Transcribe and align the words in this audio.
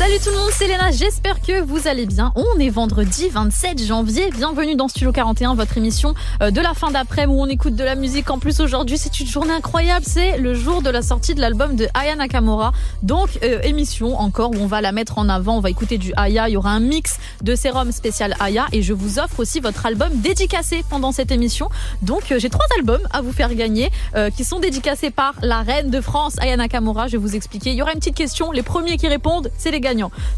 Salut 0.00 0.18
tout 0.24 0.30
le 0.30 0.38
monde, 0.38 0.50
c'est 0.50 0.66
Léna, 0.66 0.90
j'espère 0.92 1.42
que 1.42 1.60
vous 1.60 1.86
allez 1.86 2.06
bien. 2.06 2.32
On 2.34 2.58
est 2.58 2.70
vendredi 2.70 3.28
27 3.28 3.84
janvier, 3.84 4.30
bienvenue 4.30 4.74
dans 4.74 4.88
Studio 4.88 5.12
41, 5.12 5.54
votre 5.54 5.76
émission 5.76 6.14
euh, 6.40 6.50
de 6.50 6.58
la 6.62 6.72
fin 6.72 6.90
d'après-midi 6.90 7.36
où 7.36 7.42
on 7.42 7.46
écoute 7.46 7.76
de 7.76 7.84
la 7.84 7.96
musique. 7.96 8.30
En 8.30 8.38
plus 8.38 8.60
aujourd'hui 8.60 8.96
c'est 8.96 9.20
une 9.20 9.26
journée 9.26 9.52
incroyable, 9.52 10.06
c'est 10.08 10.38
le 10.38 10.54
jour 10.54 10.80
de 10.80 10.88
la 10.88 11.02
sortie 11.02 11.34
de 11.34 11.40
l'album 11.42 11.76
de 11.76 11.86
Aya 11.92 12.16
Nakamura. 12.16 12.72
Donc 13.02 13.38
euh, 13.42 13.60
émission 13.60 14.18
encore 14.18 14.52
où 14.52 14.56
on 14.58 14.66
va 14.66 14.80
la 14.80 14.90
mettre 14.92 15.18
en 15.18 15.28
avant, 15.28 15.58
on 15.58 15.60
va 15.60 15.68
écouter 15.68 15.98
du 15.98 16.14
Aya, 16.16 16.48
il 16.48 16.52
y 16.52 16.56
aura 16.56 16.70
un 16.70 16.80
mix 16.80 17.18
de 17.42 17.54
sérum 17.54 17.92
spécial 17.92 18.34
Aya 18.40 18.68
et 18.72 18.80
je 18.80 18.94
vous 18.94 19.18
offre 19.18 19.40
aussi 19.40 19.60
votre 19.60 19.84
album 19.84 20.08
dédicacé 20.14 20.82
pendant 20.88 21.12
cette 21.12 21.30
émission. 21.30 21.68
Donc 22.00 22.32
euh, 22.32 22.38
j'ai 22.38 22.48
trois 22.48 22.66
albums 22.78 23.06
à 23.10 23.20
vous 23.20 23.32
faire 23.32 23.54
gagner 23.54 23.90
qui 24.34 24.44
sont 24.44 24.60
dédicacés 24.60 25.10
par 25.10 25.34
la 25.42 25.60
reine 25.60 25.90
de 25.90 26.00
France 26.00 26.36
Aya 26.40 26.56
Nakamura, 26.56 27.06
je 27.06 27.12
vais 27.12 27.18
vous 27.18 27.36
expliquer. 27.36 27.70
Il 27.70 27.76
y 27.76 27.82
aura 27.82 27.92
une 27.92 27.98
petite 27.98 28.16
question, 28.16 28.50
les 28.50 28.62
premiers 28.62 28.96
qui 28.96 29.06
répondent 29.06 29.50
c'est 29.58 29.70
les 29.70 29.80
gars 29.80 29.89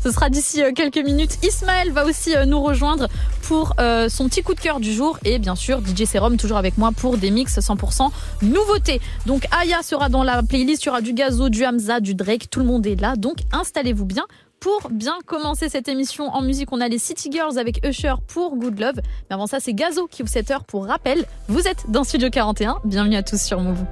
ce 0.03 0.11
sera 0.11 0.31
d'ici 0.31 0.63
euh, 0.63 0.73
quelques 0.75 1.05
minutes. 1.05 1.39
Ismaël 1.45 1.93
va 1.93 2.05
aussi 2.05 2.35
euh, 2.35 2.45
nous 2.45 2.63
rejoindre 2.63 3.09
pour 3.43 3.75
euh, 3.81 4.09
son 4.09 4.29
petit 4.29 4.43
coup 4.43 4.55
de 4.55 4.61
cœur 4.61 4.81
du 4.81 4.93
jour 4.93 5.19
et 5.25 5.39
bien 5.39 5.55
sûr 5.55 5.81
DJ 5.81 6.05
Serum 6.05 6.37
toujours 6.37 6.57
avec 6.57 6.79
moi 6.79 6.91
pour 6.97 7.19
des 7.19 7.31
mix 7.31 7.59
100% 7.59 8.11
nouveautés. 8.43 9.01
Donc 9.27 9.47
Aya 9.51 9.83
sera 9.83 10.09
dans 10.09 10.23
la 10.23 10.43
playlist, 10.43 10.85
il 10.85 10.87
y 10.87 10.89
aura 10.91 11.01
du 11.01 11.13
Gazo, 11.13 11.49
du 11.49 11.65
Hamza, 11.65 12.01
du 12.01 12.15
Drake, 12.15 12.49
tout 12.51 12.61
le 12.61 12.67
monde 12.67 12.87
est 12.87 13.01
là. 13.01 13.17
Donc 13.17 13.39
installez-vous 13.53 14.07
bien 14.07 14.25
pour 14.61 14.91
bien 14.91 15.19
commencer 15.27 15.69
cette 15.69 15.89
émission 15.89 16.29
en 16.29 16.41
musique, 16.41 16.73
on 16.73 16.81
a 16.81 16.87
les 16.87 16.99
City 16.99 17.31
Girls 17.33 17.59
avec 17.59 17.85
Usher 17.85 18.15
pour 18.29 18.57
Good 18.57 18.79
Love. 18.79 19.01
Mais 19.29 19.35
avant 19.35 19.49
ça, 19.49 19.59
c'est 19.59 19.75
Gazo 19.75 20.07
qui 20.07 20.23
ouvre 20.23 20.31
cette 20.31 20.53
heure 20.53 20.65
pour 20.65 20.87
rappel. 20.87 21.25
Vous 21.49 21.67
êtes 21.67 21.91
dans 21.91 22.05
Studio 22.05 22.31
41. 22.31 22.79
Bienvenue 22.85 23.17
à 23.17 23.25
tous 23.25 23.43
sur 23.43 23.61
Move. 23.61 23.85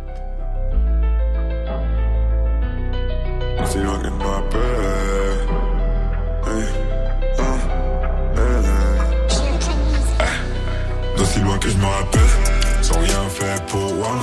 D'aussi 11.30 11.42
loin 11.42 11.58
que 11.58 11.70
je 11.70 11.76
me 11.76 11.86
rappelle, 11.86 12.82
sans 12.82 12.98
rien 12.98 13.28
fait 13.28 13.64
pour 13.68 13.94
moi. 13.94 14.16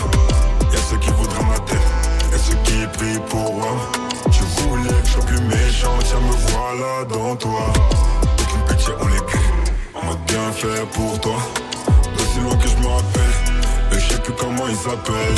Y'a 0.73 0.79
ceux 0.89 0.97
qui 0.97 1.09
voudraient 1.11 1.45
ma 1.45 1.57
tête, 1.59 1.79
y'a 2.33 2.37
ceux 2.37 2.57
qui 2.65 2.85
prient 2.97 3.21
pour 3.29 3.53
moi. 3.53 3.77
Je 4.29 4.43
voulais 4.61 4.89
que 4.89 5.05
je 5.05 5.11
sois 5.13 5.23
plus 5.23 5.39
méchant, 5.39 5.97
tiens 6.03 6.19
me 6.19 6.33
voilà 6.51 7.05
dans 7.05 7.35
toi. 7.37 7.71
Avec 8.37 8.53
une 8.53 8.75
pitié 8.75 8.93
on 8.99 9.07
les 9.07 9.21
on 9.95 10.05
m'a 10.05 10.15
bien 10.27 10.51
fait 10.51 10.85
pour 10.91 11.17
toi. 11.21 11.37
D'aussi 12.17 12.39
loin 12.41 12.57
que 12.57 12.67
je 12.67 12.75
me 12.75 12.87
rappelle, 12.87 13.35
mais 13.89 13.99
je 14.01 14.13
sais 14.13 14.19
plus 14.19 14.33
comment 14.33 14.67
il 14.67 14.75
s'appelle. 14.75 15.35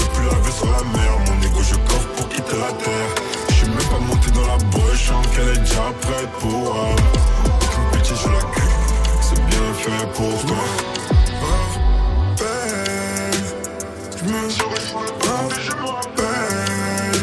Je 0.00 0.06
plus 0.06 0.24
laver 0.24 0.50
sur 0.50 0.66
la 0.66 0.82
mer, 0.98 1.12
mon 1.28 1.46
ego 1.46 1.60
je 1.62 1.76
coffre 1.88 2.08
pour 2.16 2.28
quitter 2.30 2.56
la 2.56 2.72
terre. 2.82 3.10
Je 3.50 3.54
suis 3.54 3.68
même 3.68 3.76
pas 3.76 4.00
monté 4.00 4.32
dans 4.32 4.46
la 4.48 4.56
broche, 4.72 5.12
qu'elle 5.36 5.50
est 5.50 5.60
déjà 5.60 5.86
prête 6.00 6.32
pour 6.40 6.50
moi. 6.50 6.88
Avec 7.44 7.78
une 7.78 7.96
pitié 7.96 8.16
je 8.24 8.28
la 8.28 8.40
cul, 8.40 8.65
fait 9.86 10.06
pour 10.14 10.46
toi. 10.46 10.56
Rappelle, 12.28 12.76
je 14.16 14.24
me 14.24 14.36
rappelle, 14.96 15.60
je 15.62 15.72
me 15.72 15.86
rappelle, 15.86 17.20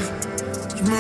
je 0.78 0.84
me 0.84 1.00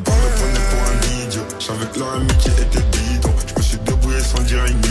prenaient 0.00 0.68
pour 0.70 0.82
un 0.82 1.02
j'avais 1.58 1.98
leur 1.98 2.12
amitié 2.14 2.50
était 2.52 2.84
bidon. 2.92 3.32
Je 3.46 3.54
me 3.54 3.62
suis 3.62 3.78
débrouillé 3.78 4.20
sans 4.20 4.42
dire 4.42 4.62
un. 4.62 4.82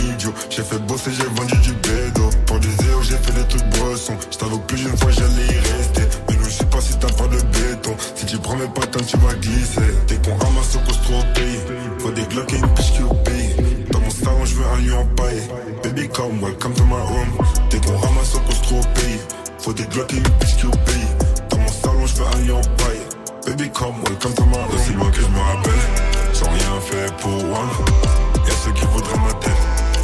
J'ai 0.50 0.62
fait 0.62 0.78
bosser, 0.80 1.10
j'ai 1.12 1.24
vendu 1.24 1.56
du 1.58 1.72
bédo. 1.72 2.30
Pour 2.46 2.60
du 2.60 2.70
zéro, 2.70 3.02
j'ai 3.02 3.16
fait 3.16 3.32
des 3.32 3.48
trucs 3.48 3.64
brossons. 3.70 4.16
Je 4.30 4.38
t'avoue 4.38 4.58
plus 4.60 4.78
d'une 4.78 4.96
fois 4.96 5.10
j'allais 5.10 5.71
Si 8.22 8.26
tu 8.26 8.38
prends 8.38 8.54
mes 8.54 8.68
patins, 8.68 9.02
tu 9.04 9.16
vas 9.16 9.34
glisser. 9.34 9.80
Dès 10.06 10.14
qu'on 10.18 10.36
ramasse 10.36 10.76
au 10.76 10.78
costaud 10.86 11.14
au 11.14 11.34
pays, 11.34 11.58
faut 11.98 12.12
des 12.12 12.22
glocks 12.22 12.52
et 12.52 12.56
une 12.56 12.68
piche 12.74 12.92
qui. 12.92 13.02
Dans 13.90 13.98
mon 13.98 14.10
salon, 14.10 14.44
je 14.44 14.54
veux 14.54 14.64
un 14.64 14.76
lion 14.86 15.00
empaillé. 15.00 15.40
Baby, 15.82 16.08
come, 16.08 16.40
welcome 16.40 16.72
to 16.72 16.84
my 16.84 17.02
home. 17.02 17.44
Dès 17.68 17.80
qu'on 17.80 17.98
ramasse 17.98 18.36
au 18.36 18.38
pays, 18.94 19.18
faut 19.58 19.72
des 19.72 19.82
glocks 19.86 20.12
et 20.12 20.18
une 20.18 20.22
piche 20.38 20.54
qui. 20.54 20.66
Dans 21.50 21.58
mon 21.58 21.66
salon, 21.66 22.06
je 22.06 22.14
veux 22.14 22.26
un 22.26 22.46
lion 22.46 22.58
empaillé. 22.58 23.00
Baby, 23.44 23.70
come, 23.70 23.96
welcome 24.06 24.34
to 24.34 24.44
my 24.44 24.54
home. 24.54 24.72
Aussi 24.72 24.92
loin 24.92 25.10
que 25.10 25.20
je 25.20 25.26
me 25.26 25.40
rappelle, 25.40 26.32
sans 26.32 26.46
rien 26.46 26.80
fait 26.80 27.12
pour 27.16 27.44
moi. 27.44 27.64
Y'a 28.46 28.54
ceux 28.64 28.70
qui 28.70 28.84
voudraient 28.86 29.18
ma 29.26 29.32
tête, 29.34 29.50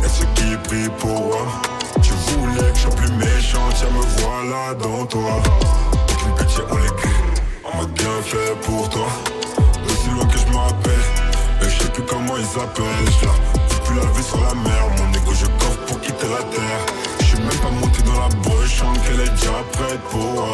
y'a 0.03 0.09
ceux 0.09 0.27
qui 0.35 0.57
prient 0.65 0.91
pour 0.99 1.21
moi. 1.25 1.47
Tu 2.03 2.11
voulais 2.33 2.73
que 2.73 2.79
je 2.79 2.81
sois 2.81 2.91
plus 2.97 3.13
méchant, 3.13 3.69
tiens 3.77 3.91
me 3.91 4.03
voilà 4.23 4.75
dans 4.75 5.07
toi. 5.07 5.41
Avec 6.03 6.27
une 6.27 6.35
pitié 6.35 6.65
on 6.69 6.97
cul, 6.97 7.09
on 7.73 7.77
m'a 7.79 7.87
bien 7.87 8.23
fait 8.23 8.55
pour 8.63 8.89
toi. 8.89 9.07
Aussi 9.87 10.11
loin 10.11 10.27
que 10.27 10.39
je 10.39 10.47
me 10.47 10.57
rappelle, 10.57 11.07
mais 11.61 11.69
je 11.71 11.83
sais 11.83 11.91
plus 11.91 12.03
comment 12.03 12.37
ils 12.37 12.45
s'appellent. 12.45 12.85
Je 13.21 13.75
veux 13.75 13.83
plus 13.83 13.97
la 13.97 14.07
vie 14.13 14.23
sur 14.23 14.41
la 14.43 14.55
mer, 14.55 14.83
mon 14.99 15.13
ego 15.13 15.33
je 15.35 15.47
coffre 15.47 15.79
pour 15.87 16.01
quitter 16.01 16.29
la 16.29 16.43
terre. 16.55 16.83
Je 17.21 17.25
suis 17.25 17.39
même 17.39 17.59
pas 17.63 17.71
monté 17.71 18.03
dans 18.03 18.21
la 18.21 18.29
broche, 18.43 18.83
qu'elle 19.05 19.21
est 19.21 19.31
déjà 19.31 19.63
prête 19.73 20.01
pour 20.11 20.45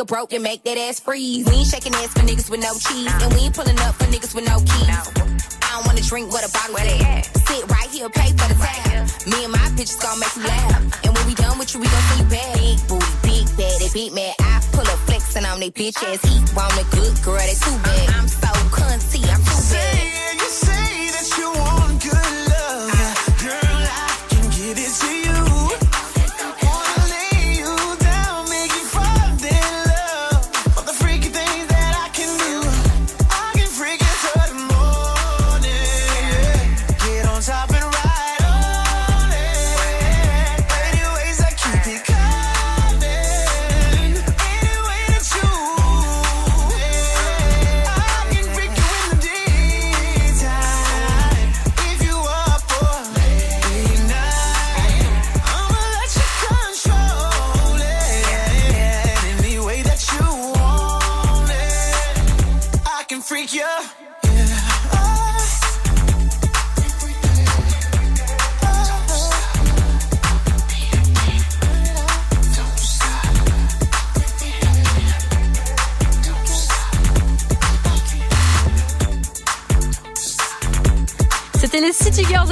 nigga 0.00 0.06
broke, 0.06 0.30
then 0.30 0.42
make 0.42 0.62
that 0.64 0.78
ass 0.78 1.00
freeze. 1.00 1.46
We 1.46 1.56
ain't 1.56 1.66
shaking 1.66 1.94
ass 1.94 2.12
for 2.12 2.20
niggas 2.20 2.50
with 2.50 2.60
no 2.60 2.72
cheese. 2.74 3.12
And 3.22 3.32
we 3.32 3.40
ain't 3.40 3.54
pulling 3.54 3.78
up 3.80 3.94
for 3.94 4.04
niggas 4.04 4.34
with 4.34 4.46
no 4.46 4.58
keys. 4.58 4.88
I 4.88 5.76
don't 5.76 5.86
wanna 5.86 6.02
drink 6.02 6.32
what 6.32 6.46
a 6.46 6.52
bottle 6.52 6.78
at. 6.78 7.24
Sit 7.46 7.68
right 7.70 7.88
here, 7.90 8.08
pay 8.08 8.30
for 8.30 8.48
the 8.48 8.54
tab. 8.54 9.08
Me 9.26 9.44
and 9.44 9.52
my 9.52 9.66
bitches 9.76 10.00
gon' 10.00 10.18
make 10.18 10.34
you 10.36 10.44
laugh. 10.44 11.04
And 11.04 11.16
when 11.16 11.26
we 11.26 11.34
done 11.34 11.58
with 11.58 11.74
you, 11.74 11.80
we 11.80 11.86
gon' 11.86 12.02
see 12.10 12.22
you 12.22 12.28
back. 12.28 12.54
Big 12.54 12.78
booty, 12.88 13.12
big 13.22 13.46
bad, 13.56 13.80
they 13.80 13.90
big 13.92 14.12
mad. 14.12 14.34
I 14.40 14.60
pull 14.72 14.88
up 14.88 14.98
flexing 15.06 15.44
on 15.44 15.60
they 15.60 15.70
bitch 15.70 15.96
ass. 16.02 16.24
Want 16.54 16.72
a 16.80 16.84
good 16.96 17.14
girl, 17.22 17.38
they 17.38 17.54
too 17.54 17.76
bad. 17.84 18.10
I'm 18.16 18.28
so 18.28 18.48
cunty, 18.72 19.20
I'm 19.28 19.39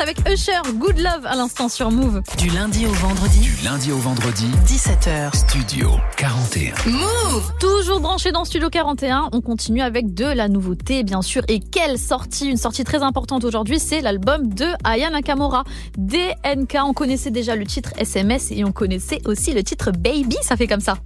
Avec 0.01 0.19
Usher, 0.29 0.53
Good 0.75 0.99
Love 0.99 1.27
à 1.27 1.35
l'instant 1.35 1.69
sur 1.69 1.91
Move. 1.91 2.23
Du 2.39 2.49
lundi 2.51 2.87
au 2.87 2.93
vendredi, 2.93 3.41
Du 3.41 3.65
lundi 3.65 3.91
au 3.91 3.97
vendredi, 3.97 4.47
17h. 4.65 5.37
Studio 5.37 5.91
41. 6.17 6.75
Move 6.89 7.53
Toujours 7.59 7.99
branché 7.99 8.31
dans 8.31 8.45
Studio 8.45 8.71
41, 8.71 9.31
on 9.33 9.41
continue 9.41 9.83
avec 9.83 10.15
de 10.15 10.25
la 10.25 10.49
nouveauté 10.49 11.03
bien 11.03 11.21
sûr. 11.21 11.43
Et 11.49 11.59
quelle 11.59 11.99
sortie 11.99 12.49
Une 12.49 12.57
sortie 12.57 12.85
très 12.85 13.03
importante 13.03 13.45
aujourd'hui, 13.45 13.81
c'est 13.81 14.01
l'album 14.01 14.55
de 14.55 14.67
Aya 14.85 15.11
Nakamura, 15.11 15.65
DNK. 15.97 16.77
On 16.85 16.93
connaissait 16.93 17.33
déjà 17.33 17.57
le 17.57 17.67
titre 17.67 17.91
SMS 17.97 18.53
et 18.53 18.65
on 18.65 18.73
connaissait 18.73 19.21
aussi 19.25 19.53
le 19.53 19.65
titre 19.65 19.91
Baby, 19.91 20.37
ça 20.43 20.57
fait 20.57 20.69
comme 20.69 20.81
ça. 20.81 20.99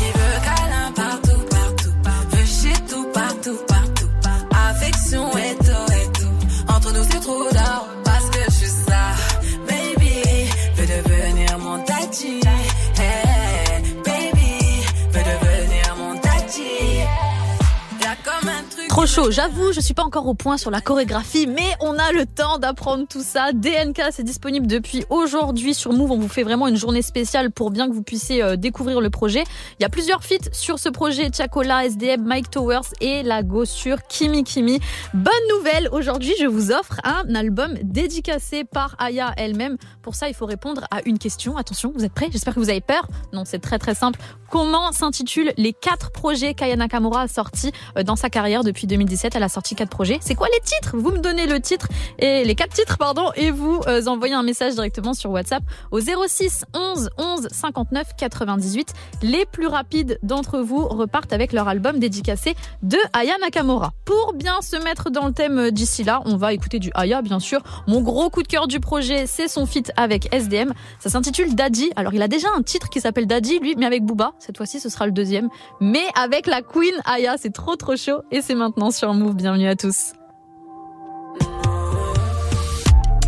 Il 0.00 0.06
veut 0.06 0.40
câlin 0.42 0.90
partout, 0.96 1.40
partout, 1.48 1.90
partout. 2.02 2.36
Veut 2.36 2.46
shit 2.46 2.82
tout, 2.88 3.06
partout, 3.12 3.56
Chaud, 19.06 19.30
j'avoue, 19.30 19.72
je 19.72 19.80
suis 19.80 19.94
pas 19.94 20.02
encore 20.02 20.26
au 20.26 20.34
point 20.34 20.58
sur 20.58 20.70
la 20.70 20.82
chorégraphie, 20.82 21.46
mais 21.46 21.74
on 21.80 21.98
a 21.98 22.12
le 22.12 22.26
temps 22.26 22.58
d'apprendre 22.58 23.06
tout 23.08 23.22
ça. 23.22 23.52
DNK, 23.52 24.02
c'est 24.12 24.22
disponible 24.22 24.66
depuis 24.66 25.04
aujourd'hui 25.08 25.72
sur 25.72 25.92
Move. 25.94 26.10
On 26.12 26.18
vous 26.18 26.28
fait 26.28 26.42
vraiment 26.42 26.68
une 26.68 26.76
journée 26.76 27.00
spéciale 27.00 27.50
pour 27.50 27.70
bien 27.70 27.88
que 27.88 27.94
vous 27.94 28.02
puissiez 28.02 28.42
euh, 28.42 28.56
découvrir 28.56 29.00
le 29.00 29.08
projet. 29.08 29.42
Il 29.78 29.82
y 29.82 29.86
a 29.86 29.88
plusieurs 29.88 30.22
feats 30.22 30.50
sur 30.52 30.78
ce 30.78 30.90
projet. 30.90 31.30
Chacola, 31.34 31.86
SDM, 31.86 32.22
Mike 32.22 32.50
Towers 32.50 32.88
et 33.00 33.22
la 33.22 33.40
sur 33.64 34.06
Kimi 34.06 34.44
Kimi. 34.44 34.80
Bonne 35.14 35.32
nouvelle, 35.56 35.88
aujourd'hui, 35.92 36.34
je 36.38 36.46
vous 36.46 36.70
offre 36.70 37.00
un 37.02 37.34
album 37.34 37.74
dédicacé 37.82 38.64
par 38.64 38.96
Aya 38.98 39.32
elle-même. 39.38 39.78
Pour 40.02 40.14
ça, 40.14 40.28
il 40.28 40.34
faut 40.34 40.46
répondre 40.46 40.84
à 40.90 41.00
une 41.06 41.18
question. 41.18 41.56
Attention, 41.56 41.90
vous 41.94 42.04
êtes 42.04 42.12
prêts? 42.12 42.28
J'espère 42.30 42.54
que 42.54 42.60
vous 42.60 42.70
avez 42.70 42.82
peur. 42.82 43.08
Non, 43.32 43.44
c'est 43.46 43.60
très 43.60 43.78
très 43.78 43.94
simple. 43.94 44.20
Comment 44.50 44.92
s'intitulent 44.92 45.52
les 45.56 45.72
quatre 45.72 46.10
projets 46.10 46.54
qu'Aya 46.54 46.76
Nakamura 46.76 47.22
a 47.22 47.28
sortis 47.28 47.72
euh, 47.96 48.02
dans 48.02 48.16
sa 48.16 48.28
carrière 48.30 48.62
depuis 48.62 48.86
2017 48.90 49.36
Elle 49.36 49.42
a 49.42 49.48
sorti 49.48 49.74
quatre 49.74 49.90
projets. 49.90 50.18
C'est 50.20 50.34
quoi 50.34 50.48
les 50.52 50.60
titres? 50.60 50.96
Vous 50.96 51.10
me 51.12 51.18
donnez 51.18 51.46
le 51.46 51.60
titre 51.60 51.88
et 52.18 52.44
les 52.44 52.54
quatre 52.54 52.74
titres, 52.74 52.98
pardon, 52.98 53.30
et 53.36 53.50
vous 53.50 53.80
euh, 53.86 54.04
envoyez 54.06 54.34
un 54.34 54.42
message 54.42 54.74
directement 54.74 55.14
sur 55.14 55.30
WhatsApp 55.30 55.62
au 55.90 56.00
06 56.00 56.64
11 56.74 57.10
11 57.16 57.48
59 57.50 58.08
98. 58.16 58.92
Les 59.22 59.46
plus 59.46 59.66
rapides 59.66 60.18
d'entre 60.22 60.58
vous 60.58 60.86
repartent 60.86 61.32
avec 61.32 61.52
leur 61.52 61.68
album 61.68 61.98
dédicacé 61.98 62.54
de 62.82 62.98
Aya 63.12 63.38
Nakamura. 63.40 63.92
Pour 64.04 64.34
bien 64.34 64.60
se 64.60 64.76
mettre 64.76 65.10
dans 65.10 65.26
le 65.26 65.32
thème 65.32 65.58
euh, 65.58 65.70
d'ici 65.70 66.04
là, 66.04 66.20
on 66.24 66.36
va 66.36 66.52
écouter 66.52 66.78
du 66.78 66.90
Aya, 66.94 67.22
bien 67.22 67.38
sûr. 67.38 67.60
Mon 67.86 68.00
gros 68.00 68.28
coup 68.28 68.42
de 68.42 68.48
cœur 68.48 68.66
du 68.66 68.80
projet, 68.80 69.26
c'est 69.26 69.48
son 69.48 69.66
feat 69.66 69.92
avec 69.96 70.34
SDM. 70.34 70.72
Ça 70.98 71.10
s'intitule 71.10 71.54
Daddy. 71.54 71.90
Alors, 71.96 72.14
il 72.14 72.22
a 72.22 72.28
déjà 72.28 72.48
un 72.56 72.62
titre 72.62 72.88
qui 72.88 73.00
s'appelle 73.00 73.26
Daddy, 73.26 73.60
lui, 73.60 73.74
mais 73.76 73.86
avec 73.86 74.04
Booba. 74.04 74.32
Cette 74.38 74.56
fois-ci, 74.56 74.80
ce 74.80 74.88
sera 74.88 75.06
le 75.06 75.12
deuxième. 75.12 75.48
Mais 75.80 76.04
avec 76.14 76.46
la 76.46 76.62
Queen 76.62 76.94
Aya, 77.04 77.36
c'est 77.38 77.52
trop 77.52 77.76
trop 77.76 77.96
chaud. 77.96 78.22
Et 78.30 78.42
c'est 78.42 78.54
maintenant 78.54 78.69
sur 78.90 79.14
Move. 79.14 79.34
Bienvenue 79.34 79.68
à 79.68 79.76
tous. 79.76 80.12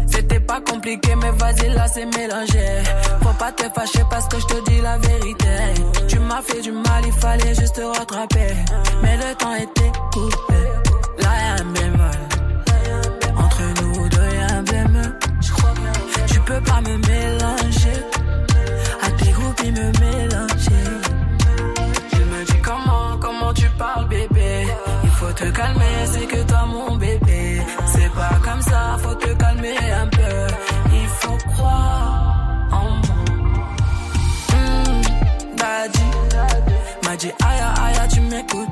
C'était 0.07 0.41
pas 0.41 0.61
compliqué, 0.61 1.15
mais 1.17 1.31
vas-y, 1.33 1.69
là, 1.75 1.87
c'est 1.89 2.07
mélangé. 2.07 2.83
Faut 3.23 3.37
pas 3.39 3.53
te 3.53 3.65
fâcher 3.75 4.03
parce 4.11 4.27
que 4.29 4.39
je 4.41 4.47
te 4.47 4.71
dis 4.71 4.81
la 4.81 4.99
vérité. 4.99 5.49
Tu 6.09 6.19
m'as 6.19 6.43
fait 6.43 6.61
du 6.61 6.73
mal, 6.73 7.03
il 7.07 7.13
fallait 7.13 7.55
juste 7.55 7.77
te 7.77 7.83
rattraper. 7.83 8.55
Mais 9.03 9.17
le 9.17 9.35
temps 9.35 9.55
était 9.55 9.93
coupé. 10.13 10.63
Là, 11.19 11.31
y'a 11.43 11.63
un 11.63 11.73
bémol. 11.73 12.19
Entre 13.37 13.63
nous 13.83 14.09
deux, 14.09 14.31
y'a 14.37 14.57
un 14.57 14.63
bémol. 14.63 15.19
Tu 16.27 16.41
peux 16.41 16.61
pas 16.61 16.81
me 16.81 16.97
mélanger. 17.09 17.99
À 19.03 19.11
tes 19.11 19.31
groupies, 19.31 19.73
me 19.73 19.87
mélanger. 20.01 20.85
Je 22.13 22.19
me 22.19 22.45
dis 22.45 22.61
comment, 22.63 23.17
comment 23.21 23.53
tu 23.55 23.69
parles, 23.79 24.09
calmer, 25.53 26.07
c'est 26.07 26.27
que 26.27 26.43
toi, 26.45 26.67
mon 26.67 26.97
bébé. 26.97 27.61
C'est 27.87 28.13
pas 28.13 28.37
comme 28.43 28.63
ça, 28.63 28.97
faut 28.99 29.15
te 29.15 29.33
calmer 29.35 29.77
un 30.03 30.07
peu. 30.09 30.47
Il 30.93 31.09
faut 31.21 31.39
croire 31.53 32.69
en 32.73 32.91
moi. 32.91 33.25
Hmm, 34.53 35.03
daddy, 35.57 36.09
m'a 37.05 37.17
dit 37.17 37.33
aïe 37.47 37.61
aïe, 37.85 38.09
tu 38.13 38.21
m'écoutes. 38.21 38.72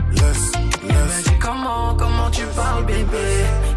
Laisse, 0.11 0.51
laisse. 0.83 1.23
dis 1.23 1.39
comment, 1.39 1.95
comment 1.95 2.29
tu 2.31 2.43
parles 2.55 2.85
bébé. 2.85 3.27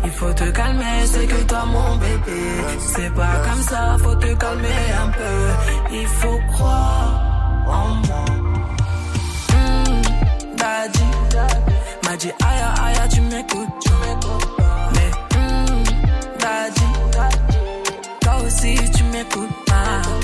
Il 0.05 0.11
faut 0.11 0.33
te 0.33 0.51
calmer, 0.51 1.07
c'est 1.07 1.27
que 1.27 1.43
toi 1.45 1.65
mon 1.67 1.97
bébé. 1.97 2.41
C'est 2.79 3.13
pas 3.15 3.37
comme 3.47 3.63
ça, 3.63 3.97
faut 4.03 4.15
te 4.17 4.33
calmer 4.35 4.85
un 5.05 5.09
peu. 5.09 5.93
Il 5.93 6.07
faut 6.07 6.41
croire 6.53 7.23
en 7.67 7.89
moi. 8.07 8.25
Mmh, 9.51 10.57
Daddy. 10.57 11.05
M'a 12.05 12.17
dit 12.17 12.33
aïe 12.49 12.63
aïe 12.85 13.09
tu 13.13 13.21
m'écoutes 13.23 13.85
Mais 14.95 15.11
mmh, 15.39 15.85
Daddy. 16.41 16.91
Toi 18.21 18.37
aussi 18.47 18.75
tu 18.93 19.05
m'écoutes 19.05 19.65
pas 19.67 20.24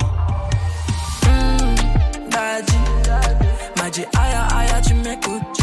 dit 3.91 4.05
aïe 4.17 4.33
aïe 4.55 4.81
tu 4.81 4.93
m'écoutes 4.93 5.60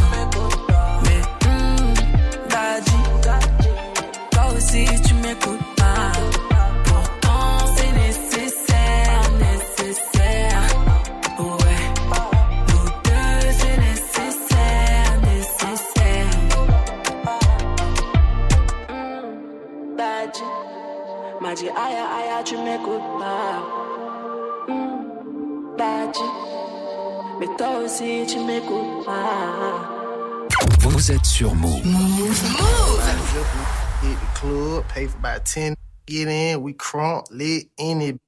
about 35.39 35.47
10, 35.47 35.75
get 36.07 36.29
in, 36.29 36.63
we 36.63 36.73
crunk, 36.75 37.27
lit, 37.31 37.69
in 37.77 38.01
it. 38.01 38.21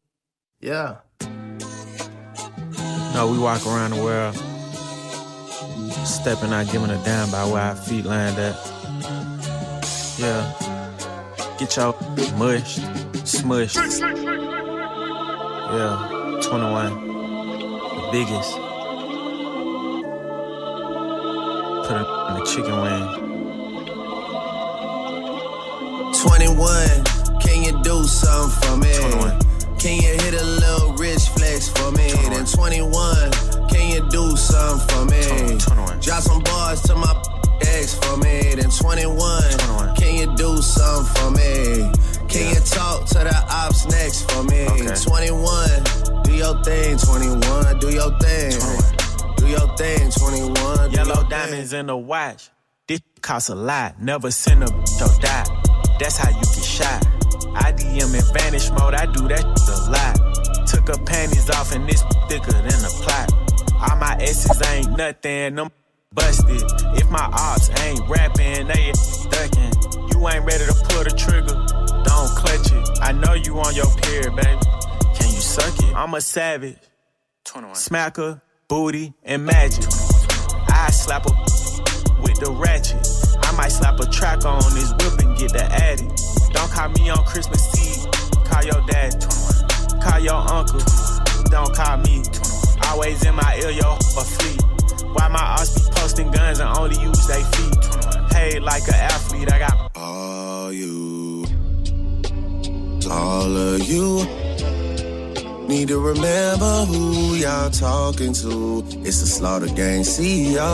Yeah. 0.61 0.99
No, 3.15 3.29
we 3.31 3.39
walk 3.39 3.67
around 3.67 3.91
the 3.91 4.03
world, 4.03 4.37
stepping 6.07 6.53
out, 6.53 6.71
giving 6.71 6.91
a 6.91 7.03
damn 7.05 7.31
by 7.31 7.45
where 7.47 7.63
our 7.63 7.75
feet 7.75 8.05
land 8.05 8.39
at. 8.39 8.55
Yeah. 10.19 10.55
Get 11.59 11.77
y'all 11.77 11.99
mushed, 12.37 12.81
smushed. 13.27 14.01
Yeah, 15.73 16.41
21. 16.43 17.07
The 17.97 18.09
biggest. 18.13 18.53
Put 21.87 21.97
it 21.97 22.07
in 22.29 22.35
the 22.39 22.45
chicken 22.47 22.81
wing. 22.81 23.30
21, 26.23 27.05
can 27.41 27.63
you 27.63 27.83
do 27.83 28.05
something 28.05 28.69
for 28.69 28.77
me? 28.77 28.93
21. 28.93 29.41
Can 29.79 29.97
you 29.97 30.13
hit 30.21 30.35
a 30.35 30.45
little 30.45 30.93
rich 30.97 31.29
flex 31.31 31.69
for 31.71 31.91
me? 31.93 32.13
Then 32.29 32.45
21, 32.45 33.33
can 33.69 33.91
you 33.91 34.07
do 34.11 34.37
something 34.37 34.87
for 34.89 35.05
me? 35.07 35.59
21. 35.59 36.01
Drop 36.01 36.23
some 36.23 36.43
bars 36.43 36.83
to 36.83 36.95
my 36.95 37.11
ex 37.63 37.95
for 37.95 38.19
me. 38.19 38.55
Then 38.55 38.69
21, 38.69 39.17
21. 39.17 39.97
can 39.97 40.15
you 40.17 40.37
do 40.37 40.61
something 40.61 41.15
for 41.15 41.31
me? 41.31 41.91
Can 42.29 42.55
you 42.55 42.61
talk 42.69 43.07
to 43.07 43.19
the 43.25 43.47
ops 43.51 43.87
next 43.87 44.31
for 44.31 44.45
me? 44.45 44.67
Okay. 44.69 44.95
21, 45.03 46.23
do 46.25 46.33
your 46.33 46.63
thing. 46.63 46.99
21, 46.99 47.79
do 47.79 47.89
your 47.89 48.13
thing. 48.21 48.53
21. 48.53 49.37
Do 49.37 49.47
your 49.47 49.77
thing. 49.79 50.11
21. 50.11 50.91
Yellow 50.91 51.27
diamonds 51.31 51.73
in 51.73 51.87
the 51.87 51.97
watch. 51.97 52.51
This 52.87 53.01
costs 53.23 53.49
a 53.49 53.55
lot. 53.55 54.03
Never 54.03 54.31
send 54.31 54.65
a 54.65 54.67
or 54.67 55.21
die. 55.23 55.60
That's 56.01 56.17
how 56.17 56.31
you 56.31 56.41
get 56.41 56.65
shot. 56.65 57.07
I 57.55 57.73
DM 57.73 58.15
in 58.15 58.33
vanish 58.33 58.71
mode. 58.71 58.95
I 58.95 59.05
do 59.05 59.29
that 59.29 59.45
a 59.45 59.91
lot. 59.93 60.67
Took 60.67 60.89
her 60.89 61.05
panties 61.05 61.51
off 61.51 61.75
and 61.75 61.87
it's 61.91 62.01
thicker 62.27 62.53
than 62.53 62.81
a 62.81 62.93
plot. 63.05 63.31
All 63.75 63.97
my 63.99 64.17
S's 64.19 64.63
ain't 64.69 64.97
nothing. 64.97 65.57
Them 65.57 65.71
busted. 66.15 66.63
If 66.97 67.11
my 67.11 67.29
ops 67.31 67.69
ain't 67.83 68.01
rapping, 68.09 68.69
they 68.69 68.93
ducking. 69.29 69.73
You 70.09 70.27
ain't 70.27 70.47
ready 70.47 70.65
to 70.65 70.75
pull 70.89 71.05
the 71.05 71.13
trigger. 71.15 71.53
Don't 72.09 72.31
clutch 72.35 72.73
it. 72.73 72.99
I 73.03 73.13
know 73.13 73.35
you 73.35 73.61
on 73.61 73.75
your 73.75 73.95
period, 74.01 74.35
baby. 74.35 74.59
Can 75.21 75.29
you 75.29 75.41
suck 75.43 75.79
it? 75.85 75.95
I'm 75.95 76.15
a 76.15 76.23
savage. 76.23 76.79
21. 77.45 77.77
Smacker, 77.77 78.41
booty, 78.69 79.13
and 79.23 79.45
magic. 79.45 79.85
I 80.67 80.89
slap 80.93 81.29
her 81.29 81.37
with 82.23 82.41
the 82.41 82.57
ratchet. 82.57 83.30
I 83.43 83.53
might 83.57 83.73
slap 83.73 83.99
a 84.01 84.07
track 84.07 84.45
on 84.45 84.63
this 84.75 84.93
whip 84.93 85.19
and 85.21 85.37
get 85.37 85.53
the 85.53 85.65
addy. 85.65 86.07
Don't 86.53 86.71
call 86.71 86.89
me 86.91 87.11
on 87.11 87.25
Christmas 87.25 87.63
Eve. 87.79 88.11
Call 88.45 88.65
your 88.65 88.81
dad. 88.87 89.15
Call 90.03 90.21
your 90.21 90.35
uncle. 90.35 90.81
Don't 91.51 91.75
call 91.75 91.97
me. 91.99 92.23
Always 92.89 93.25
in 93.25 93.35
my 93.35 93.61
ear, 93.63 93.71
yo, 93.71 93.95
a 93.95 94.25
fleet. 94.25 94.63
Why 95.15 95.29
my 95.29 95.41
ass 95.41 95.75
be 95.75 95.95
posting 95.95 96.31
guns 96.31 96.61
and 96.61 96.77
only 96.79 97.01
use 97.01 97.27
they 97.27 97.43
feet? 97.43 97.75
21. 97.83 98.29
Paid 98.31 98.63
like 98.63 98.87
an 98.89 98.95
athlete. 98.95 99.53
I 99.53 99.59
got 99.59 99.97
All 99.97 100.73
you, 100.73 101.45
all 103.11 103.57
of 103.57 103.83
you 103.83 104.50
need 105.71 105.87
to 105.87 106.01
remember 106.01 106.85
who 106.85 107.37
y'all 107.37 107.71
talking 107.71 108.33
to. 108.33 108.85
It's 109.07 109.21
the 109.21 109.27
Slaughter 109.27 109.69
Gang 109.69 110.03
CEO. 110.03 110.67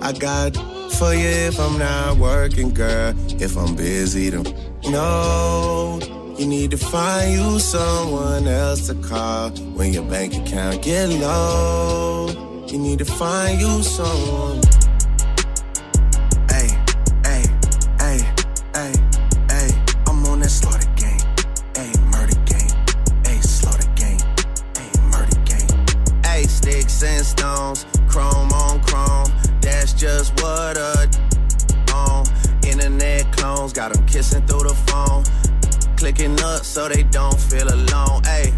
I 0.00 0.12
got 0.12 0.54
for 0.92 1.12
you 1.12 1.26
if 1.26 1.58
I'm 1.58 1.78
not 1.78 2.16
working, 2.16 2.72
girl. 2.72 3.12
If 3.40 3.56
I'm 3.56 3.74
busy, 3.74 4.30
then 4.30 4.44
no. 4.84 5.98
You 6.38 6.46
need 6.46 6.70
to 6.70 6.76
find 6.76 7.32
you 7.32 7.58
someone 7.58 8.46
else 8.46 8.86
to 8.86 8.94
call 8.94 9.50
when 9.50 9.92
your 9.92 10.04
bank 10.04 10.34
account 10.34 10.82
get 10.82 11.08
low. 11.08 12.64
You 12.68 12.78
need 12.78 13.00
to 13.00 13.04
find 13.04 13.60
you 13.60 13.82
someone. 13.82 14.60
Stones, 27.52 27.86
chrome 28.08 28.52
on 28.52 28.82
chrome. 28.82 29.30
That's 29.60 29.92
just 29.92 30.32
what 30.40 30.76
a 30.76 31.08
on. 31.94 32.24
Internet 32.64 33.32
clones 33.32 33.72
got 33.72 33.92
them 33.92 34.04
kissing 34.06 34.44
through 34.46 34.68
the 34.68 34.74
phone. 34.86 35.24
Clicking 35.96 36.40
up 36.40 36.64
so 36.64 36.88
they 36.88 37.02
don't 37.04 37.38
feel 37.38 37.68
alone. 37.68 38.22
Hey, 38.24 38.52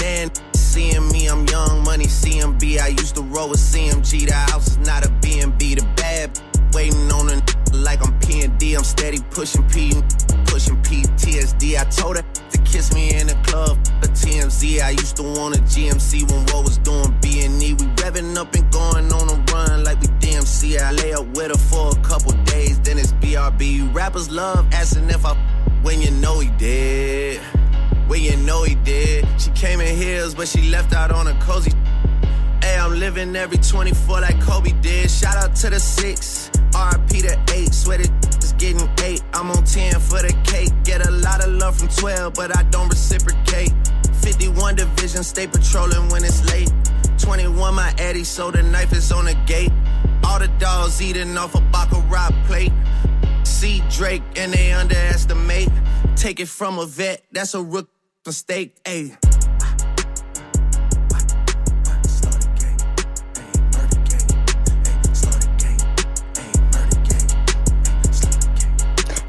man, 0.00 0.30
seeing 0.54 1.08
me, 1.08 1.26
I'm 1.26 1.46
young 1.46 1.82
money 1.84 2.06
CMB. 2.06 2.80
I 2.80 2.88
used 2.88 3.14
to 3.16 3.22
roll 3.22 3.50
with 3.50 3.60
CMG. 3.60 4.26
The 4.28 4.34
house 4.34 4.68
is 4.68 4.78
not 4.78 5.06
a 5.06 5.10
B&B. 5.22 5.74
The 5.76 5.86
bad 5.96 6.40
waiting 6.72 7.10
on 7.12 7.30
a 7.30 7.42
like 7.72 8.04
I'm 8.06 8.18
P&D. 8.20 8.74
I'm 8.74 8.84
steady 8.84 9.20
pushing 9.30 9.66
P, 9.68 9.92
pushing 10.46 10.76
PTSD. 10.82 11.78
I 11.78 11.84
told 11.84 12.16
her 12.16 12.24
kiss 12.72 12.92
me 12.94 13.14
in 13.14 13.26
the 13.26 13.34
club. 13.44 13.78
A 14.02 14.08
TMZ, 14.08 14.80
I 14.80 14.90
used 14.90 15.16
to 15.16 15.22
want 15.22 15.56
a 15.56 15.60
GMC 15.60 16.28
when 16.30 16.40
what 16.46 16.64
was 16.64 16.78
doing 16.78 17.14
B&E. 17.20 17.74
We 17.74 17.84
revving 18.00 18.36
up 18.36 18.54
and 18.54 18.72
going 18.72 19.12
on 19.12 19.28
a 19.28 19.52
run 19.52 19.84
like 19.84 20.00
we 20.00 20.08
DMC. 20.22 20.80
I 20.80 20.92
lay 20.92 21.12
up 21.12 21.26
with 21.36 21.50
her 21.52 21.58
for 21.70 21.90
a 21.90 22.02
couple 22.02 22.32
days, 22.44 22.80
then 22.80 22.98
it's 22.98 23.12
BRB. 23.12 23.94
Rappers 23.94 24.30
love 24.30 24.66
asking 24.72 25.10
if 25.10 25.24
I 25.26 25.34
when 25.82 26.00
you 26.00 26.10
know 26.12 26.40
he 26.40 26.48
did. 26.52 27.40
When 28.08 28.22
you 28.22 28.36
know 28.38 28.62
he 28.62 28.74
did. 28.74 29.26
She 29.38 29.50
came 29.50 29.80
in 29.80 29.94
heels, 29.94 30.34
but 30.34 30.48
she 30.48 30.62
left 30.70 30.94
out 30.94 31.10
on 31.10 31.26
a 31.26 31.38
cozy. 31.40 31.72
Hey, 32.62 32.78
I'm 32.78 32.98
living 32.98 33.36
every 33.36 33.58
24 33.58 34.20
like 34.22 34.40
Kobe 34.40 34.72
did. 34.80 35.10
Shout 35.10 35.36
out 35.36 35.54
to 35.56 35.68
the 35.68 35.80
six, 35.80 36.50
RP 36.70 37.20
to 37.22 37.54
eight. 37.54 37.74
Sweated 37.74 38.21
getting 38.62 38.88
eight. 39.02 39.22
I'm 39.34 39.50
on 39.50 39.64
10 39.64 39.94
for 39.94 40.22
the 40.22 40.32
cake. 40.44 40.70
Get 40.84 41.04
a 41.06 41.10
lot 41.10 41.44
of 41.44 41.52
love 41.52 41.76
from 41.76 41.88
12, 41.88 42.34
but 42.34 42.56
I 42.56 42.62
don't 42.64 42.88
reciprocate. 42.88 43.72
51 44.22 44.76
division, 44.76 45.24
stay 45.24 45.48
patrolling 45.48 46.08
when 46.10 46.22
it's 46.22 46.44
late. 46.48 46.70
21, 47.18 47.74
my 47.74 47.92
Eddie, 47.98 48.22
so 48.22 48.52
the 48.52 48.62
knife 48.62 48.92
is 48.92 49.10
on 49.10 49.24
the 49.24 49.34
gate. 49.46 49.72
All 50.24 50.38
the 50.38 50.46
dogs 50.60 51.02
eating 51.02 51.36
off 51.36 51.56
a 51.56 51.60
Baccarat 51.72 52.30
plate. 52.46 52.72
See 53.42 53.82
Drake 53.90 54.22
and 54.36 54.52
they 54.52 54.72
underestimate. 54.72 55.68
Take 56.14 56.38
it 56.38 56.48
from 56.48 56.78
a 56.78 56.86
vet, 56.86 57.24
that's 57.32 57.54
a 57.54 57.62
rook 57.62 57.88
mistake. 58.24 58.76
Ayy. 58.84 59.31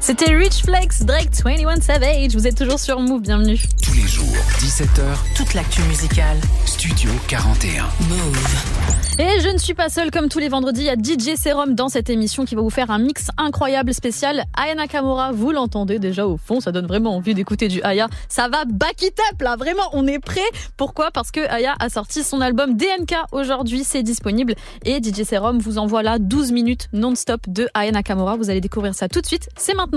C'était 0.06 0.34
Rich 0.34 0.64
Flex, 0.66 1.02
Drake 1.04 1.30
21 1.42 1.80
Savage. 1.80 2.34
Vous 2.34 2.46
êtes 2.46 2.58
toujours 2.58 2.78
sur 2.78 3.00
Move, 3.00 3.22
bienvenue. 3.22 3.58
Tous 3.82 3.94
les 3.94 4.06
jours, 4.06 4.36
17h, 4.58 5.00
Toute 5.34 5.54
l'actu 5.54 5.80
musicale. 5.84 6.36
Studio 6.66 7.08
41. 7.26 7.84
Move. 8.10 9.18
Et 9.18 9.40
je 9.40 9.48
ne 9.48 9.56
suis 9.56 9.72
pas 9.72 9.88
seule, 9.88 10.10
comme 10.10 10.28
tous 10.28 10.40
les 10.40 10.50
vendredis, 10.50 10.82
il 10.82 10.86
y 10.86 10.90
a 10.90 10.96
DJ 10.96 11.38
Serum 11.38 11.74
dans 11.74 11.88
cette 11.88 12.10
émission 12.10 12.44
qui 12.44 12.54
va 12.54 12.60
vous 12.60 12.68
faire 12.68 12.90
un 12.90 12.98
mix 12.98 13.28
incroyable 13.38 13.94
spécial. 13.94 14.44
Aya 14.54 14.74
Nakamura, 14.74 15.32
vous 15.32 15.52
l'entendez 15.52 15.98
déjà 15.98 16.26
au 16.26 16.36
fond, 16.36 16.60
ça 16.60 16.70
donne 16.70 16.86
vraiment 16.86 17.16
envie 17.16 17.32
d'écouter 17.32 17.68
du 17.68 17.80
Aya. 17.82 18.08
Ça 18.28 18.48
va 18.48 18.64
back 18.66 19.00
it 19.00 19.18
up 19.32 19.40
là, 19.40 19.56
vraiment, 19.56 19.84
on 19.92 20.06
est 20.06 20.18
prêt. 20.18 20.40
Pourquoi? 20.76 21.12
Parce 21.12 21.30
que 21.30 21.48
Aya 21.48 21.76
a 21.78 21.88
sorti 21.88 22.24
son 22.24 22.42
album 22.42 22.76
DNK 22.76 23.14
aujourd'hui, 23.32 23.84
c'est 23.84 24.02
disponible. 24.02 24.54
Et 24.84 25.00
DJ 25.02 25.22
Serum 25.22 25.60
vous 25.60 25.78
envoie 25.78 26.02
là 26.02 26.18
12 26.18 26.52
minutes 26.52 26.88
non-stop 26.92 27.40
de 27.48 27.68
Aya 27.72 27.92
Nakamura. 27.92 28.36
Vous 28.36 28.50
allez 28.50 28.60
découvrir 28.60 28.94
ça 28.94 29.08
tout 29.08 29.22
de 29.22 29.26
suite, 29.26 29.48
c'est 29.56 29.74
maintenant. 29.74 29.93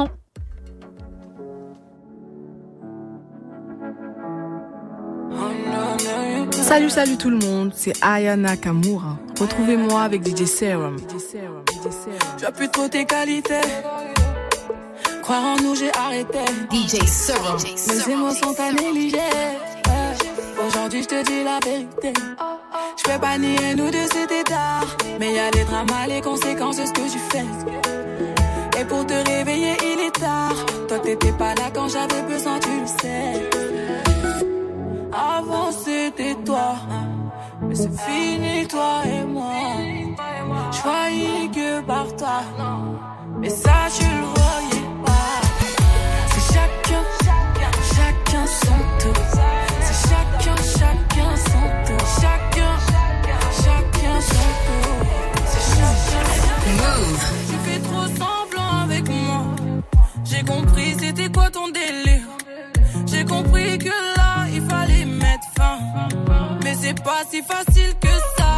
Salut, 6.52 6.90
salut 6.90 7.18
tout 7.18 7.30
le 7.30 7.38
monde, 7.38 7.72
c'est 7.76 7.94
Aya 8.02 8.36
Nakamura. 8.36 9.18
Retrouvez-moi 9.40 10.02
avec 10.02 10.26
DJ 10.26 10.46
Serum. 10.46 10.98
Tu 12.38 12.46
as 12.46 12.52
plus 12.52 12.70
trop 12.70 12.88
tes 12.88 13.06
qualités. 13.06 13.62
Croire 15.22 15.44
en 15.44 15.56
nous, 15.62 15.76
j'ai 15.76 15.92
arrêté. 15.98 16.40
DJ 16.72 17.06
Serum. 17.08 17.58
Mes 17.88 18.14
émotions 18.14 18.54
t'as 18.56 18.72
négligé. 18.72 19.18
Ouais. 19.18 20.66
Aujourd'hui, 20.68 21.04
je 21.04 21.08
te 21.08 21.24
dis 21.24 21.44
la 21.44 21.60
vérité. 21.64 22.14
Je 22.98 23.12
peux 23.12 23.20
pas 23.20 23.38
nier, 23.38 23.76
nous 23.76 23.90
deux 23.92 24.08
c'était 24.12 24.44
tard. 24.44 24.86
Mais 25.20 25.34
y 25.34 25.40
a 25.40 25.52
les 25.52 25.64
dramas, 25.64 26.08
les 26.08 26.22
conséquences 26.22 26.78
de 26.78 26.86
ce 26.86 26.92
que 26.92 27.12
tu 27.12 27.20
fais. 27.32 27.46
Et 28.80 28.86
pour 28.86 29.06
te 29.06 29.14
réveiller, 29.14 29.76
il 29.82 30.06
est 30.06 30.20
tard. 30.20 30.56
Toi, 30.88 31.00
t'étais 31.00 31.32
pas 31.32 31.56
là 31.56 31.72
quand 31.74 31.88
j'avais 31.88 32.22
besoin, 32.24 32.60
tu 32.60 32.70
le 32.70 32.88
sais. 32.88 33.77
Avant, 35.12 35.72
c'était 35.72 36.36
toi. 36.46 36.76
Mais 37.62 37.76
c'est 37.76 37.92
fini, 38.00 38.68
toi 38.68 39.02
et 39.06 39.24
moi. 39.26 39.52
Je 40.72 40.80
croyais 40.80 41.50
que 41.54 41.82
par 41.82 42.08
toi. 42.16 42.42
Mais 43.40 43.50
ça, 43.50 43.88
je 43.96 44.04
le 44.04 44.26
voyais 44.36 44.86
pas. 45.06 45.42
C'est 46.32 46.54
chacun, 46.54 47.04
chacun 47.96 48.46
son 48.64 48.80
tour. 49.02 49.24
C'est 49.82 50.10
chacun, 50.10 50.56
chacun 50.80 51.36
son 51.50 51.66
tour. 51.86 52.08
Chacun, 52.22 52.74
chacun 53.64 54.22
son 54.22 54.50
tour. 54.66 54.98
C'est 55.46 55.66
chacun. 55.76 56.26
Tu 57.50 57.56
fais 57.66 57.80
trop 57.80 58.08
semblant 58.22 58.74
avec 58.84 59.10
moi. 59.10 59.42
J'ai 60.24 60.44
compris 60.44 60.96
c'était 61.00 61.30
quoi 61.32 61.50
ton 61.50 61.68
délire. 61.70 62.28
J'ai 63.06 63.26
compris 63.26 63.78
que 63.78 64.17
Mais 66.64 66.76
c'est 66.82 67.02
pas 67.04 67.22
si 67.30 67.42
facile 67.42 67.94
que 68.00 68.08
ça. 68.38 68.50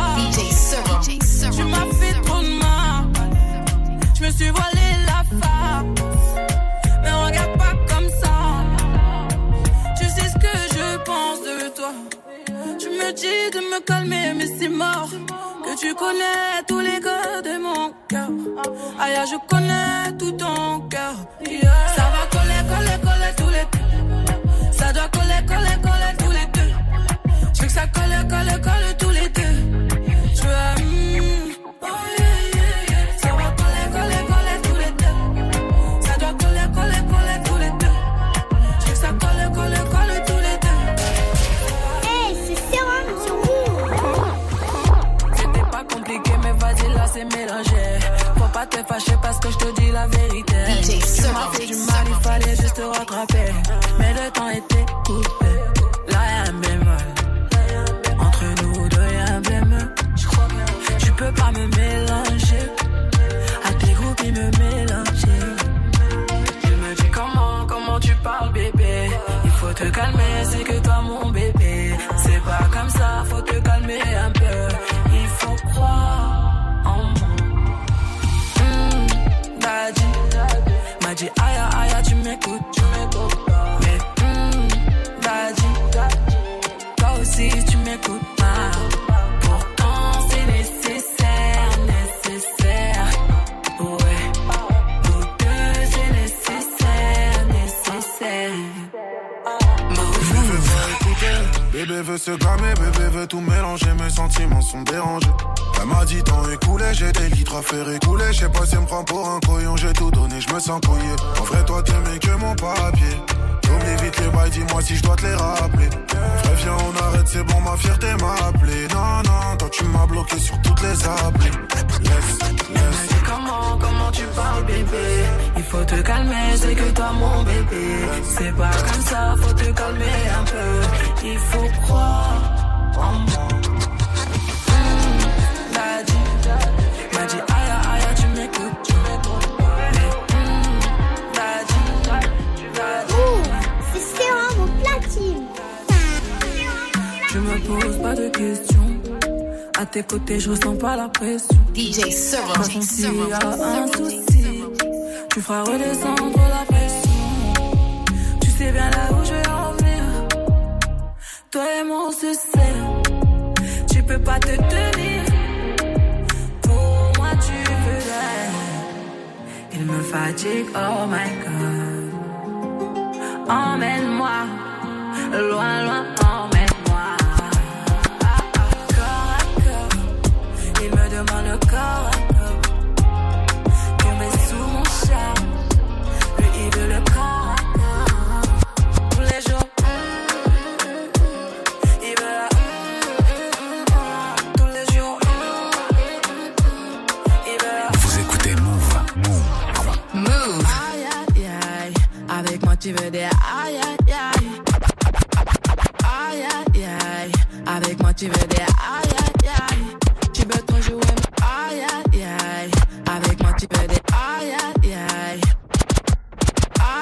Tu 1.51 1.63
m'as 1.63 1.85
fait 1.99 2.21
trop 2.25 2.41
de 2.41 2.59
mal. 2.59 3.05
Je 4.17 4.25
me 4.25 4.31
suis 4.31 4.49
voilé 4.49 4.87
la 5.05 5.23
face. 5.39 5.85
Mais 7.03 7.11
regarde 7.11 7.57
pas 7.57 7.75
comme 7.93 8.09
ça. 8.21 8.35
Tu 9.97 10.05
sais 10.05 10.29
ce 10.29 10.35
que 10.35 10.55
je 10.75 10.97
pense 11.03 11.39
de 11.41 11.69
toi. 11.75 11.93
Tu 12.79 12.87
me 12.89 13.11
dis 13.13 13.51
de 13.53 13.59
me 13.71 13.79
calmer, 13.81 14.33
mais 14.35 14.47
c'est 14.59 14.69
mort. 14.69 15.09
Que 15.65 15.79
tu 15.79 15.93
connais 15.95 16.63
tous 16.67 16.79
les 16.79 16.99
gars 16.99 17.41
de 17.43 17.57
mon 17.61 17.91
cœur. 18.07 18.29
Aïe, 18.99 19.19
je 19.31 19.37
connais 19.47 20.17
tout 20.17 20.31
ton 20.31 20.81
cœur. 20.89 21.15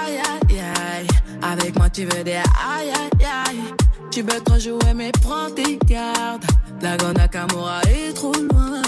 aïe 0.08 0.18
aïe 0.18 0.60
aïe. 0.60 1.08
Avec 1.42 1.76
moi 1.78 1.90
tu 1.90 2.06
veux 2.06 2.24
des 2.24 2.34
aïe 2.34 2.90
aïe 2.90 3.26
aïe. 3.48 3.74
Tu 4.12 4.22
veux 4.22 4.42
trop 4.44 4.60
jouer 4.60 4.94
mais 4.96 5.12
prends 5.22 5.50
tes 5.52 5.78
gardes. 5.86 6.46
La 6.82 6.96
Nakamura 6.98 7.82
est 7.84 8.14
trop 8.14 8.34
loin. 8.34 8.82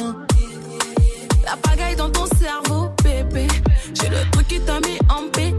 La 1.46 1.58
pagaille 1.58 1.96
dans 1.96 2.10
ton 2.10 2.26
cerveau, 2.38 2.90
bébé. 3.04 3.48
J'ai 3.94 4.10
le 4.10 4.32
truc 4.32 4.48
qui 4.48 4.60
t'a 4.62 4.80
mis 4.82 5.00
en 5.10 5.28
paix. 5.32 5.54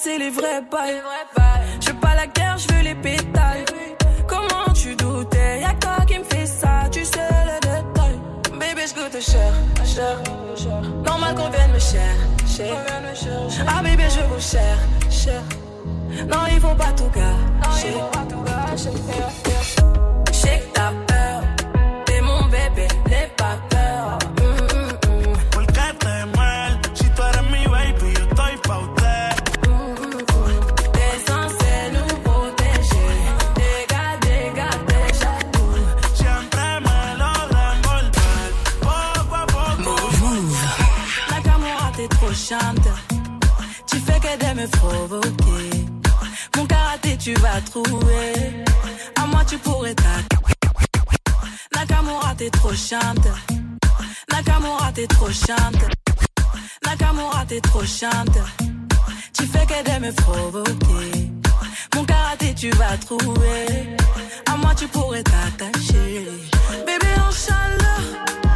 c'est 0.00 0.18
les 0.18 0.30
vrais 0.30 0.62
bails. 0.70 1.02
Je 1.80 1.88
veux 1.90 1.98
pas 1.98 2.14
la 2.14 2.26
guerre, 2.26 2.56
je 2.58 2.72
veux 2.72 2.82
les 2.82 2.94
pétales. 2.94 3.64
Comment 4.26 4.72
tu 4.74 4.94
doutais, 4.94 5.60
y'a 5.60 5.74
toi 5.74 6.04
qui 6.06 6.18
me 6.18 6.24
fait 6.24 6.46
ça, 6.46 6.88
tu 6.90 7.04
sais 7.04 7.28
le 7.46 7.58
détail. 7.60 8.18
Bébé, 8.52 8.82
je 8.88 8.94
goûte 8.94 9.20
cher, 9.20 9.52
cher. 9.84 10.16
Normal 11.04 11.34
qu'on 11.34 11.50
vienne 11.50 11.72
me 11.72 11.78
cher, 11.78 12.14
cher. 12.46 12.76
Ah 13.66 13.82
bébé, 13.82 14.04
je 14.08 14.20
vous 14.32 14.40
cher, 14.40 14.78
cher. 15.10 15.42
Non, 16.26 16.46
ils 16.52 16.60
vont 16.60 16.74
pas 16.74 16.92
tout 16.96 17.10
gâcher. 17.10 17.94
Shake 20.32 20.72
that 20.74 21.07
Mon 46.56 46.66
karaté, 46.66 47.16
tu 47.16 47.34
vas 47.34 47.60
trouver. 47.60 48.32
À 49.20 49.26
moi, 49.26 49.44
tu 49.46 49.58
pourrais 49.58 49.94
t'attaquer. 49.94 50.54
Nakamura, 51.74 52.34
t'es 52.36 52.50
trop 52.50 52.74
chante. 52.74 53.28
Nakamura, 54.32 54.92
t'es 54.92 55.06
trop 55.06 55.30
chante. 55.30 55.82
Nakamura, 56.84 57.44
t'es 57.46 57.60
trop 57.60 57.84
chante. 57.84 58.38
Tu 59.32 59.46
fais 59.46 59.66
qu'elle 59.66 60.00
me 60.00 60.12
provoquer. 60.12 61.30
Mon 61.94 62.04
karaté, 62.04 62.54
tu 62.54 62.70
vas 62.70 62.96
trouver. 62.98 63.96
À 64.46 64.56
moi, 64.56 64.74
tu 64.76 64.86
pourrais 64.88 65.22
t'attacher. 65.22 66.26
Bébé 66.86 67.12
en 67.20 67.30
chaleur. 67.30 68.47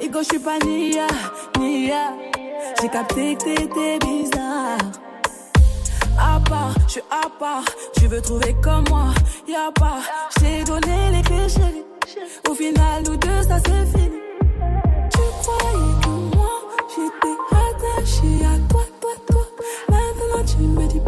Et 0.00 0.08
quand 0.08 0.20
je 0.22 0.28
suis 0.28 0.38
pas 0.38 0.58
Nia, 0.64 1.06
Nia, 1.58 2.14
j'ai 2.80 2.88
capté 2.88 3.34
que 3.34 3.44
t'étais 3.44 3.98
bizarre. 3.98 4.78
À 6.18 6.40
part, 6.48 6.74
je 6.86 6.92
suis 6.92 7.02
à 7.10 7.28
part, 7.38 7.64
tu 7.96 8.06
veux 8.06 8.20
trouver 8.20 8.54
comme 8.62 8.84
moi, 8.88 9.08
y'a 9.48 9.70
pas. 9.74 9.98
J'ai 10.40 10.64
donné 10.64 11.10
les 11.12 11.22
clés. 11.22 11.84
Au 12.48 12.54
final, 12.54 13.02
nous 13.06 13.16
deux, 13.16 13.42
ça 13.42 13.58
c'est 13.58 13.98
fini. 13.98 14.16
Tu 15.10 15.18
croyais 15.42 15.94
que 16.02 16.36
moi, 16.36 16.54
j'étais 16.90 17.36
attaché 17.50 18.46
à 18.46 18.72
toi, 18.72 18.82
toi, 19.00 19.10
toi. 19.28 19.46
Maintenant, 19.88 20.44
tu 20.46 20.58
me 20.58 20.86
dis 20.86 21.00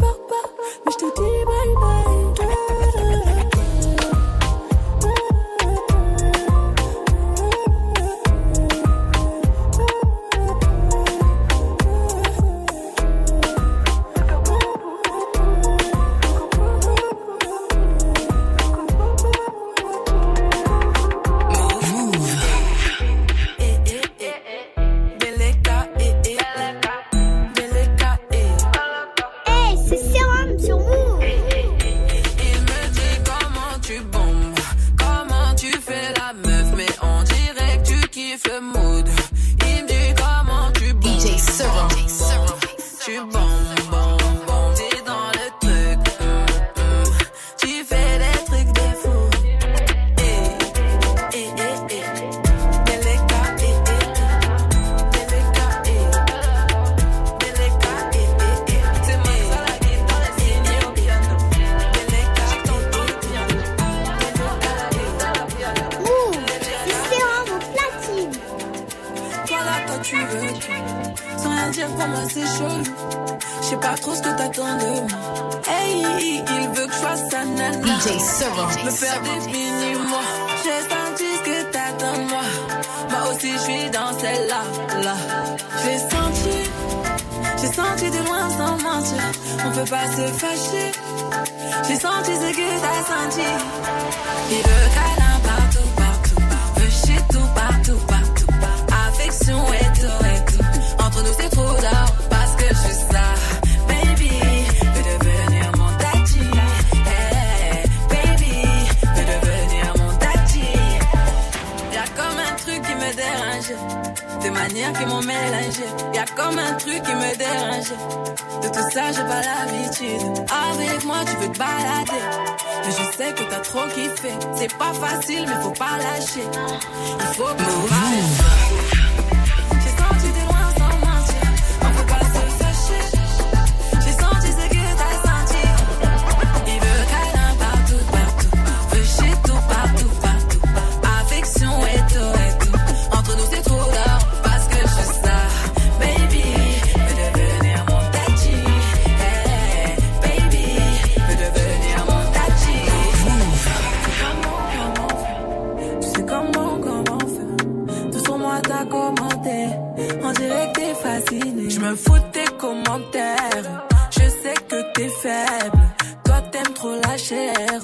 t'es 164.99 165.09
faible. 165.09 165.83
Toi, 166.25 166.41
t'aimes 166.51 166.75
trop 166.75 166.97
la 167.07 167.17
chair. 167.17 167.81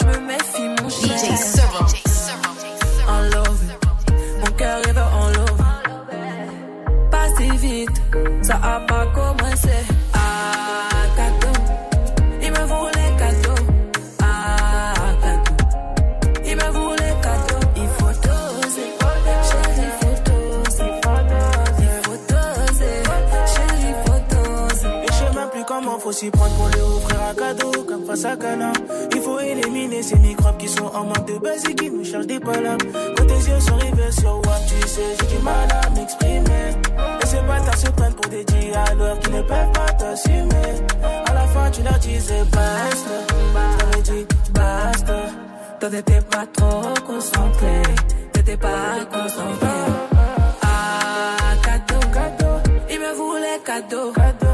Je 0.00 0.04
me 0.06 0.18
méfie, 0.30 0.68
mon 0.82 0.88
cher. 0.88 1.16
DJ. 1.16 1.60
En 3.08 3.20
love. 3.34 3.66
Mon 4.40 4.52
cœur 4.58 4.78
est 4.88 4.98
en 4.98 5.28
love. 5.36 5.62
Pas 7.10 7.28
si 7.36 7.50
vite, 7.56 7.98
ça 8.42 8.58
a 8.62 8.80
pas 8.80 9.06
cadeau 27.34 27.72
comme 27.86 28.04
face 28.04 28.24
à 28.24 28.36
Cana. 28.36 28.72
Il 29.14 29.20
faut 29.20 29.38
éliminer 29.40 30.02
ces 30.02 30.16
microbes 30.16 30.56
qui 30.58 30.68
sont 30.68 30.86
en 30.86 31.04
manque 31.04 31.26
de 31.26 31.38
base 31.38 31.64
et 31.68 31.74
qui 31.74 31.90
nous 31.90 32.04
cherchent 32.04 32.26
des 32.26 32.40
palabres. 32.40 32.86
Quand 33.16 33.26
tes 33.26 33.50
yeux 33.50 33.60
sont 33.60 33.76
rivés 33.76 34.12
sur 34.12 34.36
WAP, 34.36 34.60
tu 34.68 34.88
sais, 34.88 35.16
j'ai 35.20 35.36
du 35.36 35.42
mal 35.42 35.68
à 35.70 35.90
m'exprimer. 35.90 36.70
Et 37.22 37.26
ces 37.26 37.40
bâtards 37.40 37.78
se 37.78 37.90
prennent 37.90 38.14
pour 38.14 38.30
des 38.30 38.44
dialogues 38.44 39.18
qui 39.20 39.30
ne 39.30 39.42
peuvent 39.42 39.72
pas 39.72 39.92
t'assumer. 39.98 40.72
À 41.26 41.34
la 41.34 41.46
fin, 41.48 41.70
tu 41.70 41.82
leur 41.82 41.98
disais 41.98 42.44
basta. 42.52 43.16
T'avais 43.78 44.02
dit 44.02 44.26
basta. 44.52 45.16
Toi 45.80 45.90
t'étais 45.90 46.20
pas 46.22 46.46
trop 46.54 46.94
concentré, 47.06 47.82
t'étais 48.32 48.56
pas 48.56 49.04
concentré. 49.12 49.76
Ah, 50.62 51.54
cadeau, 51.62 52.00
cadeau, 52.14 52.72
il 52.90 52.98
me 52.98 53.12
voulait 53.14 53.60
cadeau. 53.64 54.12
Ah, 54.16 54.45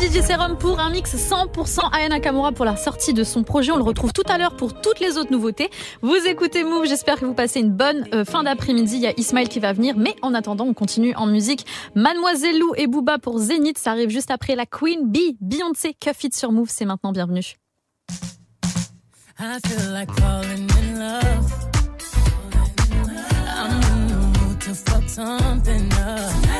DJ 0.00 0.22
Serum 0.22 0.56
pour 0.56 0.80
un 0.80 0.88
mix 0.88 1.14
100% 1.14 1.80
Aya 1.92 2.08
Nakamura 2.08 2.52
pour 2.52 2.64
la 2.64 2.74
sortie 2.74 3.12
de 3.12 3.22
son 3.22 3.42
projet. 3.42 3.70
On 3.70 3.76
le 3.76 3.82
retrouve 3.82 4.14
tout 4.14 4.22
à 4.30 4.38
l'heure 4.38 4.56
pour 4.56 4.80
toutes 4.80 4.98
les 4.98 5.18
autres 5.18 5.30
nouveautés. 5.30 5.68
Vous 6.00 6.16
écoutez 6.26 6.64
Move, 6.64 6.86
j'espère 6.86 7.20
que 7.20 7.26
vous 7.26 7.34
passez 7.34 7.60
une 7.60 7.70
bonne 7.70 8.08
euh, 8.14 8.24
fin 8.24 8.42
d'après-midi. 8.42 8.96
Il 8.96 9.02
y 9.02 9.06
a 9.06 9.12
Ismaël 9.18 9.50
qui 9.50 9.60
va 9.60 9.74
venir, 9.74 9.98
mais 9.98 10.16
en 10.22 10.32
attendant, 10.32 10.64
on 10.64 10.72
continue 10.72 11.14
en 11.16 11.26
musique. 11.26 11.66
Mademoiselle 11.94 12.58
Lou 12.58 12.72
et 12.78 12.86
Booba 12.86 13.18
pour 13.18 13.36
Zénith, 13.36 13.76
ça 13.76 13.90
arrive 13.90 14.08
juste 14.08 14.30
après 14.30 14.56
la 14.56 14.64
Queen 14.64 15.06
Bee, 15.06 15.36
Beyoncé, 15.42 15.94
Cuff 16.00 16.24
It 16.24 16.34
sur 16.34 16.50
Move, 16.50 16.70
c'est 16.70 16.86
maintenant 16.86 17.12
bienvenue. 17.12 17.56
I 19.38 19.58
feel 19.66 19.92
like 19.92 20.10
falling 20.18 20.66
in 20.80 20.98
love. 20.98 21.70
To 24.60 24.74
fuck 24.74 25.08
something 25.08 25.92
up. 25.92 26.59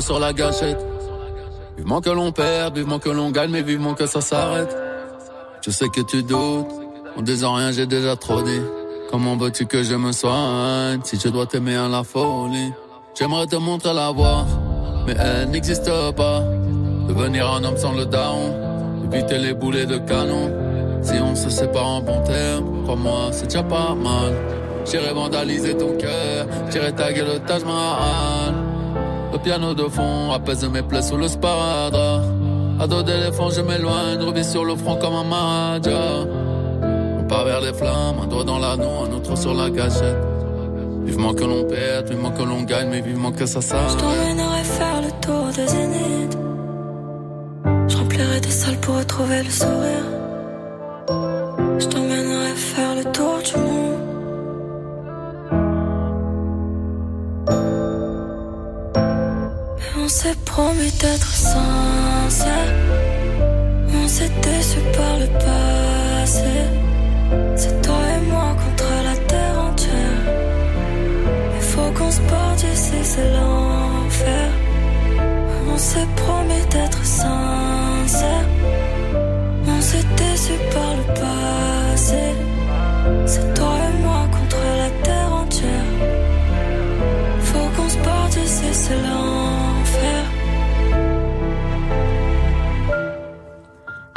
sur 0.00 0.18
la 0.18 0.32
gâchette. 0.32 0.84
Vivement 1.76 2.00
que 2.00 2.10
l'on 2.10 2.32
perd, 2.32 2.76
vivement 2.76 2.98
que 2.98 3.10
l'on 3.10 3.30
gagne, 3.30 3.50
mais 3.50 3.62
vivement 3.62 3.94
que 3.94 4.06
ça 4.06 4.20
s'arrête. 4.20 4.74
Je 5.64 5.70
sais 5.70 5.88
que 5.88 6.00
tu 6.00 6.22
doutes, 6.22 6.66
en 7.16 7.22
disant 7.22 7.54
rien 7.54 7.72
j'ai 7.72 7.86
déjà 7.86 8.16
trop 8.16 8.42
dit. 8.42 8.62
Comment 9.10 9.36
veux-tu 9.36 9.66
que 9.66 9.82
je 9.82 9.94
me 9.94 10.12
soigne 10.12 11.00
si 11.04 11.18
je 11.18 11.28
dois 11.28 11.46
t'aimer 11.46 11.76
à 11.76 11.88
la 11.88 12.02
folie? 12.02 12.72
J'aimerais 13.18 13.46
te 13.46 13.56
montrer 13.56 13.94
la 13.94 14.10
voie, 14.10 14.44
mais 15.06 15.14
elle 15.18 15.50
n'existe 15.50 15.90
pas. 16.16 16.40
Devenir 17.08 17.50
un 17.50 17.62
homme 17.64 17.76
sans 17.76 17.92
le 17.92 18.04
daron, 18.04 18.52
éviter 19.04 19.38
les 19.38 19.54
boulets 19.54 19.86
de 19.86 19.98
canon. 19.98 20.50
Si 21.02 21.14
on 21.20 21.36
se 21.36 21.50
sépare 21.50 21.86
en 21.86 22.00
bon 22.00 22.22
terme, 22.24 22.82
crois-moi, 22.82 23.28
c'est 23.30 23.46
déjà 23.46 23.62
pas 23.62 23.94
mal. 23.94 24.34
J'irai 24.84 25.12
vandaliser 25.12 25.76
ton 25.76 25.96
cœur, 25.96 26.46
j'irai 26.70 26.92
taguer 26.92 27.22
le 27.22 27.38
Taj 27.38 27.64
Mahal. 27.64 28.65
Le 29.36 29.42
piano 29.42 29.74
de 29.74 29.82
fond 29.90 30.32
apaise 30.32 30.64
mes 30.66 30.80
plaies 30.80 31.02
sous 31.02 31.18
le 31.18 31.28
sparadrap. 31.28 32.22
À 32.80 32.86
dos 32.86 33.02
d'éléphant, 33.02 33.50
je 33.50 33.60
m'éloigne, 33.60 34.18
revis 34.22 34.44
sur 34.44 34.64
le 34.64 34.74
front 34.76 34.96
comme 34.96 35.12
un 35.14 35.24
maradja. 35.24 36.24
On 37.20 37.24
part 37.24 37.44
vers 37.44 37.60
les 37.60 37.74
flammes, 37.74 38.16
un 38.22 38.26
doigt 38.28 38.44
dans 38.44 38.58
l'anneau, 38.58 39.04
un 39.06 39.12
autre 39.14 39.36
sur 39.36 39.52
la 39.52 39.68
gâchette. 39.68 40.16
Vivement 41.04 41.34
que 41.34 41.44
l'on 41.44 41.64
perde, 41.64 42.08
vivement 42.08 42.30
que 42.30 42.42
l'on 42.44 42.62
gagne, 42.62 42.88
mais 42.88 43.02
vivement 43.02 43.30
que 43.30 43.44
ça 43.44 43.60
Je 43.60 43.66
s'arrête. 43.66 43.98
t'emmènerai 43.98 44.64
faire 44.64 45.02
le 45.02 45.10
tour 45.20 45.44
de 45.48 45.68
Zénith. 45.68 46.38
Je 47.88 47.96
remplirai 47.98 48.40
des 48.40 48.48
salles 48.50 48.78
pour 48.80 48.96
retrouver 48.96 49.42
le 49.42 49.50
sourire. 49.50 50.06
Je 51.78 51.86
t'emmènerai 51.88 52.54
faire 52.54 52.94
le 52.94 53.04
tour 53.12 53.15
on 60.06 60.08
s'est 60.08 60.36
promis 60.44 60.92
d'être 61.02 61.32
sincère. 61.34 62.72
On 63.92 64.06
s'est 64.06 64.30
déçu 64.46 64.78
par 64.96 65.14
le 65.18 65.26
passé. 65.46 66.54
C'est 67.56 67.82
toi 67.82 68.00
et 68.14 68.30
moi 68.30 68.48
contre 68.62 68.90
la 69.08 69.16
terre 69.30 69.58
entière. 69.68 70.22
Il 71.56 71.64
faut 71.70 71.90
qu'on 71.96 72.12
se 72.12 72.20
parte 72.20 72.58
d'ici, 72.58 72.98
c'est 73.02 73.30
l'enfer. 73.36 74.48
On 75.74 75.76
s'est 75.76 76.10
promis 76.22 76.64
d'être 76.70 77.04
sincère. 77.04 78.46
On 79.66 79.80
s'est 79.80 80.08
déçu 80.22 80.54
par 80.74 80.90
le 80.98 81.04
passé. 81.22 82.24
C'est 83.32 83.54
toi 83.54 83.74
et 83.88 84.02
moi 84.04 84.22
contre 84.36 84.60
la 84.82 84.90
terre 85.06 85.32
entière. 85.42 85.88
Faut 87.48 87.68
qu'on 87.74 87.88
se 87.88 87.98
parte 88.06 88.30
d'ici, 88.36 88.68
c'est 88.72 89.00
l'enfer. 89.02 89.65
Yeah. 89.96 90.35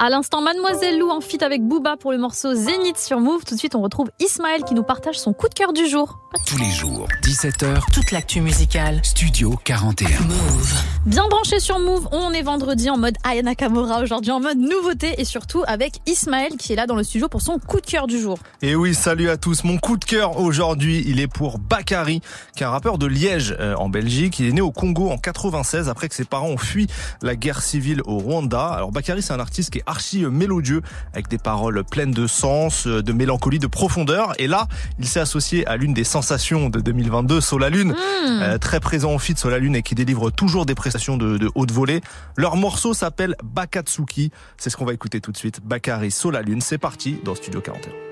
À 0.02 0.10
l'instant, 0.10 0.39
Mademoiselle 0.39 0.97
Lou 0.97 1.10
en 1.10 1.20
fit 1.20 1.43
avec 1.43 1.62
Booba 1.62 1.97
pour 1.97 2.14
le 2.14 2.18
morceau 2.18 2.56
Zénith 2.56 2.97
sur 2.97 3.20
Move. 3.20 3.43
Tout 3.43 3.56
de 3.56 3.60
suite, 3.60 3.76
on 3.76 3.82
retrouve 3.82 4.10
Ismaël 4.22 4.64
qui 4.64 4.74
nous 4.74 4.84
partage 4.84 5.20
son 5.20 5.34
coup 5.34 5.50
de 5.50 5.54
cœur 5.54 5.74
du 5.74 5.89
jour. 5.89 6.20
Tous 6.47 6.58
les 6.58 6.72
jours, 6.72 7.06
17h, 7.22 7.82
Toute 7.91 8.12
l'actu 8.12 8.39
musicale. 8.39 9.02
Studio 9.04 9.60
41. 9.66 10.08
Move. 10.22 10.74
Bien 11.06 11.28
branché 11.28 11.60
sur 11.60 11.80
Move, 11.80 12.08
on 12.14 12.32
est 12.32 12.43
vendredi 12.43 12.89
en 12.89 12.97
mode 12.97 13.16
Aya 13.24 13.41
Nakamura, 13.41 14.02
aujourd'hui 14.02 14.32
en 14.32 14.39
mode 14.39 14.58
nouveauté 14.58 15.16
et 15.18 15.26
surtout 15.26 15.64
avec 15.68 16.00
Ismaël 16.06 16.56
qui 16.58 16.72
est 16.72 16.76
là 16.78 16.88
dans 16.88 16.95
le 16.95 17.04
studio 17.04 17.28
pour 17.28 17.41
son 17.41 17.60
coup 17.60 17.82
de 17.82 17.86
cœur 17.86 18.08
du 18.08 18.22
jour. 18.22 18.38
Et 18.62 18.76
oui, 18.76 18.93
salut 18.95 19.30
à 19.30 19.36
tous. 19.36 19.66
Mon 19.66 19.80
coup 19.80 19.97
de 19.97 20.06
cœur 20.06 20.39
aujourd'hui, 20.39 21.04
il 21.08 21.20
est 21.20 21.28
pour 21.28 21.60
Bakary, 21.60 22.22
qui 22.56 22.64
est 22.64 22.66
un 22.66 22.70
rappeur 22.70 23.00
de 23.00 23.06
Liège 23.06 23.54
euh, 23.60 23.76
en 23.76 23.89
Belgique. 23.89 24.39
Il 24.39 24.47
est 24.47 24.54
né 24.54 24.62
au 24.62 24.72
Congo 24.72 25.10
en 25.10 25.18
96 25.18 25.89
après 25.89 26.08
que 26.08 26.16
ses 26.16 26.26
parents 26.26 26.47
ont 26.47 26.58
fui 26.58 26.88
la 27.22 27.36
guerre 27.36 27.62
civile 27.62 28.02
au 28.06 28.18
Rwanda. 28.18 28.68
Alors 28.68 28.93
Bakary, 28.93 29.22
c'est 29.22 29.34
un 29.34 29.41
artiste 29.41 29.72
qui 29.72 29.80
est 29.80 29.88
archi 29.89 30.23
euh, 30.23 30.29
mélodieux 30.29 30.81
avec 31.13 31.27
des 31.27 31.37
paroles 31.37 31.83
pleines 31.83 32.11
de 32.11 32.27
sens, 32.27 32.87
euh, 32.87 33.01
de 33.01 33.11
mélancolie, 33.11 33.59
de 33.59 33.67
profondeur. 33.67 34.33
Et 34.39 34.47
là, 34.47 34.67
il 34.99 35.07
s'est 35.07 35.19
associé 35.19 35.65
à 35.67 35.75
l'une 35.75 35.93
des 35.93 36.03
sensations 36.03 36.69
de 36.69 36.79
2022, 36.79 37.41
Solalune, 37.41 37.95
euh, 38.25 38.57
très 38.57 38.79
présent 38.79 39.13
au 39.13 39.19
feat 39.19 39.37
Solalune 39.37 39.75
et 39.75 39.81
qui 39.81 39.95
délivre 39.95 40.29
toujours 40.29 40.65
des 40.65 40.75
prestations 40.75 41.17
de, 41.17 41.37
de 41.37 41.51
haute 41.55 41.71
volée. 41.71 42.01
Leur 42.37 42.55
morceau 42.55 42.93
s'appelle 42.93 43.35
Bakatsuki. 43.43 44.31
C'est 44.57 44.69
ce 44.69 44.77
qu'on 44.77 44.85
va 44.85 44.93
écouter 44.93 45.19
tout 45.21 45.31
de 45.31 45.37
suite. 45.37 45.59
Bakary, 45.63 46.11
Solalune, 46.11 46.61
c'est 46.61 46.77
parti 46.77 47.19
dans 47.23 47.35
Studio 47.35 47.61
41. 47.61 48.09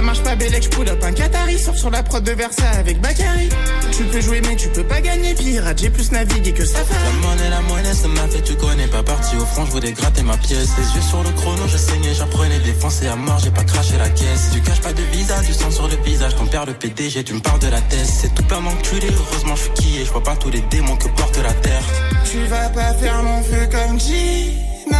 Ça 0.00 0.06
marche 0.06 0.22
pas, 0.22 0.34
Bélec, 0.34 0.62
j'pull 0.62 0.88
up 0.88 1.04
un 1.04 1.12
Qatari. 1.12 1.58
Sors 1.58 1.76
sur 1.76 1.90
la 1.90 2.02
prod 2.02 2.24
de 2.24 2.32
Versa 2.32 2.66
avec 2.78 3.02
Bakary. 3.02 3.50
Tu 3.92 4.04
peux 4.04 4.20
jouer, 4.22 4.40
mais 4.40 4.56
tu 4.56 4.68
peux 4.70 4.82
pas 4.82 5.02
gagner. 5.02 5.34
Pirate, 5.34 5.78
j'ai 5.78 5.90
plus 5.90 6.10
navigué 6.10 6.52
que 6.52 6.64
ça. 6.64 6.78
La 6.78 7.28
monnaie, 7.28 7.50
la 7.50 7.60
monnaie, 7.60 7.92
ça 7.92 8.08
m'a 8.08 8.26
fait, 8.28 8.40
tu 8.40 8.54
connais 8.54 8.86
pas 8.86 9.02
parti 9.02 9.36
au 9.36 9.44
front, 9.44 9.66
je 9.66 9.72
voulais 9.72 9.92
gratter 9.92 10.22
ma 10.22 10.38
pièce. 10.38 10.70
Les 10.78 10.94
yeux 10.94 11.06
sur 11.06 11.22
le 11.22 11.30
chrono, 11.32 11.68
je 11.68 11.76
saignais, 11.76 12.14
j'apprenais, 12.14 12.58
défoncé 12.60 13.08
à 13.08 13.16
mort, 13.16 13.38
j'ai 13.44 13.50
pas 13.50 13.64
craché 13.64 13.98
la 13.98 14.08
caisse. 14.08 14.48
Tu 14.54 14.60
caches 14.62 14.80
pas 14.80 14.94
de 14.94 15.02
visa, 15.12 15.38
du 15.42 15.52
sang 15.52 15.70
sur 15.70 15.86
le 15.86 15.96
visage, 15.96 16.34
ton 16.34 16.46
père 16.46 16.64
le 16.64 16.72
PDG, 16.72 17.22
tu 17.22 17.34
me 17.34 17.40
parles 17.40 17.60
de 17.60 17.68
la 17.68 17.82
tête. 17.82 18.06
C'est 18.06 18.34
tout 18.34 18.44
plein 18.44 18.62
d'enculés, 18.62 19.10
heureusement 19.14 19.54
je 19.54 19.62
suis 19.64 19.72
qui 19.74 20.00
et 20.00 20.06
je 20.06 20.12
vois 20.12 20.22
pas 20.22 20.36
tous 20.36 20.50
les 20.50 20.62
démons 20.62 20.96
que 20.96 21.08
porte 21.08 21.36
la 21.42 21.52
terre. 21.52 21.84
Tu 22.24 22.38
vas 22.44 22.70
pas 22.70 22.94
faire 22.94 23.22
mon 23.22 23.42
feu 23.42 23.68
comme 23.70 24.00
Gina. 24.00 24.96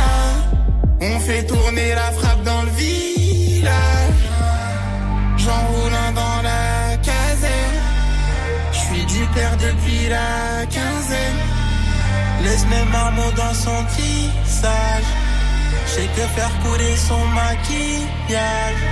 On 1.00 1.18
fait 1.20 1.46
tourner 1.46 1.94
la 1.94 2.12
frappe 2.12 2.42
dans 2.42 2.64
le 2.64 2.70
village. 2.72 4.09
Père 9.34 9.56
depuis 9.56 10.08
la 10.08 10.66
quinzaine. 10.66 11.40
Laisse 12.42 12.64
mes 12.66 12.84
marmots 12.90 13.32
dans 13.36 13.54
son 13.54 13.84
tissage. 13.96 15.10
J'ai 15.92 16.06
que 16.16 16.26
faire 16.36 16.54
couler 16.62 16.96
son 16.96 17.24
maquillage. 17.40 18.82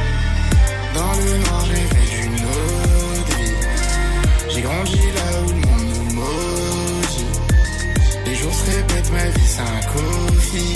Dans 0.94 1.12
le 1.12 1.38
noir, 1.44 1.64
j'ai 1.66 1.86
fait 1.92 2.06
d'une 2.14 2.44
autre. 2.44 3.38
J'ai 4.50 4.62
grandi 4.62 5.00
là 5.18 5.28
où 5.44 5.48
le 5.48 5.60
monde 5.66 5.88
nous 5.94 6.14
maudit. 6.14 7.26
Les 8.26 8.34
jours 8.34 8.54
se 8.54 8.70
répètent, 8.70 9.12
ma 9.12 9.24
vie 9.24 9.46
c'est 9.46 9.62
un 9.62 9.80
coffee. 9.92 10.74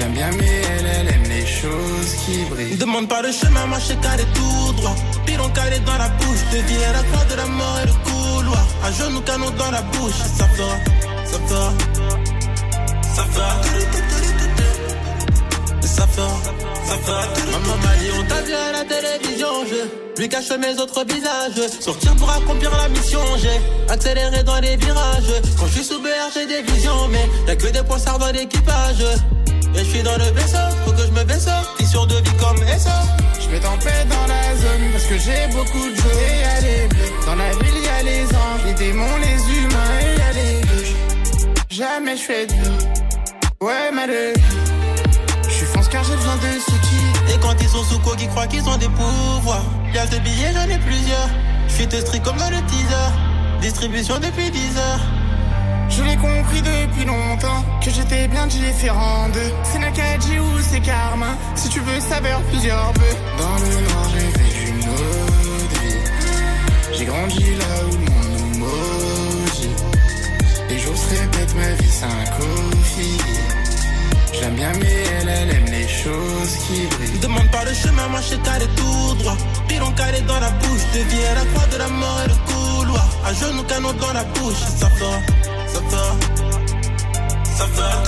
J'aime 0.00 0.12
bien, 0.12 0.30
mais 0.38 0.46
elle, 0.46 0.86
elle 0.86 1.08
aime 1.14 1.28
les 1.28 1.46
choses 1.46 2.14
qui 2.24 2.42
brillent. 2.48 2.76
Demande 2.78 3.06
pas 3.06 3.20
le 3.20 3.30
chemin, 3.32 3.66
moi 3.66 3.78
je 3.78 3.92
calé 3.94 4.24
tout 4.34 4.72
droit. 4.72 4.96
Pilon 5.26 5.48
calé 5.50 5.78
dans 5.80 5.98
la 5.98 6.08
bouche, 6.08 6.40
de 6.52 6.56
vie 6.56 6.84
à 6.84 6.92
la 6.94 7.02
croix 7.02 7.24
de 7.26 7.34
la 7.34 7.46
mort 7.46 7.78
et 7.82 7.86
le 7.86 7.92
couloir. 8.08 8.66
À 8.82 8.90
genoux, 8.92 9.20
canon 9.20 9.50
dans 9.50 9.70
la 9.70 9.82
bouche, 9.82 10.20
ça 10.38 10.48
fera, 10.48 10.76
ça 11.26 11.38
fera, 11.46 11.72
ça 13.14 13.24
fera. 13.24 13.62
Ça 15.82 16.06
fera, 16.06 16.28
ça 16.86 16.96
fera. 17.04 17.22
Maman 17.52 17.76
m'a 17.84 17.94
dit, 18.00 18.10
on 18.18 18.24
t'a 18.26 18.40
vu 18.40 18.54
à 18.54 18.72
la 18.72 18.84
télévision, 18.84 19.48
je 19.68 20.20
lui 20.22 20.28
cache 20.30 20.50
mes 20.58 20.80
autres 20.80 21.04
visages. 21.04 21.70
Sortir 21.78 22.16
pour 22.16 22.30
accomplir 22.30 22.70
la 22.74 22.88
mission, 22.88 23.20
j'ai 23.36 23.92
accéléré 23.92 24.42
dans 24.44 24.60
les 24.60 24.76
virages. 24.76 25.42
Quand 25.58 25.66
je 25.66 25.72
suis 25.72 25.84
sous 25.84 26.00
BR, 26.00 26.30
j'ai 26.32 26.46
des 26.46 26.62
visions, 26.62 27.08
mais 27.10 27.28
y'a 27.46 27.56
que 27.56 27.66
des 27.66 27.82
poissards 27.82 28.18
dans 28.18 28.32
l'équipage. 28.32 29.04
Et 29.74 29.78
je 29.78 29.84
suis 29.84 30.02
dans 30.02 30.16
le 30.16 30.24
vaisseau, 30.24 30.58
faut 30.84 30.92
que 30.92 31.02
je 31.02 31.10
me 31.12 31.24
baisse. 31.24 31.48
Fissure 31.78 32.06
de 32.06 32.16
vie 32.16 32.36
comme 32.38 32.56
SO. 32.58 32.90
Je 33.40 33.48
me 33.48 33.60
tempête 33.60 34.08
dans 34.08 34.26
la 34.26 34.56
zone 34.56 34.92
parce 34.92 35.04
que 35.04 35.18
j'ai 35.18 35.46
beaucoup 35.52 35.88
de 35.90 35.96
jeux 35.96 36.18
et 36.28 36.40
y'a 36.40 36.60
les 36.60 36.88
bleus. 36.88 37.12
Dans 37.26 37.34
la 37.36 37.50
ville 37.50 37.82
y'a 37.84 38.02
les 38.02 38.24
anges, 38.24 38.64
les 38.66 38.74
démons, 38.74 39.16
les 39.18 39.38
humains 39.56 39.94
et 40.00 40.18
y'a 40.18 40.32
les 40.32 40.60
deux. 40.60 40.84
Jamais 41.70 42.16
je 42.16 42.22
fais 42.22 42.46
de 42.46 42.54
Ouais, 43.60 43.90
malheureux. 43.92 44.34
Je 45.44 45.50
suis 45.50 45.66
fonce 45.66 45.88
car 45.88 46.02
j'ai 46.04 46.16
besoin 46.16 46.36
de 46.36 46.60
ce 46.60 46.70
qui. 46.70 47.34
Et 47.34 47.38
quand 47.40 47.54
ils 47.60 47.68
sont 47.68 47.84
sous 47.84 47.98
quoi 48.00 48.16
qui 48.16 48.26
croient 48.28 48.46
qu'ils 48.46 48.68
ont 48.68 48.76
des 48.76 48.88
pouvoirs. 48.88 49.64
Y'a 49.94 50.06
de 50.06 50.18
billets, 50.18 50.52
j'en 50.54 50.68
ai 50.68 50.78
plusieurs. 50.78 51.28
Je 51.68 52.06
suis 52.06 52.20
comme 52.20 52.36
dans 52.36 52.50
le 52.50 52.60
teaser. 52.66 53.10
Distribution 53.60 54.18
depuis 54.18 54.50
10 54.50 54.76
heures. 54.78 55.19
Je 55.90 56.02
l'ai 56.04 56.16
compris 56.16 56.62
depuis 56.62 57.04
longtemps 57.04 57.64
que 57.84 57.90
j'étais 57.90 58.28
bien 58.28 58.46
différent 58.46 59.28
de 59.28 59.40
C'est 59.64 59.78
Nakadji 59.78 60.38
ou 60.38 60.58
c'est 60.60 60.80
Karma. 60.80 61.36
Si 61.56 61.68
tu 61.68 61.80
veux 61.80 62.00
saveur, 62.00 62.40
plusieurs 62.50 62.92
bœufs. 62.92 63.16
Dans 63.38 63.58
le 63.64 63.70
noir, 63.88 64.10
j'ai 64.12 64.30
fait 64.38 64.52
d'une 64.58 64.88
autre 64.88 65.80
vie. 65.82 66.96
J'ai 66.96 67.04
grandi 67.04 67.54
là 67.56 67.74
où 67.86 67.92
le 67.92 68.10
monde 68.10 68.34
nous 68.38 68.58
maudit. 68.60 69.70
Les 70.68 70.78
jours 70.78 70.96
se 70.96 71.10
répètent, 71.10 71.54
ma 71.56 71.70
vie 71.72 71.90
c'est 71.90 72.04
un. 72.04 72.30
J'aime 74.40 74.54
bien, 74.54 74.72
mais 74.80 74.86
elle, 75.20 75.28
elle 75.28 75.50
aime 75.50 75.66
les 75.66 75.86
choses 75.86 76.56
qui 76.66 76.86
brillent. 76.86 77.18
Demande 77.20 77.50
pas 77.50 77.62
le 77.64 77.74
chemin, 77.74 78.08
moi 78.08 78.20
je 78.22 78.36
calé 78.36 78.66
tout 78.74 79.14
droit. 79.16 79.36
Pilon 79.68 79.90
calé 79.92 80.22
dans 80.22 80.40
la 80.40 80.50
bouche, 80.50 80.80
de 80.94 81.00
vie 81.10 81.24
à 81.30 81.34
la 81.34 81.44
croix 81.52 81.66
de 81.66 81.76
la 81.76 81.88
mort 81.88 82.20
et 82.24 82.28
le 82.28 82.34
couloir. 82.48 83.06
À 83.26 83.34
genoux, 83.34 83.62
canon 83.64 83.92
dans 83.92 84.12
la 84.14 84.24
bouche, 84.24 84.62
ça 84.78 84.88
fera, 84.88 85.18
ça 85.72 85.80
fera, 85.90 86.16
ça 87.56 87.66
fera. 87.66 88.04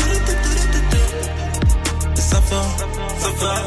Ça 2.15 2.41
fera, 2.41 2.63
ça 3.21 3.29
fera. 3.39 3.67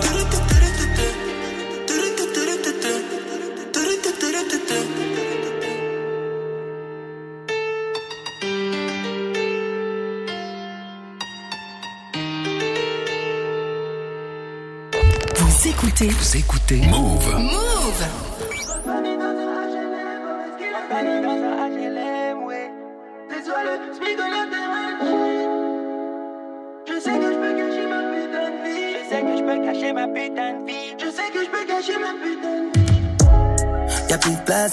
Vous 15.37 15.67
écoutez 15.67 16.07
Vous 16.07 16.37
écoutez 16.37 16.81
Move. 16.87 17.35
Move. 17.37 18.34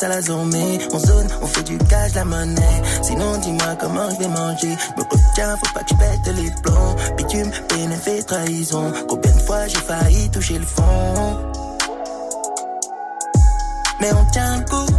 À 0.02 0.08
la 0.08 0.22
zombie. 0.22 0.78
On 0.92 0.98
zone, 0.98 1.26
on 1.42 1.46
fait 1.46 1.62
du 1.64 1.78
cash, 1.78 2.14
la 2.14 2.24
monnaie. 2.24 2.82
Sinon, 3.02 3.36
dis-moi 3.38 3.76
comment 3.78 4.08
je 4.10 4.16
vais 4.16 4.28
manger. 4.28 4.74
Me 4.96 5.02
retiens, 5.02 5.56
faut 5.56 5.74
pas 5.74 5.80
que 5.80 5.90
je 5.90 5.94
pète 5.94 6.34
les 6.34 6.50
plombs. 6.62 6.96
Bitume, 7.16 7.50
bénéfice, 7.68 8.26
trahison. 8.26 8.92
Combien 9.08 9.32
de 9.32 9.40
fois 9.40 9.66
j'ai 9.66 9.78
failli 9.78 10.30
toucher 10.30 10.58
le 10.58 10.66
fond? 10.66 11.52
Mais 14.00 14.12
on 14.12 14.24
tient 14.30 14.58
le 14.58 14.64
coup. 14.64 14.92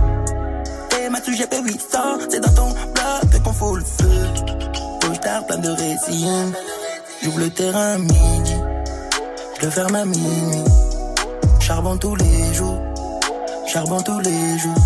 Et 0.99 1.09
ma 1.09 1.19
touche, 1.19 1.38
j'ai 1.38 1.47
fait 1.47 1.61
800. 1.61 1.99
C'est 2.29 2.39
dans 2.39 2.53
ton 2.53 2.69
bloc 2.69 3.43
Plein 5.41 5.57
de 5.57 5.69
résine. 5.69 6.53
J'ouvre 7.23 7.39
le 7.39 7.49
terrain 7.49 7.97
midi. 7.97 8.55
Je 9.59 9.67
ferme 9.67 9.95
à 9.95 10.05
minuit. 10.05 10.63
Charbon 11.59 11.97
tous 11.97 12.15
les 12.15 12.53
jours. 12.53 12.79
Charbon 13.65 13.99
tous 14.01 14.19
les 14.19 14.59
jours. 14.59 14.84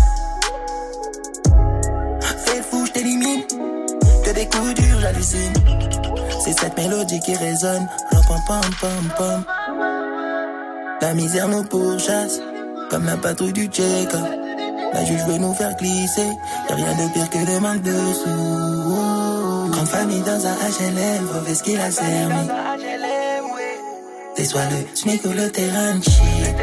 Fais 2.46 2.62
fou, 2.62 2.86
je 2.86 2.92
t'élimine. 2.92 3.42
Que 4.24 4.30
des 4.30 4.46
coups 4.46 4.74
durs, 4.74 5.00
j'hallucine. 5.00 5.52
C'est 6.44 6.58
cette 6.58 6.76
mélodie 6.78 7.20
qui 7.20 7.34
résonne. 7.34 7.86
Pam. 9.18 9.44
La 11.02 11.14
misère 11.14 11.48
nous 11.48 11.64
pourchasse. 11.64 12.40
Comme 12.90 13.04
la 13.04 13.18
patrouille 13.18 13.52
du 13.52 13.66
check 13.66 14.10
La 14.94 15.04
juge 15.04 15.24
veut 15.26 15.38
nous 15.38 15.52
faire 15.52 15.76
glisser. 15.76 16.30
Y'a 16.70 16.74
rien 16.74 16.94
de 16.94 17.12
pire 17.12 17.28
que 17.28 17.38
le 17.38 17.60
manque 17.60 17.82
de 17.82 17.92
sous. 18.14 19.17
Grande 19.70 19.88
famille 19.88 20.20
dans 20.22 20.46
un 20.46 20.54
HLM. 20.54 21.28
Faut 21.28 21.54
ce 21.54 21.62
qu'il 21.62 21.80
a 21.80 21.90
servi. 21.90 22.48
T'es 24.34 24.44
soit 24.44 24.64
le 24.66 24.96
SMIC 24.96 25.24
ou 25.24 25.32
le 25.32 25.50
terrain 25.50 25.94
de 25.96 26.04
shit. 26.04 26.56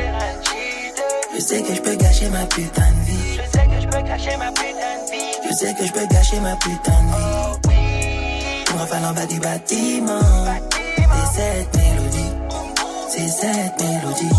Le 1.33 1.39
sais 1.39 1.61
que 1.61 1.75
je 1.75 1.81
peux 1.81 1.95
gâcher 1.95 2.29
ma 2.29 2.45
putain 2.45 2.89
de 2.91 3.11
vie. 3.11 3.37
Je 3.37 3.51
sais 3.51 3.65
que 3.65 3.81
je 3.81 3.87
peux 3.87 4.03
cacher 4.03 4.37
ma 4.37 4.51
putain 4.51 4.95
de 5.05 5.11
vie. 5.11 5.49
Je 5.49 5.53
sais 5.53 5.73
que 5.73 5.85
je 5.85 5.91
peux 5.91 6.07
gâcher 6.07 6.39
ma 6.39 6.55
putain 6.55 6.91
de 6.91 7.69
vie. 7.69 7.75
On 8.73 8.77
rafale 8.77 9.05
en 9.05 9.13
bas 9.13 9.25
du 9.25 9.39
bâtiment. 9.39 10.19
C'est 11.33 11.41
cette 11.41 11.75
mélodie. 11.75 12.31
C'est 13.09 13.27
cette 13.27 13.81
mélodie. 13.81 14.35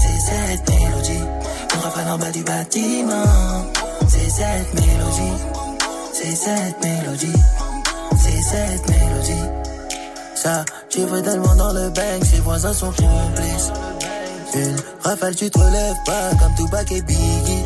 C'est 0.00 0.20
cette 0.30 0.68
mélodie. 0.68 1.24
On 1.76 1.80
rafale 1.80 2.08
en 2.10 2.18
bas 2.18 2.30
du 2.30 2.42
bâtiment. 2.42 3.64
C'est 4.08 4.30
cette 4.30 4.74
mélodie. 4.74 5.42
C'est 6.12 6.34
cette 6.34 6.84
mélodie. 6.84 7.32
C'est 8.20 8.42
cette 8.42 8.88
mélodie. 8.88 9.48
Ça, 10.34 10.64
tu 10.88 11.00
vois 11.00 11.22
tellement 11.22 11.54
dans 11.56 11.72
le 11.72 11.90
bang, 11.90 12.22
ses 12.22 12.40
voisins 12.40 12.72
sont 12.72 12.92
complices. 12.92 13.72
Une 14.54 14.76
rafale, 15.02 15.34
tu 15.34 15.50
te 15.50 15.58
relèves 15.58 15.96
pas 16.06 16.30
comme 16.40 16.54
Tupac 16.56 16.92
et 16.92 17.02
Biggie. 17.02 17.64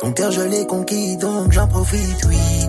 Ton 0.00 0.12
cœur, 0.12 0.30
je 0.30 0.40
l'ai 0.40 0.66
conquis, 0.66 1.16
donc 1.16 1.52
j'en 1.52 1.68
profite, 1.68 2.24
oui. 2.26 2.68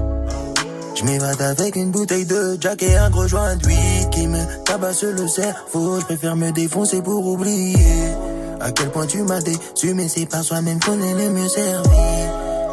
Je 0.96 1.04
m'évade 1.06 1.42
avec 1.42 1.76
une 1.76 1.92
bouteille 1.92 2.26
de 2.26 2.58
Jack 2.60 2.84
et 2.84 2.96
un 2.96 3.10
gros 3.10 3.28
joint 3.28 3.56
d'huile 3.56 4.10
qui 4.12 4.28
me 4.28 4.64
tabasse 4.64 5.04
le 5.04 5.28
cerveau. 5.28 6.00
Je 6.00 6.06
préfère 6.06 6.36
me 6.36 6.52
défoncer 6.52 7.02
pour 7.02 7.26
oublier. 7.26 8.14
À 8.62 8.72
quel 8.72 8.90
point 8.92 9.08
tu 9.08 9.24
m'as 9.24 9.42
déçu, 9.42 9.94
mais 9.94 10.08
c'est 10.08 10.26
par 10.26 10.44
soi-même 10.44 10.80
qu'on 10.80 11.02
est 11.02 11.14
le 11.14 11.30
mieux 11.32 11.50
servi. 11.50 11.90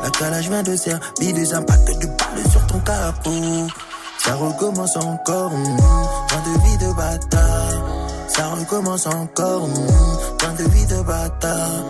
La 0.02 0.10
calage 0.10 0.48
vient 0.48 0.62
de 0.62 0.76
servir 0.76 1.34
des 1.34 1.54
impacts 1.54 2.00
de 2.00 2.06
balles 2.06 2.29
Ça 4.18 4.34
recommence 4.34 4.96
encore, 4.96 5.50
mm, 5.50 5.76
fin 6.28 6.40
de 6.40 6.58
vie 6.64 6.78
de 6.78 6.92
bâtard. 6.92 7.72
Ça 8.28 8.48
recommence 8.48 9.06
encore, 9.06 9.68
mm, 9.68 9.86
fin 10.40 10.52
de 10.54 10.64
vie 10.70 10.86
de 10.86 11.02
bâtard. 11.02 11.84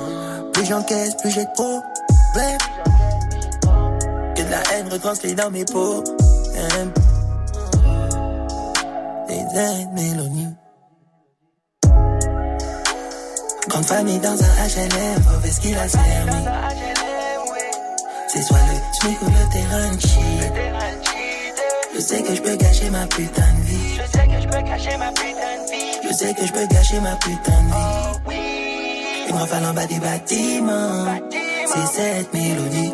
Plus 0.52 0.64
j'encaisse, 0.66 1.14
plus 1.16 1.30
j'ai 1.30 1.44
de 1.44 1.50
problèmes. 1.52 2.58
Que 4.34 4.42
de 4.42 4.50
la 4.50 4.62
haine 4.72 4.88
retranscrit 4.90 5.34
dans 5.34 5.50
mes 5.50 5.64
peaux. 5.64 6.02
Des 9.28 9.58
aides. 9.58 9.90
Grande 13.68 13.84
famille 13.84 14.18
dans 14.18 14.32
un 14.32 14.68
HLM, 14.68 15.22
mauvaise 15.32 15.58
qu'il 15.60 15.76
a 15.76 15.88
servi. 15.88 16.44
C'est 18.26 18.42
soit 18.42 18.58
le 18.58 18.79
SMIC 19.00 19.22
ou 19.22 19.26
le 19.26 19.52
terrain 19.52 19.94
de 19.94 20.00
shit. 20.00 20.52
Je 21.94 22.00
sais 22.00 22.22
que 22.22 22.34
je 22.34 22.42
peux 22.42 22.56
gâcher 22.56 22.90
ma 22.90 23.06
putain 23.06 23.52
de 23.56 23.62
vie. 23.62 23.96
Je 23.96 24.18
sais 24.18 24.26
que 24.26 24.42
je 24.42 24.48
peux 24.48 24.62
cacher 24.62 24.96
ma 24.98 25.08
putain 25.12 25.54
de 25.56 25.70
vie. 25.70 26.08
Je 26.08 26.12
sais 26.12 26.34
que 26.34 26.46
je 26.46 26.52
peux 26.52 26.66
gâcher 26.66 27.00
ma 27.00 27.16
putain 27.16 27.62
de 27.62 28.30
vie. 28.30 28.40
Il 29.28 29.34
me 29.34 29.38
rafale 29.38 29.64
en 29.64 29.74
bas 29.74 29.86
des 29.86 29.98
bâtiments. 29.98 31.06
C'est 31.66 31.86
cette 31.86 32.34
mélodie. 32.34 32.92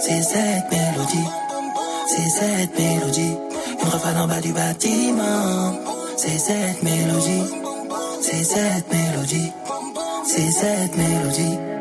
C'est 0.00 0.22
cette 0.22 0.70
mélodie. 0.70 1.28
C'est 2.08 2.28
cette 2.28 2.78
mélodie. 2.78 3.36
Il 3.80 3.86
me 3.86 3.90
rafale 3.90 4.18
en 4.18 4.26
bas 4.26 4.40
du 4.40 4.52
bâtiment. 4.52 5.78
C'est 6.16 6.38
cette 6.38 6.82
mélodie. 6.82 7.44
C'est 8.20 8.44
cette 8.44 8.92
mélodie. 8.92 9.52
C'est 10.26 10.50
cette 10.50 10.96
mélodie. 10.96 11.71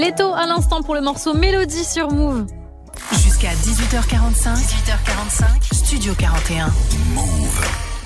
Leto 0.00 0.34
à 0.34 0.46
l'instant 0.48 0.82
pour 0.82 0.96
le 0.96 1.00
morceau 1.00 1.34
Mélodie 1.34 1.84
sur 1.84 2.10
Move. 2.10 2.46
Jusqu'à 3.12 3.50
18h45, 3.50 4.56
18h45, 4.56 5.72
Studio 5.72 6.14
41. 6.18 6.72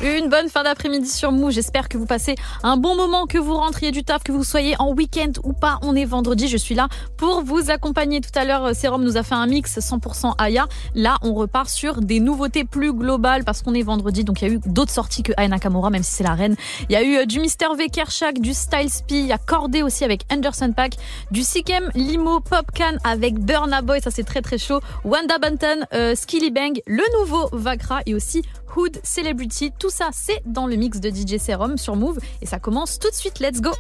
Une 0.01 0.29
bonne 0.29 0.49
fin 0.49 0.63
d'après-midi 0.63 1.09
sur 1.09 1.33
Move. 1.33 1.51
J'espère 1.51 1.89
que 1.89 1.99
vous 1.99 2.07
passez 2.07 2.37
un 2.63 2.77
bon 2.77 2.95
moment, 2.95 3.27
que 3.27 3.37
vous 3.37 3.57
rentriez 3.57 3.91
du 3.91 4.05
taf, 4.05 4.23
que 4.23 4.31
vous 4.31 4.45
soyez 4.45 4.77
en 4.79 4.93
week-end 4.93 5.33
ou 5.43 5.53
pas. 5.53 5.81
On 5.83 5.97
est 5.97 6.05
vendredi. 6.05 6.47
Je 6.47 6.57
suis 6.57 6.77
là 6.77 6.87
pour 7.17 7.43
vous 7.43 7.73
accompagner. 7.73 8.21
Tout 8.21 8.31
à 8.37 8.45
l'heure, 8.45 8.77
Serum 8.77 9.03
nous 9.03 9.17
a 9.17 9.25
fait 9.25 9.35
un 9.35 9.49
mix 9.49 9.77
100% 9.77 10.35
Aya. 10.39 10.69
Là, 10.95 11.17
on 11.23 11.35
repart 11.35 11.69
sur 11.69 12.01
des 12.01 12.21
nouveautés 12.21 12.63
plus 12.63 12.93
globales 12.93 13.43
parce 13.43 13.63
qu'on 13.63 13.75
est 13.75 13.83
vendredi. 13.83 14.23
Donc, 14.23 14.41
il 14.41 14.49
y 14.49 14.51
a 14.53 14.55
eu 14.55 14.61
d'autres 14.67 14.93
sorties 14.93 15.25
que 15.25 15.33
Aya 15.37 15.49
Nakamura, 15.49 15.91
même 15.91 16.05
si 16.05 16.13
c'est 16.13 16.25
la 16.25 16.35
reine. 16.35 16.55
Il 16.89 16.93
y 16.93 16.97
a 16.97 17.03
eu 17.03 17.17
euh, 17.17 17.27
du 17.27 17.41
Mister 17.41 17.67
V 17.77 17.89
Kershak, 17.89 18.41
du 18.41 18.55
Style 18.55 18.91
P. 19.09 19.19
Il 19.19 19.27
y 19.27 19.33
a 19.33 19.39
Cordé 19.39 19.83
aussi 19.83 20.05
avec 20.05 20.23
Anderson 20.33 20.73
Pack, 20.77 20.93
du 21.33 21.43
Sikem 21.43 21.91
Limo 21.97 22.39
Popcan 22.39 22.99
avec 23.03 23.41
Burna 23.41 23.83
Boy. 23.83 24.01
Ça, 24.01 24.13
c'est 24.13 24.23
très 24.23 24.43
très 24.43 24.59
chaud. 24.59 24.81
Wanda 25.05 25.39
Banton, 25.39 25.87
euh, 25.93 26.15
Skilly 26.15 26.53
Bang, 26.53 26.81
le 26.87 27.03
nouveau 27.19 27.49
Vakra 27.51 28.03
et 28.07 28.15
aussi 28.15 28.43
Hood 28.77 29.01
Celebrity. 29.05 29.73
Tout 29.79 29.91
ça, 29.91 30.11
c'est 30.13 30.43
dans 30.45 30.67
le 30.67 30.77
mix 30.77 31.01
de 31.01 31.11
DJ 31.11 31.39
Serum 31.39 31.77
sur 31.79 31.97
Move. 31.97 32.19
Et 32.41 32.47
ça 32.47 32.59
commence 32.59 32.99
tout 32.99 33.11
de 33.11 33.15
suite. 33.15 33.41
Let's 33.41 33.61
go! 33.61 33.71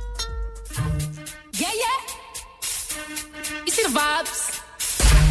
Yeah, 1.54 1.68
yeah. 1.74 1.98
You 3.66 3.72
see 3.72 3.82
the 3.82 3.90
vibes? 3.90 4.58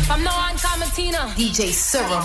On, 0.10 0.90
Tina. 0.96 1.28
DJ 1.38 1.72
Serum. 1.72 2.24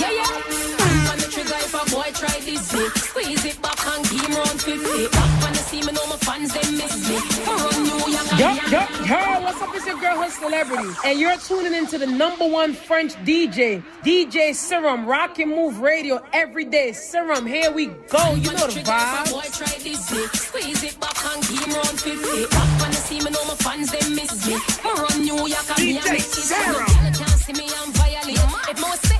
Yeah, 0.00 0.10
yeah. 0.10 1.23
On 1.34 1.40
the 1.40 1.50
trigger 1.50 1.64
if 1.64 1.74
a 1.74 1.94
boy 1.94 2.10
try 2.14 2.40
this 2.40 2.74
it. 2.74 2.98
Squeeze 2.98 3.44
it 3.44 3.62
back 3.62 3.86
and 3.86 4.06
him 4.06 4.32
round 4.34 4.60
50. 4.60 5.08
Back 5.08 5.42
when 5.42 5.52
they 5.52 5.58
see 5.58 5.80
me, 5.82 5.92
know 5.92 6.06
my 6.06 6.16
fans, 6.18 6.52
they 6.54 6.70
miss 6.70 7.08
me. 7.08 7.16
Run 7.46 7.82
New 7.82 8.12
York 8.12 8.38
Yo, 8.38 8.50
yo, 8.70 8.82
yo, 9.04 9.40
what's 9.42 9.60
up? 9.60 9.74
It's 9.74 9.86
your 9.86 9.98
girl, 9.98 10.22
Hood 10.22 10.30
Celebrity. 10.30 10.90
And 11.04 11.18
you're 11.18 11.36
tuning 11.38 11.74
into 11.74 11.98
the 11.98 12.06
number 12.06 12.46
one 12.46 12.72
French 12.72 13.14
DJ, 13.24 13.82
DJ 14.04 14.54
Serum, 14.54 15.06
Rock 15.06 15.38
and 15.38 15.50
Move 15.50 15.80
Radio 15.80 16.22
every 16.32 16.64
day. 16.64 16.92
Serum, 16.92 17.46
here 17.46 17.70
we 17.72 17.86
go. 17.86 18.34
You 18.34 18.52
know 18.52 18.66
the 18.68 18.82
vibe. 18.84 19.30
Boy, 19.30 19.48
try 19.52 19.78
this 19.78 20.12
it. 20.12 20.36
Squeeze 20.36 20.84
it 20.84 21.00
back 21.00 21.18
and 21.34 21.44
him 21.44 21.74
round 21.74 22.00
50. 22.00 22.46
Back 22.46 22.80
when 22.80 22.90
they 22.90 22.96
see 22.96 23.18
me, 23.18 23.30
know 23.30 23.44
my 23.44 23.54
fans, 23.56 23.90
they 23.90 24.08
miss 24.14 24.46
me. 24.46 24.56
Run 24.84 25.22
New 25.22 25.48
York 25.48 25.70
and 25.70 25.84
me, 25.84 25.98
I 25.98 26.12
make 26.12 26.22
this 26.22 26.48
Sarah. 26.48 26.86
can't 26.86 27.30
see 27.30 27.52
me, 27.54 27.66
I'm 27.82 27.92
violent. 27.92 28.38
If 28.70 28.80
more 28.80 29.13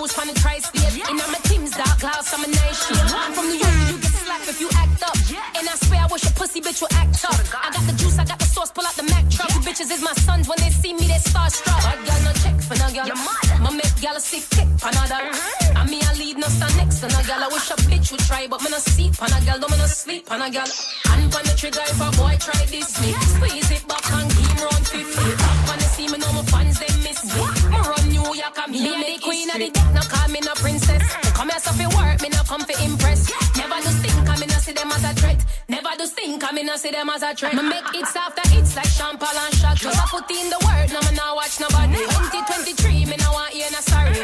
cruise 0.00 0.18
on 0.18 0.26
the 0.28 0.34
tri-state. 0.40 0.96
In 1.10 1.16
my 1.16 1.40
team's 1.44 1.72
dark 1.76 2.00
clouds, 2.00 2.32
I'm 2.32 2.44
a 2.44 2.48
nation. 2.48 2.96
I'm 3.12 3.32
from 3.32 3.46
New 3.52 3.60
York, 3.60 3.76
you 3.90 3.96
get 4.00 4.14
slapped 4.24 4.48
if 4.48 4.60
you 4.60 4.68
act 4.72 5.02
up. 5.04 5.16
And 5.56 5.68
I 5.68 5.74
swear 5.84 6.00
I 6.00 6.06
wish 6.10 6.24
a 6.24 6.32
pussy 6.32 6.60
bitch 6.60 6.80
would 6.80 6.92
act 6.94 7.24
up. 7.24 7.36
I 7.36 7.68
got 7.70 7.84
the 7.84 7.92
juice, 8.00 8.18
I 8.18 8.24
got 8.24 8.38
the 8.38 8.48
sauce, 8.48 8.70
pull 8.72 8.86
out 8.86 8.96
the 8.96 9.04
Mac 9.12 9.28
truck. 9.28 9.52
You 9.52 9.60
bitches 9.60 9.90
is 9.92 10.02
my 10.02 10.14
sons, 10.24 10.48
when 10.48 10.58
they 10.58 10.70
see 10.70 10.94
me, 10.94 11.04
they 11.04 11.20
starstruck. 11.20 11.82
Bad 11.84 12.00
girl, 12.06 12.20
no 12.24 12.32
check 12.40 12.56
for 12.64 12.76
no 12.80 12.88
girl. 12.96 13.12
My 13.60 13.70
make 13.76 13.94
girl 14.00 14.16
a 14.16 14.20
sick 14.20 14.44
kick 14.48 14.68
for 14.80 14.88
another. 14.88 15.20
And 15.76 15.90
me, 15.90 16.00
I 16.00 16.12
lead 16.16 16.36
no 16.38 16.48
stand 16.48 16.76
next 16.80 17.00
to 17.00 17.06
no 17.08 17.20
girl. 17.28 17.42
I 17.44 17.48
wish 17.52 17.68
a 17.70 17.76
bitch 17.84 18.10
would 18.12 18.24
try, 18.24 18.46
but 18.48 18.62
me 18.62 18.70
no 18.70 18.78
see 18.78 19.12
on 19.20 19.32
a 19.36 19.40
girl, 19.44 19.58
don't 19.60 19.70
me 19.70 19.76
no 19.76 19.86
sleep 19.86 20.24
on 20.32 20.40
a 20.40 20.48
girl. 20.48 20.70
And 21.12 21.28
on 21.28 21.44
the 21.44 21.54
trigger 21.60 21.84
if 21.84 22.00
a 22.00 22.08
boy 22.16 22.34
try 22.40 22.64
this 22.72 22.88
me. 23.00 23.12
Squeeze 23.36 23.70
it 23.70 23.84
back 23.84 24.04
and 24.16 24.32
him 24.32 24.56
round 24.64 24.86
50. 24.88 25.04
Back 25.44 25.58
when 25.68 25.78
they 25.78 25.90
see 25.92 26.08
me, 26.08 26.16
know 26.16 26.32
my 26.32 26.44
York 28.50 28.66
and 28.66 28.72
me, 28.72 28.96
me 28.96 29.16
the 29.16 29.22
queen 29.22 29.50
of 29.50 29.58
the 29.58 29.70
deck, 29.70 29.94
no 29.94 30.00
call 30.02 30.28
me 30.28 30.40
no 30.40 30.52
princess. 30.54 31.02
Come 31.34 31.50
here, 31.50 31.60
so 31.60 31.70
fi 31.72 31.86
work, 31.94 32.20
me 32.22 32.28
no 32.30 32.42
come 32.42 32.62
for 32.62 32.76
impress. 32.82 33.30
Never 33.56 33.78
do 33.82 33.90
stink, 33.98 34.28
I 34.28 34.36
me 34.40 34.46
no 34.46 34.58
see 34.58 34.72
them 34.72 34.90
as 34.90 35.04
a 35.04 35.12
threat. 35.14 35.44
Never 35.68 35.90
do 35.98 36.06
stink, 36.06 36.42
I 36.42 36.52
me 36.52 36.62
no 36.64 36.76
see 36.76 36.90
them 36.90 37.08
as 37.10 37.22
a 37.22 37.34
threat. 37.34 37.54
Me 37.54 37.62
make 37.62 37.86
hits 37.94 38.16
after 38.16 38.48
hits 38.50 38.74
like 38.76 38.86
Sean 38.86 39.18
Paul 39.18 39.36
and 39.36 39.54
Shaq. 39.54 39.76
Just 39.76 39.98
a 39.98 40.06
put 40.08 40.30
in 40.30 40.50
the 40.50 40.58
word, 40.66 40.88
no 40.92 41.00
me 41.06 41.16
no 41.16 41.34
watch 41.34 41.60
nobody. 41.60 41.94
2023, 41.94 43.06
me 43.06 43.16
no 43.22 43.30
want 43.32 43.52
hear 43.52 43.70
no 43.70 43.80
sorry. 43.80 44.18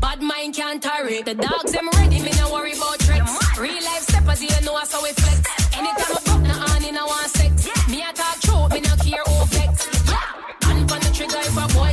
Bad 0.00 0.22
mind 0.22 0.54
can't 0.54 0.82
tarry. 0.82 1.22
The 1.22 1.34
dogs 1.34 1.72
them 1.72 1.88
ready, 1.96 2.22
me 2.22 2.32
no 2.40 2.52
worry 2.52 2.72
about 2.72 2.98
threats. 3.02 3.58
Real 3.58 3.82
life 3.84 4.04
steppers, 4.08 4.42
you 4.42 4.48
know 4.64 4.76
how 4.76 5.02
we 5.02 5.12
flex. 5.12 5.40
Anytime 5.76 6.16
I 6.16 6.20
pop 6.24 6.40
no 6.40 6.56
on 6.72 6.84
in, 6.84 6.96
I 6.96 7.04
want 7.04 7.28
sex. 7.28 7.68
Me 7.88 8.02
I 8.02 8.12
talk 8.12 8.40
truth, 8.40 8.72
me 8.72 8.80
no 8.80 8.94
care 9.04 9.24
who 9.26 9.44
vex. 9.52 9.97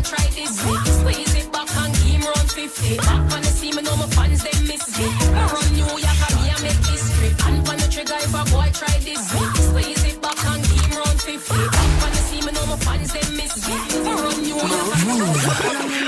Try 0.06 0.26
this 0.38 0.53
me. 0.64 0.74
Squeeze 0.97 1.36
it 1.41 1.47
back 1.51 1.70
and 1.82 1.93
give 1.93 2.06
him 2.16 2.22
round 2.24 2.49
50. 2.51 2.97
Back 2.97 3.22
when 3.32 3.41
they 3.41 3.53
see 3.60 3.72
me, 3.76 3.82
know 3.82 3.95
my 3.97 4.08
fans, 4.16 4.41
they 4.45 4.58
miss 4.70 4.84
me. 4.97 5.06
I 5.06 5.43
run 5.53 5.68
New 5.74 5.89
York 6.06 6.22
and 6.26 6.36
me, 6.39 6.45
I 6.53 6.58
make 6.66 6.82
history. 6.86 7.30
And 7.45 7.58
on 7.70 7.78
the 7.82 7.88
trigger 7.93 8.20
if 8.26 8.34
a 8.34 8.43
boy 8.53 8.70
try 8.80 8.95
this 9.06 9.24
me. 9.34 9.41
Squeeze 9.68 10.03
it 10.10 10.18
back 10.22 10.39
and 10.45 10.62
give 10.64 10.86
him 10.86 10.93
round 11.01 11.20
50. 11.22 11.53
Back 11.76 11.91
when 12.01 12.12
they 12.16 12.24
see 12.30 12.41
me, 12.45 12.51
know 12.53 12.66
my 12.72 12.78
fans, 12.86 13.12
they 13.14 13.26
miss 13.36 13.53
me. 13.66 13.76
I 13.76 14.12
run 14.14 14.38
New 14.45 14.56
York 14.56 16.06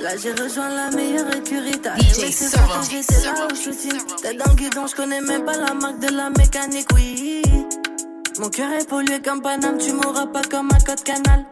Là 0.00 0.16
j'ai 0.16 0.32
rejoint 0.32 0.70
la 0.70 0.90
meilleure 0.90 1.30
écurie 1.36 1.78
T'as 1.82 1.94
aimé 1.96 2.08
ces 2.32 2.48
Serum. 2.48 2.66
photos, 2.68 2.88
j'étais 2.90 3.20
là 3.22 3.46
où 3.50 3.54
je 3.54 3.70
suis 3.70 3.98
T'es 4.22 4.34
dans 4.34 4.46
le 4.50 4.54
guidon, 4.56 4.86
je 4.86 4.94
connais 4.94 5.20
même 5.20 5.44
pas 5.44 5.56
la 5.58 5.74
marque 5.74 5.98
de 6.00 6.08
la 6.08 6.30
mécanique, 6.30 6.86
oui 6.94 7.42
Mon 8.38 8.48
cœur 8.48 8.72
est 8.72 8.88
pollué 8.88 9.20
comme 9.20 9.42
Paname, 9.42 9.76
tu 9.76 9.92
mourras 9.92 10.26
pas 10.26 10.40
comme 10.50 10.70
un 10.72 10.80
code 10.80 11.02
canal 11.02 11.44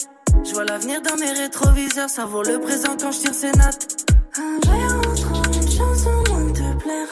je 0.44 0.52
vois 0.52 0.64
l'avenir 0.64 1.00
dans 1.02 1.16
mes 1.16 1.30
rétroviseurs, 1.32 2.08
ça 2.08 2.24
vaut 2.24 2.42
le 2.42 2.58
présent 2.60 2.96
quand 3.00 3.10
je 3.12 3.18
tire 3.18 3.34
ces 3.34 3.50
nattes. 3.52 4.06
Un 4.36 4.58
verre 4.68 4.96
entre 4.98 5.42
une 5.54 5.70
chanson 5.70 6.10
moins 6.30 6.52
te 6.52 6.82
plaire. 6.82 7.08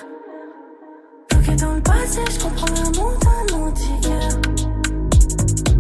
Bloqué 1.31 1.57
dans 1.57 1.75
le 1.75 1.83
passé, 1.83 2.21
je 2.31 2.41
comprends 2.41 2.75
l'amour 2.75 3.13
d'un 3.19 3.57
antiquaire. 3.57 4.29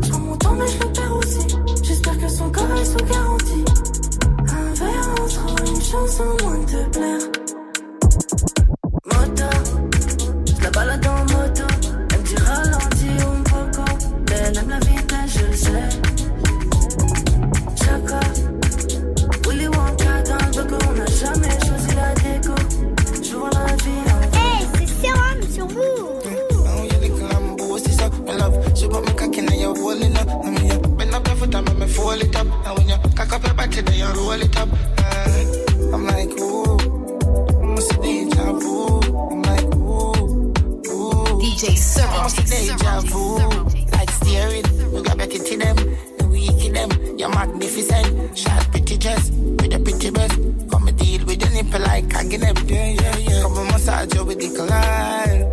Je 0.02 0.08
prends 0.08 0.18
mon 0.18 0.36
temps, 0.36 0.54
mais 0.54 0.66
je 0.66 0.86
le 0.86 0.92
perds 0.92 1.16
aussi. 1.16 1.46
J'espère 1.82 2.18
que 2.18 2.28
son 2.28 2.50
corps 2.50 2.76
est 2.76 2.84
sous 2.84 3.04
garantie. 3.04 3.64
Un 4.48 4.74
verre 4.74 5.10
entre 5.22 5.68
une 5.68 5.82
chanson 5.82 6.24
moins 6.42 6.64
te 6.64 6.90
plaire. 6.90 7.20
Moto, 9.04 9.56
je 10.46 10.62
la 10.62 10.70
balade 10.70 11.06
en 11.06 11.20
moto. 11.20 11.64
Elle 12.10 12.18
me 12.18 12.24
dit 12.24 12.36
ralenti, 12.36 13.08
on 13.26 13.42
peut 13.42 13.82
Elle 14.32 14.58
aime 14.58 14.68
la 14.68 14.78
vitesse, 14.78 15.38
je 15.50 15.56
sais. 15.56 16.05
Cocky 29.76 30.08
now 30.08 30.08
you're 30.08 30.16
up. 30.16 30.44
And 30.44 30.54
when 30.54 30.66
you 30.66 30.78
bend 30.96 31.14
up 31.14 31.26
your 31.26 31.36
foot 31.36 31.54
and 31.54 31.68
make 31.68 31.78
me 31.78 31.86
fold 31.86 32.22
it 32.22 32.36
up. 32.36 32.46
And 32.66 32.78
when 32.78 32.88
you 32.88 32.96
cock 33.14 33.32
up 33.32 33.44
your 33.44 33.54
body, 33.54 33.80
then 33.80 33.94
you 33.94 34.06
roll 34.06 34.32
it 34.32 34.56
up. 34.56 34.68
Uh, 34.72 35.94
I'm 35.94 36.06
like, 36.06 36.30
ooh, 36.40 36.78
I 37.62 37.66
must 37.66 37.90
see 37.90 38.24
deja 38.24 38.52
vu. 38.52 39.00
I'm 39.30 39.42
like, 39.42 39.74
ooh, 39.74 40.52
ooh. 40.90 41.40
DJ 41.40 41.76
Serum. 41.76 42.10
I 42.12 42.22
must 42.22 42.46
see 42.46 42.68
deja 42.68 43.00
vu. 43.02 43.38
Like 43.92 44.10
steering, 44.10 44.92
we 44.92 45.02
got 45.02 45.18
better 45.18 45.38
to 45.38 45.56
them. 45.56 45.76
The 46.18 46.26
weak 46.30 46.64
in 46.64 46.72
them, 46.74 46.90
you're 47.18 47.30
magnificent. 47.30 48.38
Shot 48.38 48.70
pretty 48.70 48.98
dress 48.98 49.30
with 49.30 49.74
a 49.74 49.78
pretty 49.78 50.10
breast. 50.10 50.38
Come 50.70 50.88
and 50.88 50.98
deal 50.98 51.24
with 51.24 51.40
the 51.40 51.50
nipple 51.50 51.80
like 51.80 52.14
I 52.14 52.24
get 52.24 52.40
them. 52.40 52.56
Yeah, 52.66 52.92
yeah, 52.92 53.16
yeah. 53.18 53.42
Come 53.42 53.58
and 53.58 53.70
massage 53.72 54.14
you 54.14 54.24
with 54.24 54.40
the 54.40 54.48
collide. 54.56 55.52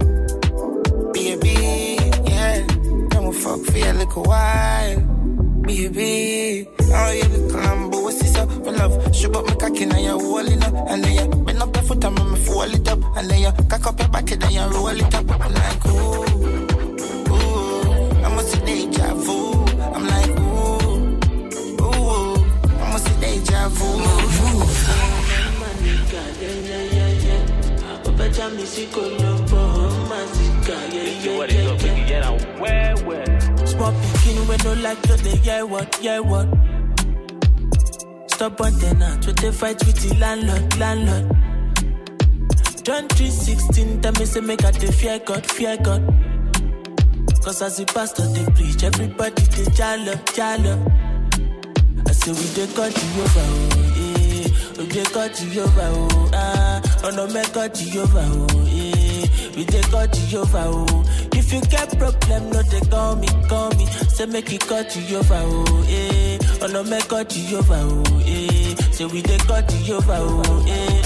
Baby, 1.13 1.49
yeah. 1.49 1.63
Then 1.63 1.79
we 1.81 1.92
fuck 3.33 3.59
for 3.65 3.77
a 3.77 3.93
little 3.93 4.23
while. 4.23 4.99
Baby, 5.63 6.67
oh, 6.79 7.11
you 7.11 7.23
look 7.29 7.51
lambo, 7.51 8.03
what's 8.03 8.19
this 8.19 8.35
up? 8.35 8.49
My 8.65 8.71
love, 8.71 9.15
shoot 9.15 9.35
up 9.35 9.45
my 9.47 9.55
cocky, 9.55 9.85
now 9.85 9.97
you're 9.97 10.19
holding 10.19 10.63
up. 10.63 10.73
And 10.89 11.03
then 11.03 11.13
you 11.29 11.43
bend 11.43 11.61
up 11.61 11.75
your 11.75 11.83
foot 11.83 12.03
and 12.03 12.31
me 12.31 12.39
fold 12.39 12.73
it 12.73 12.87
up. 12.87 12.99
And 13.17 13.29
then 13.29 13.41
you 13.41 13.51
cock 13.69 13.87
up 13.87 13.99
your 13.99 14.09
body, 14.09 14.35
then 14.35 14.51
you 14.51 14.61
roll 14.61 14.87
it 14.87 15.13
up. 15.15 15.31
I'm 15.31 15.53
like, 15.53 15.85
ooh, 15.85 16.23
ooh, 17.31 18.25
I 18.25 18.35
must 18.35 18.65
deja 18.65 19.13
vu. 19.15 19.53
I'm 19.95 20.05
like, 20.07 20.39
ooh, 20.39 21.83
ooh, 21.83 22.35
I 22.81 22.91
must 22.91 23.21
deja 23.21 23.69
vu. 23.69 24.23
Small 33.67 33.91
pikin 33.93 34.47
we 34.47 34.55
no 34.63 34.73
like 34.81 35.01
to 35.03 35.17
dey 35.17 35.35
hear 35.37 35.65
what, 35.65 35.95
hear 35.97 36.21
what. 36.21 36.47
Stop 38.31 38.61
on 38.61 38.73
tenant, 38.79 39.25
we 39.27 39.33
dey 39.33 39.51
fight 39.51 39.79
with 39.85 39.97
the 40.01 40.15
landlord, 40.19 40.77
landlord. 40.77 41.25
John 42.83 43.07
3:16, 43.07 44.01
tell 44.01 44.11
me 44.13 44.25
say 44.25 44.41
make 44.41 44.63
I 44.65 44.71
dey 44.71 44.91
fear 44.91 45.19
God, 45.19 45.45
fear 45.45 45.77
God. 45.77 46.01
Cause 47.43 47.61
as 47.61 47.77
the 47.77 47.85
pastor 47.85 48.23
dey 48.33 48.45
preach, 48.55 48.83
everybody 48.83 49.43
dey 49.55 49.65
jalo, 49.77 50.13
jalo. 50.35 50.75
I 52.07 52.11
say 52.13 52.31
we 52.31 52.45
dey 52.55 52.73
God 52.73 52.91
Jehovah, 52.93 53.47
oh, 53.47 53.93
eh. 53.99 54.47
We 54.77 54.87
dey 54.87 55.03
God 55.13 55.33
Jehovah, 55.35 55.89
oh, 55.93 56.29
ah. 56.33 56.81
Oh 57.03 57.09
no, 57.11 57.27
make 57.27 57.51
God 57.53 57.73
Jehovah, 57.75 58.27
oh, 58.31 58.67
eh. 58.69 58.92
We 59.55 59.65
dey 59.65 59.81
God 59.91 60.11
Jehovah, 60.13 60.63
oh. 60.67 61.03
If 61.33 61.53
you 61.53 61.61
get 61.61 61.97
problem, 61.97 62.49
no 62.51 62.61
dey 62.63 62.79
call 62.89 63.15
me, 63.15 63.27
call 63.47 63.69
me. 63.71 63.85
Say 63.85 64.25
make 64.25 64.51
you 64.51 64.59
God 64.59 64.89
Jehovah, 64.89 65.41
oh, 65.45 65.85
eh. 65.87 66.37
Oh 66.61 66.67
no, 66.67 66.83
make 66.83 67.07
God 67.07 67.29
Jehovah, 67.29 67.81
oh, 67.83 68.23
eh. 68.25 68.75
Say 68.91 69.05
we 69.05 69.21
dey 69.21 69.37
God 69.47 69.67
Jehovah, 69.69 70.17
oh, 70.19 70.65
eh. 70.67 71.01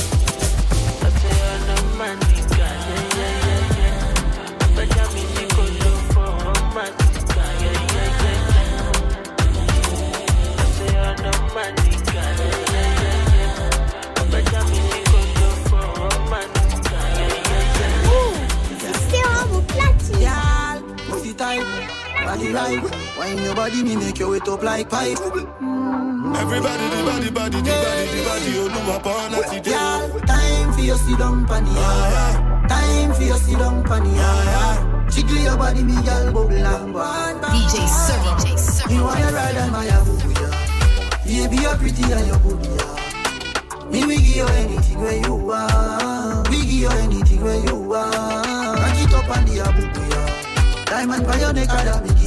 Body 22.38 22.54
right. 22.54 23.18
Wine 23.18 23.38
your 23.44 23.56
body, 23.56 23.82
me 23.82 23.96
make 23.96 24.20
your 24.20 24.30
wet 24.30 24.48
up 24.48 24.62
like 24.62 24.90
pipe. 24.90 25.18
Mm. 25.18 26.38
Everybody, 26.38 26.84
the 26.84 27.04
body, 27.04 27.32
body, 27.32 27.62
the 27.62 27.72
body, 27.72 28.06
the 28.14 28.24
body, 28.30 28.52
you 28.52 28.70
know 28.70 28.84
my 28.84 29.00
partner 29.00 29.42
today. 29.50 29.72
Girl, 29.72 30.20
time 30.22 30.72
for 30.74 30.82
your 30.82 30.98
sit 30.98 31.18
down 31.18 31.48
panny, 31.48 31.72
yeah, 31.74 32.12
yeah. 32.14 32.68
Time 32.70 33.14
for 33.16 33.24
your 33.24 33.38
sit 33.38 33.58
down 33.58 33.84
panny, 33.84 34.14
yeah, 34.14 34.44
yeah. 34.44 35.08
Jiggle 35.10 35.38
your 35.38 35.58
body, 35.58 35.84
me 35.84 35.96
girl, 36.04 36.32
bubble 36.32 36.52
and 36.54 36.94
go. 36.94 37.00
DJ 37.02 37.88
Serum. 37.90 38.38
DJ 38.38 38.60
Serum. 38.60 38.94
Me 38.94 39.02
wanna 39.02 39.32
ride 39.34 39.58
on 39.58 39.72
my 39.72 39.88
Abubu, 39.88 40.30
yeah. 40.38 41.48
Baby, 41.48 41.62
you're 41.64 41.76
pretty 41.78 42.04
and 42.04 42.28
you're 42.28 42.38
good, 42.38 42.66
yeah. 42.68 43.90
Me, 43.90 44.06
we 44.06 44.16
give 44.18 44.36
you 44.36 44.46
anything 44.46 45.02
where 45.02 45.18
you 45.26 45.34
want. 45.34 46.50
We 46.50 46.58
give 46.58 46.72
you 46.72 46.90
anything 46.90 47.42
where 47.42 47.66
you 47.66 47.76
want. 47.76 48.14
Rock 48.14 49.00
it 49.02 49.14
up 49.16 49.38
on 49.38 49.46
the 49.46 49.58
Abubu, 49.58 50.10
yeah. 50.12 50.44
Diamond 50.86 51.26
by 51.26 51.38
your 51.40 51.52
neck, 51.54 51.68
that 51.68 52.02
me 52.04 52.10
giving 52.10 52.27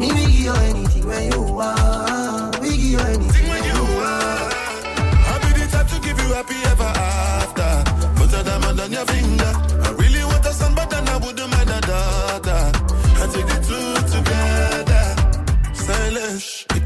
Me, 0.00 0.08
we 0.12 0.20
give 0.20 0.40
you 0.40 0.52
anything 0.52 1.06
where 1.06 1.30
you 1.30 1.42
want. 1.42 2.58
We 2.60 2.70
give 2.70 2.92
you 2.94 2.98
anything 2.98 3.48
where 3.50 3.64
you 3.68 3.80
want. 4.00 4.54
I'll 5.28 5.40
be 5.44 5.50
the 5.60 5.68
type 5.70 5.88
to 5.88 6.00
give 6.00 6.18
you 6.18 6.32
happy 6.32 6.56
ever 6.72 6.90
after. 7.12 7.70
Put 8.16 8.32
a 8.32 8.42
diamond 8.42 8.80
on 8.80 8.92
your 8.92 9.04
finger. 9.04 9.52
I 9.86 9.90
really 10.00 10.24
want 10.24 10.46
a 10.46 10.72
but 10.74 10.94
I 10.94 11.16
wouldn't 11.18 11.50
mind 11.52 11.70
a 11.70 11.80
daughter. 11.82 12.62
I 13.20 13.26
take 13.32 13.46
the 13.46 13.58
two 13.68 14.16
together. 14.16 14.60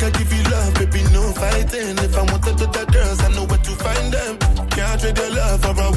Can 0.05 0.13
give 0.13 0.33
you 0.35 0.43
love, 0.51 0.75
baby, 0.75 1.03
no 1.15 1.33
fighting. 1.33 1.97
If 1.97 2.15
I 2.15 2.23
wanted 2.31 2.59
to 2.59 2.67
the 2.67 2.85
girls, 2.93 3.21
I 3.23 3.29
know 3.33 3.45
where 3.45 3.57
to 3.57 3.71
find 3.71 4.13
them. 4.13 4.37
Can't 4.69 5.01
trade 5.01 5.17
your 5.17 5.31
love 5.31 5.63
for 5.63 5.71
a 5.71 5.91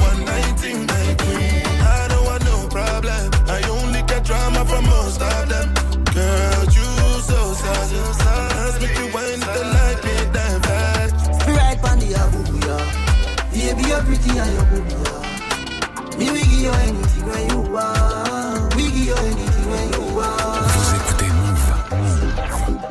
you're 13.98 14.06
pretty 14.06 14.38
and 14.38 14.52
you're 14.52 14.68
good, 14.70 14.92
yeah. 14.92 16.18
Me, 16.18 16.30
we 16.30 16.40
give 16.40 16.62
you 16.62 16.70
anything 16.70 17.26
where 17.26 17.46
you 17.48 17.60
want. 17.72 18.74
We 18.76 18.82
give 18.82 19.06
you 19.06 19.14
anything 19.14 19.70
where 19.70 19.88
you 19.94 20.02
want. 20.16 20.66
Vous 20.74 20.94
écoutez 20.98 21.30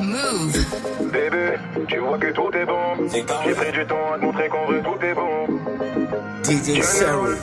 Move. 0.00 1.10
Bébé, 1.12 1.58
tu 1.88 1.98
vois 1.98 2.18
que 2.18 2.32
tout 2.32 2.50
est 2.52 2.66
bon. 2.66 3.08
J'ai 3.12 3.54
pris 3.54 3.72
du 3.72 3.86
temps 3.86 4.12
à 4.12 4.18
te 4.18 4.24
montrer 4.24 4.48
qu'en 4.48 4.66
vrai 4.66 4.82
tout 4.82 5.04
est 5.04 5.14
bon. 5.14 5.46
DJ 6.44 6.82
Sarah, 6.82 7.34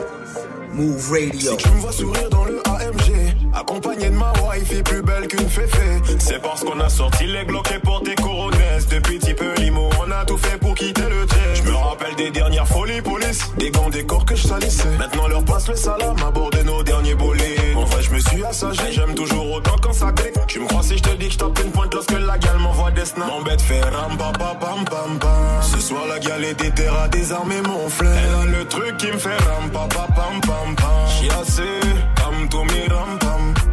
Move 0.76 1.10
Radio. 1.10 1.52
Si 1.52 1.58
tu 1.58 1.70
me 1.70 1.80
vois 1.80 1.92
sourire 1.94 2.30
dans 2.30 2.44
le 2.44 2.60
AMG, 2.68 3.14
accompagné 3.54 4.10
de 4.10 4.16
ma 4.16 4.34
wife 4.44 4.84
plus 4.84 5.02
belle 5.02 5.26
qu'une 5.28 5.48
féfé. 5.48 6.02
C'est 6.20 6.42
parce 6.42 6.66
qu'on 6.66 6.78
a 6.82 6.90
sorti 6.90 7.28
les 7.28 7.46
glocks 7.46 7.72
et 7.74 7.80
porté 7.80 8.14
coronesse. 8.16 8.86
Depuis 8.90 9.18
petit 9.20 9.34
peu 9.34 9.54
limo, 9.56 9.90
on 10.06 10.12
a 10.12 10.26
tout 10.26 10.38
fait 10.38 10.58
pour 10.58 10.76
quitter 10.76 11.04
le 11.04 11.22
jet. 11.22 11.64
Je 11.64 11.64
me 11.64 11.76
rappelle 11.76 12.16
des 12.16 12.30
dernières 12.30 12.68
folies 12.68 13.02
police, 13.02 13.40
des 13.58 13.72
gants, 13.72 13.90
des 13.90 14.06
corps 14.06 14.26
que 14.26 14.36
je 14.36 14.48
salissais. 14.48 14.90
Maintenant 15.00 15.28
leur 15.30 15.46
passe 15.46 15.70
le 15.70 15.76
salam 15.78 16.18
à 16.28 16.30
bord 16.30 16.50
de 16.50 16.62
nos 16.64 16.84
derniers 16.84 17.16
bolets. 17.16 17.56
En 17.74 17.86
vrai, 17.86 18.02
je 18.02 18.12
me 18.12 18.20
suis 18.20 18.44
assagé, 18.44 18.92
j'aime 18.92 19.16
toujours 19.16 19.50
autant 19.54 19.78
quand 19.82 19.94
ça 19.94 20.12
clique. 20.12 20.34
Tu 20.48 20.60
me 20.60 20.68
crois 20.68 20.84
si 20.84 20.98
je 20.98 21.04
te 21.04 21.16
dis 21.16 21.28
que 21.28 21.34
je 21.34 21.38
tape 21.38 21.58
une 21.64 21.72
pointe 21.72 21.94
lorsque 21.94 22.12
la 22.12 22.38
gale 22.38 22.58
m'envoie 22.60 22.92
des 22.92 23.06
snaps. 23.06 23.32
M'embête 23.32 23.62
fait 23.62 23.82
ram 23.82 24.18
pa 24.18 24.34
pa 24.38 24.56
pam 24.60 24.84
pam 24.84 25.20
pam. 25.20 25.62
Ce 25.62 25.80
soir 25.80 26.04
la 26.10 26.20
gale 26.20 26.44
est 26.44 26.54
déterre 26.54 27.00
à 27.00 27.08
désarmer 27.08 27.62
mon 27.62 27.88
flair. 27.88 28.12
Elle 28.14 28.50
a 28.50 28.60
le 28.60 28.66
truc 28.66 28.98
qui 28.98 29.08
me 29.08 29.18
fait 29.18 29.38
ram 29.38 29.70
pa 29.72 29.88
pam 29.90 30.42
pam 30.42 30.65
pam. 30.74 31.08
J'y 31.08 31.30
assez, 31.30 31.80
tam 32.16 32.50
to 32.50 32.64
me 32.64 32.88
pam. 33.20 33.65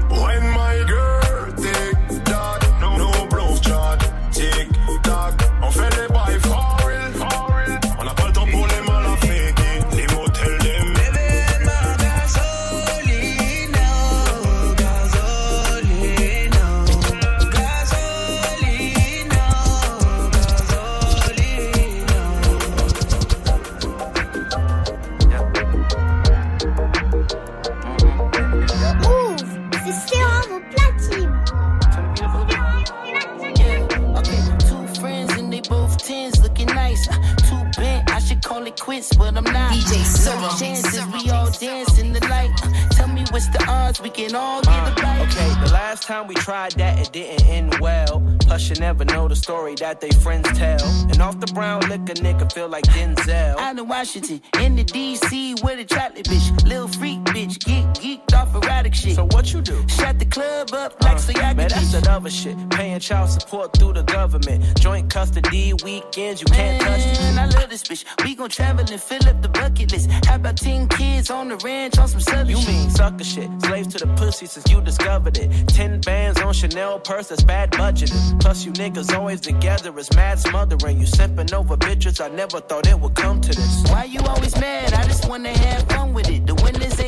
DJ 39.83 40.05
Serum. 40.05 40.59
Chances 40.59 41.07
we 41.07 41.31
all 41.31 41.51
dance 41.51 41.99
in 41.99 42.13
the 42.13 42.21
light. 42.29 42.55
Tell 42.93 43.09
me 43.09 43.25
what's 43.31 43.49
the 43.49 43.65
odds 43.69 44.01
we 44.01 44.11
can 44.11 44.35
all 44.35 44.63
get 44.63 44.93
a 44.93 45.03
bite. 45.03 45.21
Okay, 45.23 45.49
the 45.65 45.73
last 45.73 46.05
time 46.05 46.29
we 46.29 46.35
tried 46.37 46.73
that, 46.73 47.01
it 47.01 47.13
didn't 47.13 47.47
end 47.47 47.75
well. 47.81 48.22
Plus, 48.53 48.69
you 48.69 48.77
never 48.77 49.03
know 49.07 49.29
the 49.29 49.35
story 49.35 49.75
that 49.77 49.99
they 50.03 50.11
friends 50.11 50.47
tell. 50.59 50.85
And 51.09 51.19
off 51.23 51.41
the 51.41 51.47
brown 51.55 51.81
liquor, 51.89 52.13
nigga 52.21 52.53
feel 52.53 52.69
like 52.69 52.85
Denzel. 52.85 53.57
Out 53.57 53.79
in 53.79 53.89
Washington, 53.89 54.43
in 54.61 54.77
the 54.77 54.85
DC 54.85 55.65
with 55.65 55.79
a 55.79 55.85
chocolate 55.87 56.27
bitch. 56.27 56.63
Little 56.69 56.87
freak 56.87 57.21
bitch, 57.21 57.65
geek, 57.65 57.87
geeked 57.97 58.35
off 58.35 58.55
erratic 58.55 58.95
shit. 58.95 59.15
So 59.17 59.25
what 59.31 59.55
you 59.55 59.63
do? 59.63 59.83
Shut 59.89 60.19
the 60.19 60.27
club 60.27 60.75
up 60.75 60.93
uh, 61.01 61.07
like 61.07 61.19
so 61.19 61.33
y'all 61.33 61.55
Man, 61.55 61.69
that's 61.69 61.93
that 61.93 62.07
other 62.07 62.29
shit. 62.29 62.55
Paying 62.69 63.01
child 63.01 63.31
support 63.31 63.75
through 63.75 63.95
the 63.95 64.03
government. 64.03 64.79
Joint 64.79 65.09
custody 65.09 65.73
weekends, 65.83 66.43
you 66.43 66.47
can't 66.49 66.79
touch 66.83 67.07
it. 67.07 67.21
Man, 67.21 67.39
I 67.39 67.47
love 67.59 67.71
this 67.71 67.85
bitch. 67.85 68.05
We 68.23 68.35
gon' 68.35 68.51
travel 68.51 68.85
and 68.87 69.01
fill 69.01 69.27
up 69.31 69.41
the 69.41 69.49
bucket 69.49 69.93
list. 69.93 70.11
How 70.27 70.35
about 70.35 70.59
10 70.59 70.89
kids 70.89 71.31
on 71.31 71.49
the 71.49 71.57
ranch 71.65 71.97
on 71.97 72.07
some 72.07 72.21
southern 72.21 72.51
You 72.51 72.59
shit? 72.59 72.69
mean 72.69 72.91
sucker 72.91 73.25
shit. 73.25 73.49
Slaves 73.63 73.89
to 73.95 74.05
the 74.05 74.13
pussy 74.15 74.45
since 74.45 74.71
you 74.71 74.83
discovered 74.83 75.39
it. 75.39 75.49
Ten 75.69 76.03
bands 76.03 76.39
on 76.43 76.53
Chanel 76.53 77.01
purse, 77.01 77.29
that's 77.29 77.43
bad 77.45 77.71
budgeting. 77.71 78.42
Plus, 78.43 78.67
you 78.67 78.73
niggas 78.73 79.17
always 79.17 79.41
together, 79.41 79.97
it's 79.97 80.13
mad 80.17 80.37
smothering. 80.37 80.99
You 80.99 81.07
simping 81.07 81.53
over 81.53 81.77
bitches, 81.77 82.21
I 82.21 82.29
never 82.35 82.59
thought 82.61 82.89
it 82.89 82.99
would 82.99 83.15
come 83.15 83.41
to 83.41 83.49
this. 83.49 83.85
Why 83.87 84.03
you 84.03 84.19
always 84.23 84.59
mad? 84.59 84.93
I 84.95 85.05
just 85.05 85.29
wanna 85.29 85.57
have 85.57 85.89
fun 85.89 86.13
with 86.13 86.29
it. 86.29 86.45
The 86.49 86.57
winters 86.57 86.99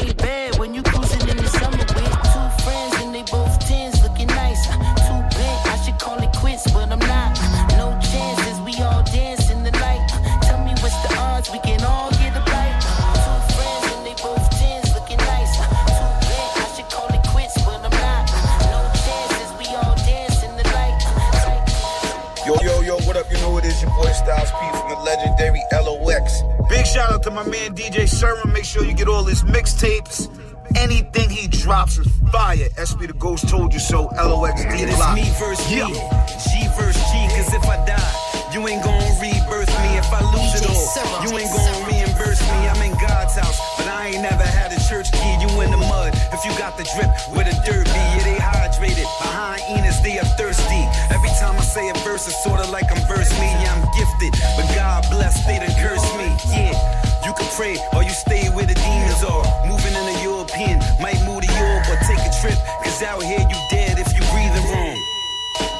Styles 24.35 24.51
P 24.51 24.78
from 24.78 24.89
the 24.91 24.97
legendary 25.05 25.62
LOX. 25.72 26.43
Big 26.68 26.87
shout 26.87 27.12
out 27.12 27.22
to 27.22 27.30
my 27.30 27.45
man 27.47 27.74
DJ 27.74 28.07
Sherman. 28.09 28.53
Make 28.53 28.64
sure 28.64 28.85
you 28.85 28.95
get 28.95 29.09
all 29.09 29.24
his 29.24 29.43
mixtapes. 29.43 30.28
Anything 30.76 31.30
he 31.30 31.47
drops 31.47 31.99
is 31.99 32.09
fire. 32.32 32.68
SB 32.76 33.07
the 33.07 33.12
Ghost 33.14 33.49
told 33.49 33.72
you 33.72 33.78
so. 33.78 34.05
LOX 34.16 34.62
D 34.62 34.68
It 34.82 34.89
is 34.89 34.97
Block. 34.97 35.14
me 35.14 35.22
versus 35.39 35.70
Yeah. 35.70 35.87
me, 35.87 35.95
G 35.95 36.66
versus 36.76 37.03
G. 37.12 37.28
Cause 37.37 37.55
if 37.55 37.64
I 37.68 37.76
die, 37.87 38.51
you 38.53 38.66
ain't 38.66 38.82
gon' 38.82 38.99
rebirth 39.20 39.70
me. 39.82 39.99
If 39.99 40.11
I 40.12 40.20
lose 40.35 40.55
it 40.59 40.66
all, 40.66 41.22
you 41.22 41.39
ain't 41.39 41.51
gon' 41.55 41.85
reimburse 41.87 42.41
me. 42.43 42.59
I'm 42.68 42.82
in 42.82 42.93
God's 42.99 43.35
house, 43.39 43.59
but 43.78 43.87
I 43.87 44.09
ain't 44.09 44.22
never 44.22 44.43
had 44.43 44.72
a 44.72 44.80
church 44.89 45.12
key. 45.12 45.35
You 45.43 45.61
in 45.61 45.70
the 45.70 45.76
mud. 45.78 46.11
If 46.32 46.45
you 46.45 46.51
got 46.59 46.76
the 46.76 46.85
drip 46.97 47.11
with 47.37 47.47
a 47.47 47.55
dirt 47.64 47.87
be, 47.87 47.91
yeah, 47.93 48.24
they 48.24 48.37
hydrated. 48.41 49.07
Behind 49.22 49.61
hyenas, 49.62 50.01
they 50.03 50.18
are 50.18 50.26
thirsty. 50.37 50.84
Every 51.25 51.41
time 51.41 51.57
I 51.57 51.64
say 51.64 51.89
a 51.89 51.95
verse, 52.05 52.29
it's 52.29 52.37
sorta 52.45 52.68
like 52.68 52.85
I'm 52.93 53.01
verse 53.09 53.33
me. 53.41 53.49
Yeah, 53.64 53.72
I'm 53.72 53.81
gifted, 53.97 54.37
but 54.61 54.68
God 54.77 55.09
bless, 55.09 55.41
they 55.49 55.57
done 55.57 55.72
curse 55.81 56.05
me. 56.20 56.29
Yeah. 56.53 56.77
You 57.25 57.33
can 57.33 57.49
pray 57.57 57.81
or 57.97 58.05
you 58.05 58.12
stay 58.12 58.53
where 58.53 58.68
the 58.68 58.77
demons 58.77 59.25
are. 59.25 59.41
Moving 59.64 59.97
in 59.97 60.05
a 60.05 60.16
European, 60.20 60.85
might 61.01 61.16
move 61.25 61.41
to 61.41 61.49
Europe 61.49 61.89
or 61.89 61.97
take 62.05 62.20
a 62.20 62.33
trip. 62.45 62.61
Cause 62.85 63.01
out 63.01 63.25
here 63.25 63.41
you 63.41 63.57
dead 63.72 63.97
if 63.97 64.12
you 64.12 64.20
breathing 64.37 64.68
wrong. 64.68 65.01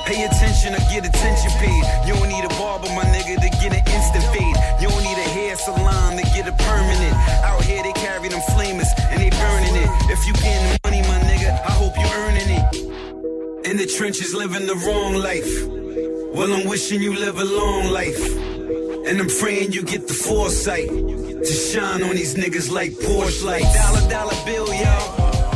Pay 0.09 0.25
attention 0.25 0.73
or 0.73 0.81
get 0.89 1.05
attention 1.05 1.53
paid. 1.61 1.85
You 2.09 2.17
don't 2.17 2.33
need 2.33 2.49
a 2.49 2.53
barber, 2.57 2.89
my 2.97 3.05
nigga, 3.13 3.37
to 3.37 3.51
get 3.61 3.77
an 3.77 3.85
instant 3.85 4.25
fade. 4.33 4.57
You 4.81 4.89
don't 4.89 5.05
need 5.05 5.21
a 5.21 5.29
hair 5.29 5.57
salon 5.57 6.17
to 6.17 6.25
get 6.33 6.49
a 6.49 6.57
permanent. 6.57 7.13
Out 7.45 7.61
here 7.69 7.83
they 7.83 7.93
carry 7.93 8.33
them 8.33 8.41
flamers 8.57 8.89
and 9.13 9.21
they 9.21 9.29
burning 9.29 9.77
it. 9.77 9.93
If 10.09 10.25
you 10.25 10.33
getting 10.41 10.74
the 13.85 13.93
trenches, 13.93 14.33
living 14.35 14.67
the 14.67 14.75
wrong 14.87 15.15
life. 15.15 15.53
Well, 16.35 16.51
I'm 16.55 16.67
wishing 16.67 17.03
you 17.03 17.13
live 17.13 17.39
a 17.39 17.45
long 17.45 17.93
life. 17.93 18.25
And 19.07 19.21
I'm 19.21 19.29
praying 19.29 19.73
you 19.73 19.83
get 19.83 20.09
the 20.09 20.15
foresight 20.15 20.89
to 20.89 21.53
shine 21.53 22.03
on 22.03 22.17
these 22.17 22.35
niggas 22.35 22.73
like 22.73 22.93
Porsche 22.93 23.45
lights. 23.45 23.77
Dollar, 23.77 24.09
dollar 24.09 24.39
bill, 24.47 24.69
y'all. 24.73 25.05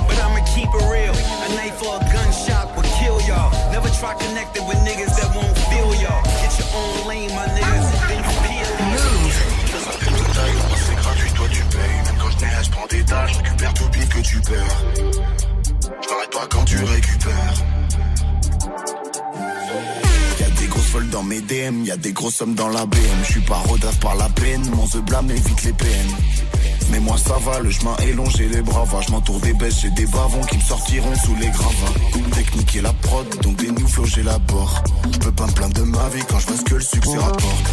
But 0.07 0.21
I'ma 0.21 0.45
keep 0.53 0.69
it 0.69 0.85
real. 0.93 1.17
A 1.17 1.49
knife 1.57 1.81
or 1.81 1.97
a 1.97 2.05
gunshot 2.13 2.77
will 2.77 2.91
kill 3.01 3.17
y'all. 3.25 3.49
Never 3.73 3.89
try 3.97 4.13
connecting 4.21 4.67
with 4.69 4.77
niggas 4.85 5.13
that 5.17 5.33
won't 5.33 5.57
feel 5.73 5.91
y'all. 6.05 6.23
Get 6.45 6.53
your 6.61 6.69
own 6.77 7.09
lane, 7.09 7.33
my 7.33 7.49
niggas. 7.57 7.89
Then 8.13 8.21
you 8.29 8.35
peel 8.45 8.69
C'est 10.85 10.99
gratuit, 11.01 11.33
toi 11.33 11.49
tu 11.49 11.63
payes. 11.73 12.01
Même 12.05 12.19
quand 12.21 12.31
je 12.31 12.39
n'ai 12.45 12.51
prends 12.73 12.89
des 12.93 13.05
tout 13.73 13.89
pire 13.89 14.09
que 14.11 14.21
tu 14.21 14.41
perds. 14.43 14.81
Pas 16.31 16.47
quand 16.51 16.65
tu 16.65 16.77
récupères. 16.77 17.78
Dans 21.07 21.23
mes 21.23 21.41
DM, 21.41 21.85
y'a 21.85 21.97
des 21.97 22.13
grosses 22.13 22.35
sommes 22.35 22.55
dans 22.55 22.69
la 22.69 22.85
BM. 22.85 22.99
Je 23.23 23.33
suis 23.33 23.41
pas 23.41 23.57
rodaf 23.57 23.99
par 24.01 24.17
la 24.17 24.29
peine, 24.29 24.63
mon 24.75 24.87
The 24.87 24.99
blâme 24.99 25.31
évite 25.31 25.63
les 25.65 25.73
peines. 25.73 26.13
Mais 26.91 27.01
moi 27.01 27.17
ça 27.17 27.37
va, 27.45 27.61
le 27.61 27.71
chemin 27.71 27.97
est 27.99 28.13
long, 28.13 28.29
j'ai 28.29 28.49
les 28.49 28.63
bras 28.63 28.85
va. 28.85 29.01
Je 29.01 29.11
m'entoure 29.13 29.41
des 29.41 29.53
bêtes, 29.53 29.75
j'ai 29.81 29.91
des 29.91 30.07
bavons 30.07 30.43
qui 30.43 30.57
me 30.57 30.63
sortiront 30.63 31.15
sous 31.25 31.35
les 31.37 31.49
gravats. 31.49 31.95
Technique 32.35 32.77
et 32.77 32.81
la 32.83 32.93
prod, 32.93 33.27
donc 33.43 33.57
des 33.57 33.69
j'ai 34.05 34.23
la 34.23 34.39
porte. 34.41 34.89
Je 35.13 35.19
peux 35.19 35.33
pas 35.33 35.47
me 35.47 35.53
plaindre 35.53 35.75
de 35.75 35.83
ma 35.83 36.09
vie 36.09 36.23
quand 36.29 36.39
je 36.41 36.47
vois 36.47 36.57
ce 36.57 36.63
que 36.63 36.75
le 36.75 36.81
succès 36.81 37.17
rapporte. 37.17 37.65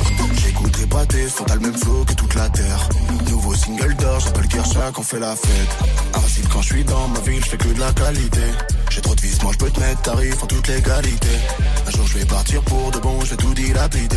J'écouterai 0.44 0.86
pas 0.88 1.06
tes 1.06 1.28
sons, 1.28 1.44
t'as 1.46 1.56
le 1.56 1.62
même 1.62 1.78
flow 1.78 2.06
que 2.06 2.14
toute 2.14 2.36
la 2.36 2.50
terre. 2.50 2.90
Nouveau 3.30 3.56
single 3.56 3.96
d'or, 3.96 4.20
j'appelle 4.20 4.48
Kershak, 4.48 5.00
on 5.00 5.04
fait 5.04 5.20
la 5.20 5.36
fête. 5.36 5.78
Invisible 6.14 6.48
quand 6.52 6.62
je 6.62 6.74
suis 6.74 6.84
dans 6.84 7.08
ma 7.08 7.20
ville, 7.20 7.44
je 7.44 7.50
fais 7.50 7.58
que 7.58 7.68
de 7.68 7.80
la 7.80 7.92
qualité. 7.92 8.42
J'ai 8.96 9.02
trop 9.02 9.14
de 9.14 9.20
vis, 9.20 9.44
moi 9.44 9.52
je 9.52 9.58
peux 9.58 9.70
te 9.70 9.80
mettre 9.82 10.02
tarif 10.04 10.42
en 10.42 10.46
toute 10.46 10.66
légalité. 10.70 11.28
Un 11.86 11.92
jour 11.92 12.08
je 12.08 12.18
vais 12.18 12.24
partir 12.24 12.62
pour 12.62 12.92
de 12.92 13.00
bon, 13.00 13.20
je 13.26 13.32
vais 13.32 13.36
tout 13.36 13.54
dilapider. 13.54 14.16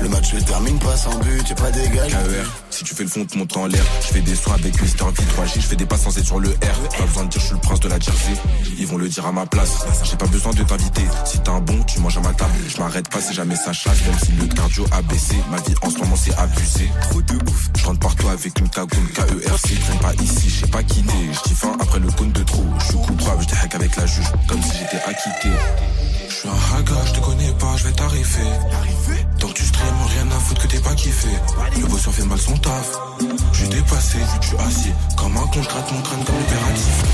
Le 0.00 0.08
match 0.08 0.30
se 0.30 0.42
termine 0.42 0.78
pas 0.78 0.96
sans 0.96 1.14
but, 1.18 1.46
y'a 1.46 1.54
pas 1.54 1.70
d'égalité. 1.70 2.16
KER, 2.16 2.50
si 2.70 2.84
tu 2.84 2.94
fais 2.94 3.02
le 3.02 3.10
fond, 3.10 3.26
te 3.26 3.36
monte 3.36 3.54
en 3.54 3.66
l'air. 3.66 3.84
Je 4.00 4.06
fais 4.14 4.22
des 4.22 4.34
soins 4.34 4.54
avec 4.54 4.80
Mister 4.80 5.04
V3J, 5.04 5.60
je 5.60 5.66
fais 5.66 5.76
des 5.76 5.84
passes 5.84 6.06
être 6.06 6.24
sur 6.24 6.40
le 6.40 6.48
R. 6.48 6.88
Pas 6.96 7.04
besoin 7.04 7.24
de 7.24 7.28
dire 7.28 7.40
je 7.42 7.46
suis 7.46 7.54
le 7.54 7.60
prince 7.60 7.80
de 7.80 7.88
la 7.88 8.00
Jersey. 8.00 8.32
Ils 8.78 8.86
vont 8.86 8.96
le 8.96 9.10
dire 9.10 9.26
à 9.26 9.32
ma 9.32 9.44
place. 9.44 9.84
J'ai 10.04 10.16
pas 10.16 10.26
besoin 10.26 10.54
de 10.54 10.62
t'inviter. 10.62 11.04
Si 11.26 11.38
t'es 11.40 11.50
un 11.50 11.60
bon, 11.60 11.82
tu 11.82 12.00
manges 12.00 12.16
à 12.16 12.20
ma 12.20 12.32
table. 12.32 12.54
Je 12.66 12.78
m'arrête 12.78 13.10
pas 13.10 13.20
si 13.20 13.34
jamais 13.34 13.56
ça 13.56 13.74
chasse, 13.74 14.00
même 14.06 14.18
si 14.24 14.32
le 14.32 14.46
cardio 14.46 14.86
a 14.90 15.02
baissé. 15.02 15.36
Ma 15.50 15.58
vie 15.58 15.74
en 15.82 15.90
ce 15.90 15.98
moment 15.98 16.16
c'est 16.16 16.34
abusé. 16.36 16.90
Trop 17.10 17.20
de 17.20 17.34
ouf. 17.34 17.68
Je 17.76 17.84
rentre 17.84 18.00
partout 18.00 18.28
avec 18.28 18.58
une 18.58 18.70
cagoule 18.70 19.06
KERC. 19.12 19.80
Traîne 19.84 19.98
pas 19.98 20.14
ici, 20.22 20.48
je 20.48 20.60
sais 20.60 20.68
pas 20.68 20.82
quitter. 20.82 21.12
Je 21.30 21.50
dis 21.50 21.54
fin 21.54 21.76
après 21.78 21.98
le 21.98 22.10
compte 22.10 22.32
de 22.32 22.42
trop. 22.42 22.64
Je 22.78 22.84
suis 22.86 22.94
coupable, 22.94 23.44
je 23.46 23.76
avec 23.76 23.96
la 23.96 24.06
juge. 24.14 24.32
Comme 24.48 24.62
si 24.62 24.78
j'étais 24.78 25.02
acquitté. 25.04 25.50
Je 26.28 26.34
suis 26.34 26.48
un 26.48 26.76
haga, 26.76 26.94
je 27.06 27.12
te 27.12 27.20
connais 27.20 27.52
pas, 27.58 27.76
je 27.76 27.84
vais 27.84 27.92
t'arriver. 27.92 28.50
Tant 29.38 29.48
que 29.48 29.54
tu 29.54 29.64
stream, 29.64 29.94
rien 30.16 30.36
à 30.36 30.40
foutre 30.40 30.62
que 30.62 30.68
t'es 30.68 30.80
pas 30.80 30.94
kiffé. 30.94 31.28
Le 31.80 31.86
boss 31.86 32.02
fait 32.10 32.24
mal 32.24 32.38
son 32.38 32.56
taf. 32.58 32.98
Je 33.52 33.58
suis 33.58 33.68
dépassé, 33.68 34.18
je 34.40 34.46
suis 34.48 34.56
assis. 34.56 34.92
Comme 35.16 35.36
un 35.36 35.46
con, 35.46 35.62
je 35.62 35.68
gratte 35.68 35.92
mon 35.92 36.02
crâne 36.02 36.24
comme 36.24 36.36
l'impératif. 36.36 37.04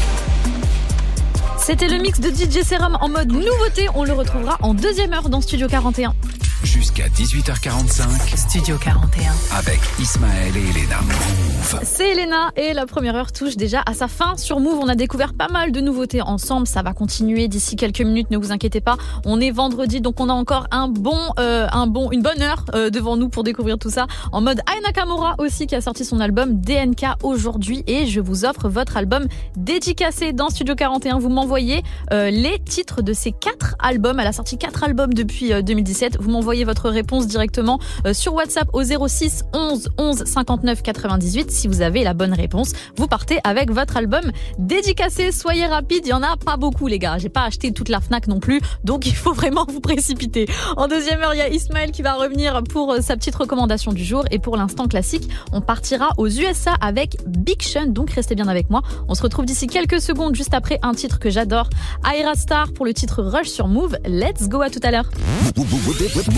C'était 1.59 1.89
le 1.89 1.99
mix 1.99 2.21
de 2.21 2.31
DJ 2.31 2.65
Serum 2.67 2.97
en 3.01 3.09
mode 3.09 3.33
nouveauté. 3.33 3.89
On 3.95 4.05
le 4.05 4.13
retrouvera 4.13 4.57
en 4.63 4.75
deuxième 4.75 5.13
heure 5.13 5.29
dans 5.29 5.41
Studio 5.41 5.69
41. 5.69 6.15
Jusqu'à 6.63 7.09
18h45. 7.09 8.37
Studio 8.37 8.77
41. 8.77 9.33
Avec 9.57 9.81
Ismaël 9.99 10.55
et 10.55 10.61
Elena. 10.61 11.01
Move. 11.01 11.81
C'est 11.85 12.11
Elena 12.11 12.51
et 12.55 12.75
la 12.75 12.85
première 12.85 13.17
heure 13.17 13.33
touche 13.33 13.57
déjà 13.57 13.83
à 13.87 13.95
sa 13.95 14.09
fin 14.09 14.37
sur 14.37 14.61
Move. 14.61 14.79
On 14.79 14.89
a 14.89 14.95
découvert 14.95 15.33
pas 15.33 15.49
mal 15.49 15.73
de 15.73 15.81
nouveautés 15.81 16.21
ensemble. 16.21 16.67
Ça 16.67 16.83
va 16.83 16.93
continuer 16.93 17.49
d'ici 17.49 17.77
quelques 17.77 18.03
minutes. 18.03 18.31
Ne 18.31 18.37
vous 18.37 18.53
inquiétez 18.53 18.83
pas. 18.83 18.99
On 19.25 19.41
est 19.41 19.51
vendredi, 19.51 20.03
donc 20.03 20.21
on 20.21 20.29
a 20.29 20.35
encore 20.35 20.67
un 20.71 20.89
bon, 20.89 21.19
euh, 21.39 21.67
un 21.73 21.87
bon, 21.87 22.11
une 22.11 22.21
bonne 22.21 22.43
heure 22.43 22.67
euh, 22.75 22.91
devant 22.91 23.17
nous 23.17 23.31
pour 23.31 23.43
découvrir 23.43 23.79
tout 23.79 23.91
ça. 23.91 24.07
En 24.31 24.43
mode 24.43 24.61
Aya 24.71 24.81
Nakamura 24.83 25.37
aussi 25.39 25.67
qui 25.67 25.75
a 25.75 25.81
sorti 25.81 26.05
son 26.05 26.21
album 26.21 26.61
DNK 26.61 27.07
aujourd'hui 27.23 27.85
et 27.87 28.07
je 28.07 28.21
vous 28.21 28.45
offre 28.45 28.69
votre 28.69 28.99
album 28.99 29.27
dédicacé 29.57 30.35
dans 30.35 30.51
Studio 30.51 30.75
41. 30.75 31.19
Vous 31.19 31.31
m'envoyez 31.31 31.83
euh, 32.13 32.29
les 32.29 32.59
titres 32.59 33.01
de 33.01 33.15
ces 33.15 33.33
quatre 33.33 33.77
albums. 33.79 34.21
Elle 34.21 34.27
a 34.27 34.33
sorti 34.33 34.59
quatre 34.59 34.85
albums 34.85 35.15
depuis 35.15 35.55
euh, 35.55 35.63
2017. 35.63 36.19
Vous 36.21 36.31
m'envoyez 36.31 36.50
votre 36.51 36.91
réponse 36.91 37.27
directement 37.27 37.79
euh, 38.07 38.13
sur 38.13 38.35
WhatsApp 38.35 38.69
au 38.73 38.83
06 38.83 39.45
11 39.53 39.89
11 39.99 40.25
59 40.25 40.83
98. 40.83 41.51
Si 41.51 41.69
vous 41.69 41.81
avez 41.81 42.03
la 42.03 42.13
bonne 42.13 42.33
réponse, 42.33 42.73
vous 42.97 43.07
partez 43.07 43.39
avec 43.45 43.71
votre 43.71 43.97
album 43.97 44.33
dédicacé. 44.59 45.33
Soyez 45.33 45.67
rapide, 45.67 46.03
il 46.05 46.11
y 46.11 46.13
en 46.13 46.23
a 46.23 46.37
pas 46.37 46.57
beaucoup 46.57 46.87
les 46.87 46.99
gars. 46.99 47.19
J'ai 47.19 47.29
pas 47.29 47.45
acheté 47.45 47.73
toute 47.73 47.89
la 47.89 48.01
Fnac 48.01 48.27
non 48.27 48.41
plus, 48.41 48.61
donc 48.85 49.07
il 49.07 49.15
faut 49.15 49.33
vraiment 49.33 49.65
vous 49.69 49.81
précipiter. 49.81 50.47
En 50.77 50.89
deuxième 50.89 51.21
heure, 51.21 51.35
il 51.35 51.39
y 51.39 51.43
a 51.43 51.49
Ismaël 51.49 51.93
qui 51.93 52.03
va 52.03 52.15
revenir 52.15 52.63
pour 52.65 52.93
euh, 52.93 53.01
sa 53.01 53.17
petite 53.17 53.35
recommandation 53.37 53.93
du 53.93 54.05
jour 54.05 54.25
et 54.31 54.39
pour 54.39 54.57
l'instant 54.57 54.89
classique, 54.89 55.29
on 55.53 55.61
partira 55.61 56.11
aux 56.19 56.29
USA 56.29 56.75
avec 56.81 57.17
Big 57.27 57.63
Sean. 57.63 57.87
Donc 57.87 58.11
restez 58.11 58.35
bien 58.35 58.49
avec 58.49 58.71
moi. 58.71 58.83
On 59.09 59.15
se 59.15 59.23
retrouve 59.23 59.45
d'ici 59.45 59.67
quelques 59.67 60.01
secondes 60.01 60.35
juste 60.35 60.55
après 60.55 60.79
un 60.83 60.95
titre 60.95 61.19
que 61.19 61.31
j'adore, 61.31 61.71
Aira 62.13 62.35
Star 62.35 62.73
pour 62.73 62.85
le 62.85 62.93
titre 62.93 63.23
Rush 63.23 63.49
sur 63.49 63.69
Move. 63.69 63.97
Let's 64.05 64.49
go 64.49 64.61
à 64.61 64.71
tout 64.71 64.81
à 64.83 64.91
l'heure. 64.91 65.11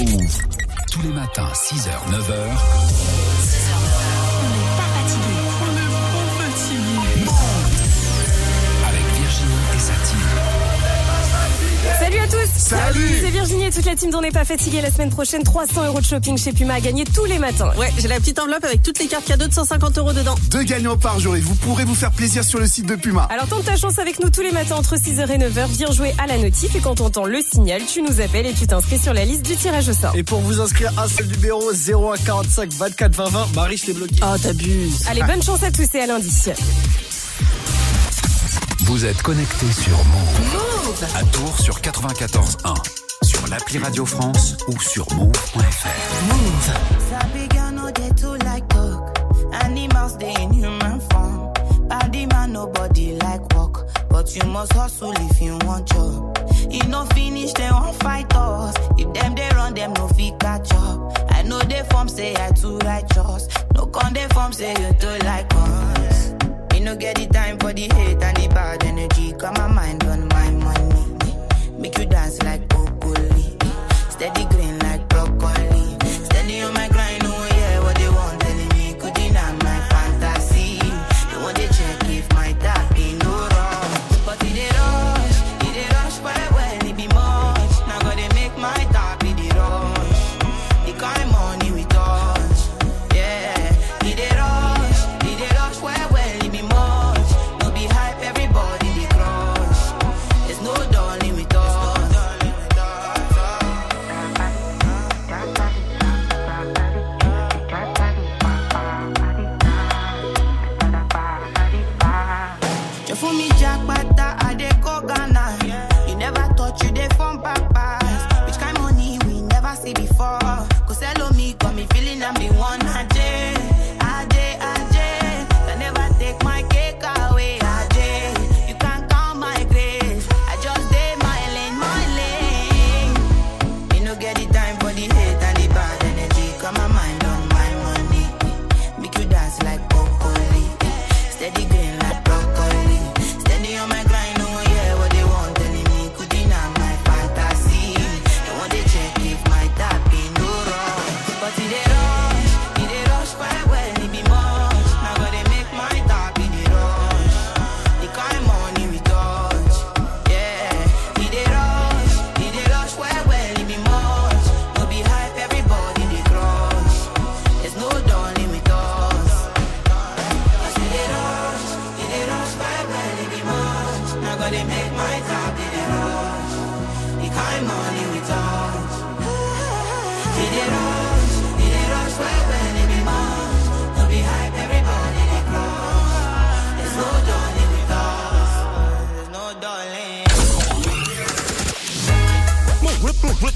Move. 0.04 0.38
Tous 0.90 1.02
les 1.02 1.10
matins, 1.10 1.52
6h, 1.54 1.90
9h. 2.10 3.31
Tous 12.32 12.58
Salut 12.58 13.18
C'est 13.20 13.30
Virginie 13.30 13.66
et 13.66 13.70
toute 13.70 13.84
la 13.84 13.94
team 13.94 14.10
d'On 14.10 14.22
n'est 14.22 14.30
pas 14.30 14.44
fatigué. 14.44 14.80
La 14.80 14.90
semaine 14.90 15.10
prochaine, 15.10 15.42
300 15.42 15.86
euros 15.86 16.00
de 16.00 16.04
shopping 16.04 16.38
chez 16.38 16.52
Puma 16.52 16.74
à 16.74 16.80
gagner 16.80 17.04
tous 17.04 17.26
les 17.26 17.38
matins. 17.38 17.70
Ouais, 17.76 17.92
j'ai 17.98 18.08
la 18.08 18.16
petite 18.16 18.38
enveloppe 18.38 18.64
avec 18.64 18.82
toutes 18.82 18.98
les 18.98 19.06
cartes 19.06 19.26
cadeaux 19.26 19.46
de 19.46 19.52
150 19.52 19.98
euros 19.98 20.12
dedans. 20.12 20.34
Deux 20.50 20.62
gagnants 20.62 20.96
par 20.96 21.18
jour 21.20 21.36
et 21.36 21.40
vous 21.40 21.54
pourrez 21.56 21.84
vous 21.84 21.94
faire 21.94 22.10
plaisir 22.10 22.42
sur 22.42 22.58
le 22.58 22.66
site 22.66 22.86
de 22.86 22.96
Puma. 22.96 23.28
Alors 23.30 23.46
tente 23.48 23.64
ta 23.64 23.76
chance 23.76 23.98
avec 23.98 24.18
nous 24.20 24.30
tous 24.30 24.40
les 24.40 24.50
matins 24.52 24.76
entre 24.76 24.96
6h 24.96 25.30
et 25.30 25.38
9h. 25.38 25.66
Viens 25.68 25.92
jouer 25.92 26.14
à 26.18 26.26
la 26.26 26.38
notif 26.38 26.74
et 26.74 26.80
quand 26.80 27.00
on 27.00 27.06
entend 27.06 27.24
le 27.26 27.40
signal, 27.42 27.82
tu 27.86 28.00
nous 28.00 28.20
appelles 28.20 28.46
et 28.46 28.54
tu 28.54 28.66
t'inscris 28.66 28.98
sur 28.98 29.12
la 29.12 29.24
liste 29.24 29.44
du 29.44 29.54
tirage 29.54 29.88
au 29.88 29.92
sort. 29.92 30.14
Et 30.14 30.22
pour 30.22 30.40
vous 30.40 30.60
inscrire, 30.60 30.90
un 30.98 31.08
seul 31.08 31.26
numéro 31.26 31.70
0145 31.72 32.72
24 32.72 33.14
20 33.14 33.24
20. 33.28 33.46
Marie, 33.54 33.76
je 33.76 33.86
t'ai 33.86 33.92
bloqué. 33.92 34.16
Oh, 34.22 34.38
t'abuses. 34.42 35.04
Allez, 35.08 35.22
bonne 35.22 35.42
chance 35.42 35.62
à 35.62 35.70
tous 35.70 35.94
et 35.94 36.00
à 36.00 36.06
lundi. 36.06 36.30
Vous 38.84 39.04
êtes 39.04 39.22
connecté 39.22 39.66
sur 39.72 39.96
Move. 40.04 40.61
À 40.92 41.24
Tours 41.32 41.58
sur 41.58 41.80
94.1. 41.80 42.74
Sur 43.22 43.46
l'appli 43.48 43.78
Radio 43.78 44.04
France 44.04 44.56
ou 44.68 44.78
sur 44.78 45.06
move.fr. 45.14 45.88
Talk. 48.68 49.18
Animals 49.64 50.18
dey 50.18 50.34
in 50.38 50.52
human 50.52 51.00
form. 51.10 51.50
Body 51.88 52.26
man 52.26 52.52
nobody 52.52 53.12
like 53.22 53.40
work, 53.56 53.86
but 54.10 54.36
you 54.36 54.44
must 54.50 54.74
hustle 54.74 55.12
if 55.30 55.40
you 55.40 55.56
want 55.64 55.88
job. 55.88 56.36
E 56.70 56.78
no 56.88 57.06
finish 57.14 57.54
dem 57.54 57.72
wan 57.72 57.94
fight 57.94 58.30
us. 58.36 58.74
If 58.98 59.10
dem 59.14 59.34
dey 59.34 59.48
run 59.56 59.72
dem 59.72 59.94
no 59.94 60.08
fit 60.08 60.38
catch 60.40 60.70
up. 60.74 61.16
I 61.30 61.42
know 61.42 61.60
dey 61.62 61.82
form 61.90 62.08
say 62.08 62.34
I 62.36 62.50
too 62.52 62.76
righteous. 62.80 63.48
No 63.74 63.86
con 63.86 64.12
dey 64.12 64.26
form 64.34 64.52
say 64.52 64.72
you 64.72 64.92
too 65.00 65.16
like 65.24 65.50
us. 65.54 66.34
Me 66.72 66.80
no 66.80 66.94
get 66.96 67.16
the 67.16 67.26
time 67.28 67.58
for 67.58 67.72
the 67.72 67.88
hate 67.94 68.22
and 68.22 68.36
the 68.36 68.48
bad 68.54 68.84
energy. 68.84 69.32
Got 69.32 69.56
my 69.56 69.68
mind 69.68 70.04
on 70.04 70.28
my 70.28 70.50
money. 70.50 70.61
Make 71.82 71.98
you 71.98 72.06
dance 72.06 72.40
like 72.44 72.68
broccoli. 72.68 73.58
Steady 74.08 74.44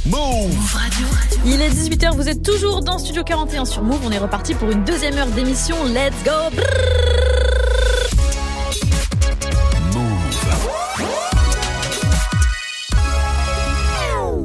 Move 0.08 0.72
Radio. 0.72 1.06
Il 1.44 1.60
est 1.60 1.68
18h, 1.68 2.14
vous 2.14 2.28
êtes 2.28 2.40
toujours 2.40 2.82
dans 2.82 2.96
Studio 2.98 3.24
41 3.24 3.64
sur 3.64 3.82
Move. 3.82 4.00
On 4.04 4.12
est 4.12 4.18
reparti 4.18 4.54
pour 4.54 4.70
une 4.70 4.84
deuxième 4.84 5.16
heure 5.18 5.26
d'émission. 5.26 5.76
Let's 5.84 6.14
go 6.24 6.30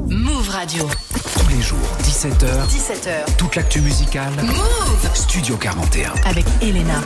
Move 0.08 0.48
Radio. 0.48 0.88
Tous 1.38 1.48
les 1.54 1.62
jours, 1.62 1.78
17h. 2.02 2.66
17h. 2.68 3.36
Toute 3.36 3.54
l'actu 3.54 3.80
musicale. 3.82 4.32
Move 4.42 5.10
Studio 5.14 5.56
41. 5.56 6.12
avec 6.24 6.44
Elena. 6.60 7.00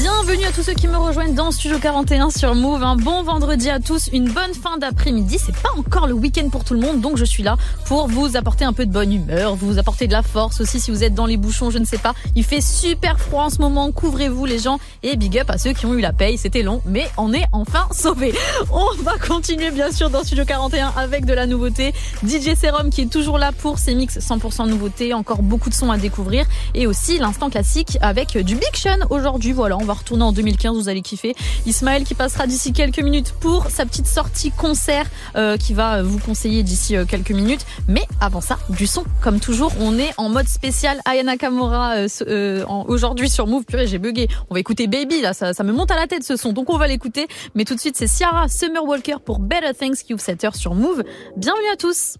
Bienvenue 0.00 0.44
à 0.44 0.52
tous 0.52 0.62
ceux 0.62 0.74
qui 0.74 0.86
me 0.86 0.96
rejoignent 0.96 1.34
dans 1.34 1.50
Studio 1.50 1.76
41 1.80 2.30
sur 2.30 2.54
Move. 2.54 2.84
Un 2.84 2.94
bon 2.94 3.24
vendredi 3.24 3.68
à 3.68 3.80
tous, 3.80 4.08
une 4.12 4.30
bonne 4.30 4.54
fin 4.54 4.78
d'après-midi. 4.78 5.38
C'est 5.44 5.56
pas 5.56 5.70
encore 5.76 6.06
le 6.06 6.14
week-end 6.14 6.48
pour 6.50 6.62
tout 6.62 6.74
le 6.74 6.78
monde, 6.80 7.00
donc 7.00 7.16
je 7.16 7.24
suis 7.24 7.42
là 7.42 7.56
pour 7.86 8.06
vous 8.06 8.36
apporter 8.36 8.64
un 8.64 8.72
peu 8.72 8.86
de 8.86 8.92
bonne 8.92 9.12
humeur, 9.12 9.56
vous 9.56 9.76
apporter 9.80 10.06
de 10.06 10.12
la 10.12 10.22
force 10.22 10.60
aussi 10.60 10.78
si 10.78 10.92
vous 10.92 11.02
êtes 11.02 11.14
dans 11.14 11.26
les 11.26 11.36
bouchons, 11.36 11.70
je 11.70 11.78
ne 11.78 11.84
sais 11.84 11.98
pas. 11.98 12.14
Il 12.36 12.44
fait 12.44 12.60
super 12.60 13.18
froid 13.18 13.46
en 13.46 13.50
ce 13.50 13.58
moment, 13.58 13.90
couvrez-vous 13.90 14.44
les 14.44 14.60
gens 14.60 14.78
et 15.02 15.16
big 15.16 15.36
up 15.36 15.50
à 15.50 15.58
ceux 15.58 15.72
qui 15.72 15.84
ont 15.84 15.94
eu 15.94 16.00
la 16.00 16.12
paye. 16.12 16.38
C'était 16.38 16.62
long, 16.62 16.80
mais 16.84 17.10
on 17.16 17.32
est 17.32 17.46
enfin 17.50 17.88
sauvés. 17.90 18.34
On 18.70 19.02
va 19.02 19.18
continuer 19.18 19.72
bien 19.72 19.90
sûr 19.90 20.10
dans 20.10 20.22
Studio 20.22 20.44
41 20.44 20.92
avec 20.96 21.24
de 21.24 21.32
la 21.32 21.46
nouveauté. 21.46 21.92
DJ 22.24 22.54
Serum 22.54 22.90
qui 22.90 23.00
est 23.00 23.10
toujours 23.10 23.36
là 23.36 23.50
pour 23.50 23.80
ses 23.80 23.96
mix 23.96 24.16
100% 24.16 24.68
nouveauté, 24.68 25.12
encore 25.12 25.42
beaucoup 25.42 25.70
de 25.70 25.74
sons 25.74 25.90
à 25.90 25.98
découvrir 25.98 26.46
et 26.74 26.86
aussi 26.86 27.18
l'instant 27.18 27.50
classique 27.50 27.98
avec 28.00 28.38
du 28.38 28.54
Big 28.54 28.76
Sean 28.76 29.04
aujourd'hui. 29.10 29.52
Voilà, 29.52 29.76
on 29.76 29.87
va 29.88 29.94
retourner 29.94 30.22
en 30.22 30.32
2015, 30.32 30.76
vous 30.76 30.88
allez 30.88 31.02
kiffer. 31.02 31.34
Ismaël 31.66 32.04
qui 32.04 32.14
passera 32.14 32.46
d'ici 32.46 32.72
quelques 32.72 33.00
minutes 33.00 33.32
pour 33.40 33.70
sa 33.70 33.86
petite 33.86 34.06
sortie 34.06 34.50
concert 34.50 35.06
euh, 35.36 35.56
qui 35.56 35.74
va 35.74 36.02
vous 36.02 36.18
conseiller 36.18 36.62
d'ici 36.62 36.96
euh, 36.96 37.04
quelques 37.04 37.32
minutes. 37.32 37.64
Mais 37.88 38.04
avant 38.20 38.40
ça, 38.40 38.58
du 38.68 38.86
son 38.86 39.04
comme 39.22 39.40
toujours. 39.40 39.72
On 39.80 39.98
est 39.98 40.12
en 40.16 40.28
mode 40.28 40.46
spécial 40.46 41.00
Ayana 41.04 41.36
Kamura 41.36 41.96
euh, 41.96 42.08
euh, 42.26 42.64
aujourd'hui 42.86 43.30
sur 43.30 43.46
Move. 43.46 43.64
Purée, 43.64 43.86
j'ai 43.86 43.98
bugué. 43.98 44.28
On 44.50 44.54
va 44.54 44.60
écouter 44.60 44.86
Baby 44.86 45.20
là, 45.22 45.32
ça, 45.32 45.54
ça 45.54 45.64
me 45.64 45.72
monte 45.72 45.90
à 45.90 45.96
la 45.96 46.06
tête 46.06 46.22
ce 46.22 46.36
son. 46.36 46.52
Donc 46.52 46.70
on 46.70 46.76
va 46.76 46.86
l'écouter. 46.86 47.26
Mais 47.54 47.64
tout 47.64 47.74
de 47.74 47.80
suite, 47.80 47.96
c'est 47.96 48.06
Ciara 48.08 48.48
Summer 48.48 48.84
Walker 48.84 49.16
pour 49.24 49.38
Better 49.38 49.72
Things 49.78 49.96
qui 49.96 50.14
ouvre 50.14 50.22
cette 50.22 50.44
heure 50.44 50.54
sur 50.54 50.74
Move. 50.74 51.02
Bienvenue 51.36 51.68
à 51.72 51.76
tous. 51.76 52.16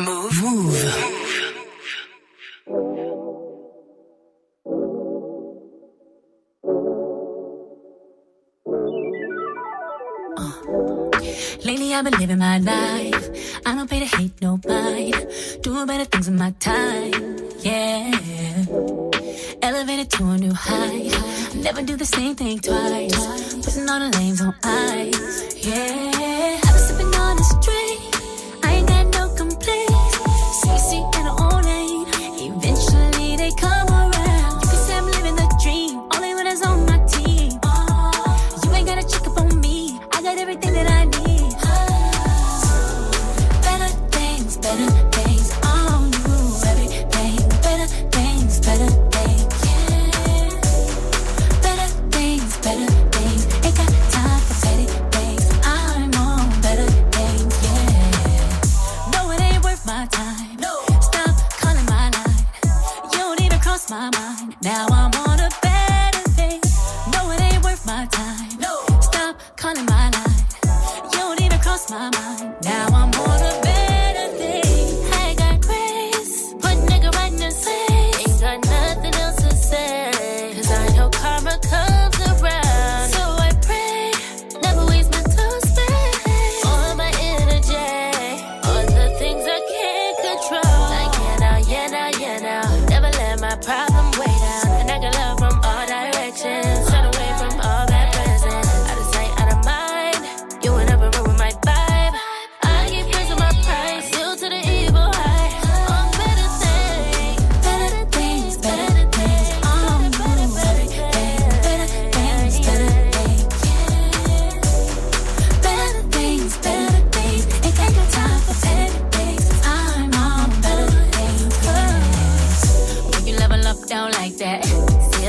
Move. 0.00 0.42
Move. 0.42 1.31
Lately 11.64 11.94
I've 11.94 12.04
been 12.04 12.18
living 12.18 12.38
my 12.38 12.58
life. 12.58 13.60
I 13.64 13.74
don't 13.74 13.88
pay 13.88 14.00
to 14.00 14.16
hate 14.16 14.32
nobody. 14.42 15.12
Doing 15.60 15.86
better 15.86 16.04
things 16.04 16.26
in 16.26 16.36
my 16.36 16.50
time. 16.58 17.38
Yeah. 17.60 18.64
Elevated 19.62 20.10
to 20.10 20.24
a 20.24 20.38
new 20.38 20.52
height. 20.52 21.54
Never 21.54 21.82
do 21.82 21.96
the 21.96 22.04
same 22.04 22.34
thing 22.34 22.58
twice. 22.58 23.54
Putting 23.64 23.88
all 23.88 24.00
the 24.00 24.10
lanes 24.18 24.40
on 24.40 24.54
ice. 24.64 25.64
Yeah. 25.64 26.71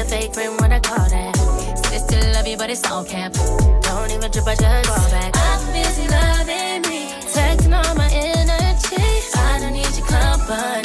a 0.04 0.10
fake 0.10 0.34
friend, 0.34 0.60
what 0.60 0.72
I 0.72 0.80
call 0.80 1.10
that. 1.10 1.36
Still 1.94 2.34
love 2.34 2.48
you, 2.48 2.58
but 2.58 2.70
it's 2.70 2.84
all 2.90 3.04
cap. 3.04 3.34
Don't 3.34 4.12
even 4.12 4.32
trip, 4.32 4.48
I 4.48 4.56
just 4.56 4.88
fall 4.88 5.10
back. 5.10 5.32
I'm 5.36 5.74
busy 5.74 6.08
loving 6.08 6.82
me, 6.90 7.12
texting 7.34 7.74
all 7.74 7.96
my 7.96 8.10
energy. 8.12 9.04
I 9.36 9.60
don't 9.60 9.74
need 9.74 9.96
your 9.96 10.08
company. 10.08 10.83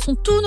sont 0.00 0.14
tous 0.14 0.39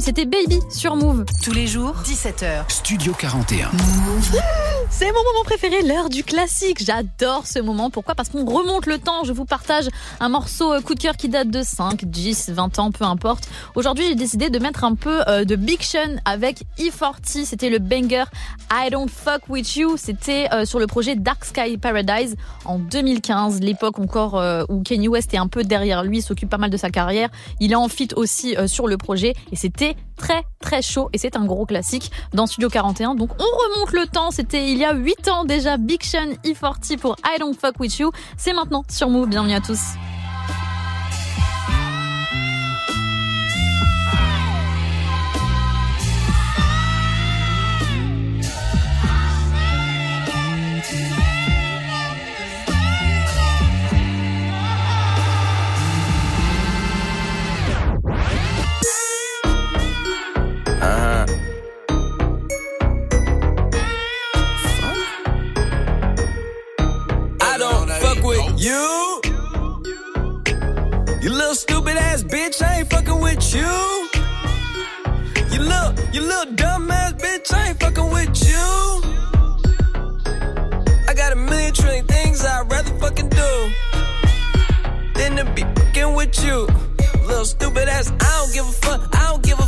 c'était 0.00 0.26
Baby 0.26 0.60
sur 0.70 0.96
Move. 0.96 1.24
Tous 1.42 1.52
les 1.52 1.66
jours, 1.66 1.94
17h. 2.04 2.68
Studio 2.68 3.12
41. 3.18 3.70
C'est 4.90 5.06
mon 5.06 5.22
moment 5.22 5.44
préféré, 5.44 5.82
l'heure 5.82 6.08
du 6.08 6.24
classique. 6.24 6.82
J'adore 6.84 7.46
ce 7.46 7.58
moment. 7.58 7.90
Pourquoi? 7.90 8.14
Parce 8.14 8.30
qu'on 8.30 8.44
remonte 8.44 8.86
le 8.86 8.98
temps. 8.98 9.22
Je 9.24 9.32
vous 9.32 9.44
partage 9.44 9.86
un 10.18 10.28
morceau 10.28 10.72
euh, 10.72 10.80
coup 10.80 10.94
de 10.94 11.00
cœur 11.00 11.16
qui 11.16 11.28
date 11.28 11.50
de 11.50 11.62
5, 11.62 12.04
10, 12.04 12.50
20 12.50 12.78
ans, 12.78 12.90
peu 12.90 13.04
importe. 13.04 13.48
Aujourd'hui, 13.74 14.06
j'ai 14.08 14.14
décidé 14.14 14.50
de 14.50 14.58
mettre 14.58 14.84
un 14.84 14.94
peu 14.94 15.20
euh, 15.28 15.44
de 15.44 15.56
Big 15.56 15.82
Sean 15.82 16.16
avec 16.24 16.62
E40. 16.78 17.44
C'était 17.44 17.70
le 17.70 17.78
banger 17.78 18.24
I 18.72 18.90
Don't 18.90 19.08
Fuck 19.08 19.48
With 19.48 19.76
You. 19.76 19.96
C'était 19.96 20.48
euh, 20.52 20.64
sur 20.64 20.78
le 20.78 20.86
projet 20.86 21.16
Dark 21.16 21.44
Sky 21.44 21.76
Paradise 21.76 22.36
en 22.64 22.78
2015, 22.78 23.60
l'époque 23.60 23.98
encore 23.98 24.42
où 24.68 24.82
Kanye 24.82 25.08
West 25.08 25.32
est 25.32 25.38
un 25.38 25.48
peu 25.48 25.64
derrière 25.64 26.02
lui, 26.02 26.22
s'occupe 26.22 26.50
pas 26.50 26.58
mal 26.58 26.70
de 26.70 26.76
sa 26.76 26.90
carrière. 26.90 27.28
Il 27.60 27.72
est 27.72 27.76
en 27.76 27.88
fit 27.88 28.08
aussi 28.16 28.56
sur 28.66 28.86
le 28.86 28.96
projet 28.96 29.34
et 29.52 29.56
c'est 29.56 29.77
très 30.16 30.42
très 30.60 30.82
chaud 30.82 31.08
et 31.12 31.18
c'est 31.18 31.36
un 31.36 31.44
gros 31.44 31.66
classique 31.66 32.10
dans 32.32 32.46
Studio 32.46 32.68
41. 32.68 33.14
Donc 33.14 33.30
on 33.38 33.44
remonte 33.44 33.92
le 33.92 34.06
temps, 34.06 34.30
c'était 34.30 34.70
il 34.70 34.78
y 34.78 34.84
a 34.84 34.94
8 34.94 35.28
ans 35.28 35.44
déjà 35.44 35.76
Big 35.76 36.02
Sean 36.02 36.32
E40 36.44 36.98
pour 36.98 37.16
I 37.24 37.38
Don't 37.38 37.54
Fuck 37.54 37.78
With 37.80 37.98
You. 37.98 38.10
C'est 38.36 38.52
maintenant 38.52 38.82
sur 38.90 39.08
Move, 39.08 39.28
bienvenue 39.28 39.54
à 39.54 39.60
tous. 39.60 39.80
You, 68.60 69.20
you 71.22 71.30
little 71.30 71.54
stupid 71.54 71.96
ass 71.96 72.24
bitch, 72.24 72.60
I 72.60 72.80
ain't 72.80 72.90
fucking 72.90 73.20
with 73.20 73.54
you. 73.54 74.08
You 75.52 75.60
little, 75.60 75.94
you 76.12 76.22
little 76.22 76.54
dumb 76.56 76.90
ass 76.90 77.12
bitch, 77.12 77.54
I 77.54 77.68
ain't 77.68 77.78
fucking 77.78 78.10
with 78.10 78.34
you. 78.48 78.66
I 81.06 81.14
got 81.14 81.32
a 81.34 81.36
million 81.36 81.72
trillion 81.72 82.04
things 82.06 82.44
I'd 82.44 82.68
rather 82.68 82.92
fucking 82.98 83.28
do 83.28 83.70
than 85.14 85.36
to 85.36 85.44
be 85.54 85.62
fucking 85.62 86.14
with 86.16 86.44
you. 86.44 86.66
Little 87.28 87.44
stupid 87.44 87.86
ass, 87.88 88.10
I 88.10 88.42
don't 88.42 88.52
give 88.54 88.66
a 88.66 88.72
fuck, 88.72 89.16
I 89.16 89.30
don't 89.30 89.42
give 89.44 89.60
a 89.60 89.67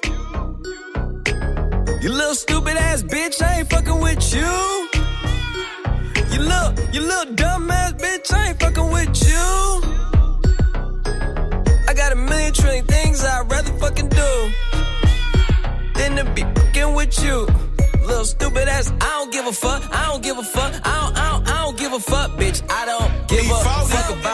You 2.01 2.11
little 2.11 2.33
stupid 2.33 2.77
ass 2.77 3.03
bitch, 3.03 3.43
I 3.43 3.59
ain't 3.59 3.69
fucking 3.69 3.99
with 4.01 4.33
you. 4.33 4.89
You 6.33 6.39
little, 6.41 6.73
you 6.91 7.01
little 7.01 7.35
dumb 7.35 7.69
ass 7.69 7.93
bitch, 7.93 8.33
I 8.33 8.49
ain't 8.49 8.59
fucking 8.59 8.91
with 8.91 9.13
you. 9.29 9.81
I 11.87 11.93
got 11.93 12.11
a 12.11 12.15
million 12.15 12.53
trillion 12.53 12.85
things 12.85 13.23
I'd 13.23 13.51
rather 13.51 13.71
fucking 13.73 14.09
do 14.09 14.51
than 15.93 16.15
to 16.15 16.25
be 16.33 16.41
fucking 16.41 16.95
with 16.95 17.23
you. 17.23 17.45
Little 18.03 18.25
stupid 18.25 18.67
ass, 18.67 18.91
I 18.99 19.09
don't 19.19 19.31
give 19.31 19.45
a 19.45 19.53
fuck, 19.53 19.83
I 19.93 20.07
don't 20.07 20.23
give 20.23 20.39
a 20.39 20.43
fuck, 20.43 20.73
I 20.83 21.01
don't, 21.01 21.17
I 21.17 21.31
don't, 21.31 21.47
I 21.49 21.63
don't 21.65 21.77
give 21.77 21.93
a 21.93 21.99
fuck, 21.99 22.31
bitch. 22.31 22.63
I 22.67 22.85
don't 22.87 23.00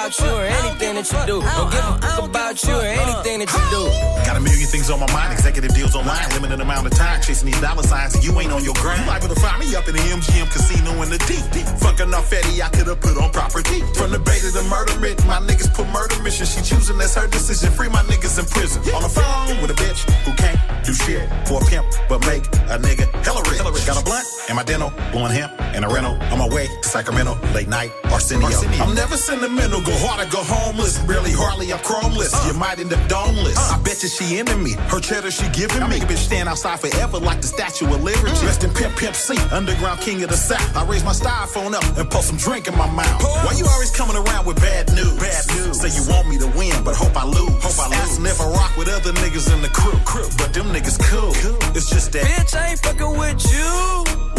about 0.08 0.20
you 0.24 0.32
or 0.32 0.46
anything 0.48 0.96
that 0.96 1.08
you 1.12 1.20
do. 1.28 1.38
Don't 1.44 1.72
give 1.72 1.84
a 1.84 2.00
fuck 2.00 2.24
about 2.24 2.64
you 2.64 2.76
or 2.76 2.88
anything 2.88 3.40
that 3.44 3.52
you 3.52 3.64
do. 3.76 3.84
Got 4.24 4.38
a 4.38 4.40
million 4.40 4.68
things 4.68 4.90
on 4.90 5.00
my 5.00 5.12
mind, 5.12 5.34
executive 5.34 5.74
deals 5.76 5.96
online, 5.96 6.24
limited 6.32 6.62
amount 6.62 6.88
of 6.88 6.94
time, 6.94 7.22
chasing 7.22 7.52
these 7.52 7.60
dollar 7.60 7.84
signs, 7.84 8.16
and 8.16 8.24
you 8.24 8.32
ain't 8.40 8.52
on 8.52 8.64
your 8.64 8.74
grind. 8.76 9.02
You 9.02 9.08
liable 9.08 9.28
to 9.36 9.40
find 9.40 9.60
me 9.60 9.76
up 9.76 9.88
in 9.88 9.96
the 9.96 10.02
MGM 10.02 10.48
casino 10.48 10.92
in 11.04 11.10
the 11.10 11.20
deep. 11.28 11.44
deep. 11.52 11.68
Fucking 11.84 12.14
off 12.14 12.32
Fetty, 12.32 12.62
I 12.64 12.70
could've 12.70 13.02
put 13.02 13.18
on 13.18 13.32
property. 13.32 13.84
From 14.00 14.12
the 14.12 14.20
bait 14.20 14.40
to 14.48 14.52
the 14.52 14.64
murder 14.72 14.96
myth, 15.00 15.20
my 15.28 15.44
niggas 15.44 15.74
put 15.76 15.88
murder 15.92 16.16
mission. 16.24 16.46
She 16.46 16.64
choosing, 16.64 16.98
that's 16.98 17.16
her 17.16 17.28
decision. 17.28 17.72
Free 17.72 17.90
my 17.90 18.04
niggas 18.08 18.40
in 18.40 18.46
prison. 18.46 18.80
On 18.96 19.04
the 19.04 19.12
phone 19.12 19.60
with 19.62 19.72
a 19.72 19.78
bitch 19.80 20.08
who 20.24 20.32
can't 20.40 20.60
do 20.86 20.94
shit 20.94 21.28
for 21.48 21.60
a 21.60 21.66
pimp, 21.68 21.86
but 22.08 22.24
make 22.24 22.48
a 22.72 22.80
nigga 22.80 23.12
hella 23.28 23.44
rich. 23.52 23.60
Got 23.86 24.00
a 24.00 24.06
blunt 24.06 24.26
and 24.48 24.56
my 24.56 24.64
dental, 24.64 24.92
blowing 25.12 25.32
hemp 25.32 25.52
and 25.76 25.84
a 25.84 25.90
rental. 25.90 26.16
On 26.32 26.40
my 26.40 26.48
way 26.48 26.68
to 26.68 26.88
Sacramento, 26.88 27.36
late 27.54 27.68
night, 27.68 27.92
Arsenio. 28.06 28.48
Arsenio. 28.48 28.84
I'm 28.84 28.96
never 28.96 29.18
sentimental, 29.18 29.82
go 29.82 29.92
hard 30.00 30.26
or 30.26 30.30
go 30.32 30.44
homeless. 30.44 31.00
Barely 31.06 31.32
hardly, 31.32 31.72
I'm 31.74 31.80
chromeless. 31.80 32.34
Uh. 32.34 32.48
You 32.48 32.58
might 32.58 32.80
end 32.80 32.94
up 32.94 33.00
domeless. 33.10 33.58
Uh. 33.58 33.76
I 33.76 33.82
bet 33.84 34.04
you 34.04 34.10
she 34.10 34.38
into 34.40 34.58
me. 34.58 34.74
Her 34.92 35.00
cheddar 35.00 35.32
she 35.32 35.48
giving 35.50 35.82
I 35.82 35.88
me. 35.88 36.00
Make 36.00 36.04
a 36.04 36.14
bitch 36.14 36.26
stand 36.30 36.50
outside 36.50 36.80
forever 36.80 37.18
like 37.18 37.42
the 37.42 37.48
Statue 37.48 37.86
of 37.86 38.04
Liberty. 38.04 38.32
Mm. 38.32 38.46
Rest 38.46 38.64
in 38.64 38.72
Pimp 38.74 38.96
Pimp 38.98 39.16
C, 39.16 39.38
underground 39.52 40.00
king 40.02 40.24
of 40.24 40.30
the 40.30 40.38
South. 40.38 40.76
I 40.76 40.86
raise 40.86 41.04
my 41.04 41.14
styrofoam 41.14 41.74
up 41.74 41.84
and 41.98 42.10
put 42.10 42.24
some 42.24 42.38
drink 42.38 42.68
in 42.68 42.76
my 42.78 42.90
mouth. 42.90 43.22
Why 43.44 43.54
you 43.58 43.66
always 43.66 43.92
coming 43.92 44.16
around 44.16 44.46
with 44.46 44.58
bad 44.58 44.92
news? 44.94 45.18
Bad 45.20 45.44
news. 45.56 45.82
Say 45.82 45.90
you 45.94 46.04
want 46.10 46.28
me 46.28 46.38
to 46.40 46.48
win, 46.58 46.84
but 46.84 46.96
hope 46.96 47.16
I 47.16 47.26
lose. 47.26 47.58
Hope 47.64 47.80
I 47.80 47.88
lose. 47.90 47.98
Asking 47.98 48.26
if 48.26 48.42
I 48.42 48.48
rock 48.50 48.76
with 48.78 48.90
other 48.90 49.14
niggas 49.14 49.54
in 49.54 49.62
the 49.62 49.70
crew. 49.70 49.98
crew. 50.06 50.28
But 50.38 50.54
them 50.54 50.68
niggas 50.68 51.00
cool. 51.10 51.34
cool. 51.42 51.58
It's 51.76 51.90
just 51.90 52.12
that. 52.14 52.24
Bitch, 52.24 52.56
I 52.56 52.72
ain't 52.72 52.80
fucking 52.80 53.18
with 53.18 53.42
you. 53.52 53.70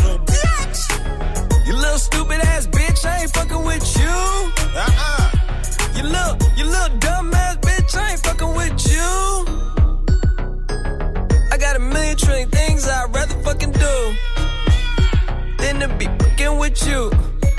Little 0.03 0.19
bitch. 0.25 1.67
You 1.67 1.75
little 1.75 1.99
stupid 1.99 2.41
ass 2.41 2.67
bitch, 2.67 3.05
I 3.05 3.23
ain't 3.23 3.31
fucking 3.31 3.63
with 3.63 3.97
you. 3.99 4.09
Uh-uh. 4.09 5.38
You 5.99 6.05
little, 6.05 6.37
you 6.57 6.65
little 6.65 6.97
dumb 6.99 7.35
ass 7.35 7.57
bitch, 7.57 7.99
I 7.99 8.13
ain't 8.13 8.21
fucking 8.21 8.55
with 8.55 8.87
you. 8.89 9.11
I 11.51 11.57
got 11.59 11.75
a 11.75 11.81
million 11.81 12.17
trillion 12.17 12.49
things 12.51 12.87
I'd 12.87 13.13
rather 13.13 13.35
fucking 13.43 13.73
do 13.73 14.15
than 15.59 15.81
to 15.81 15.89
be 15.99 16.07
fucking 16.07 16.57
with 16.57 16.87
you. 16.87 17.11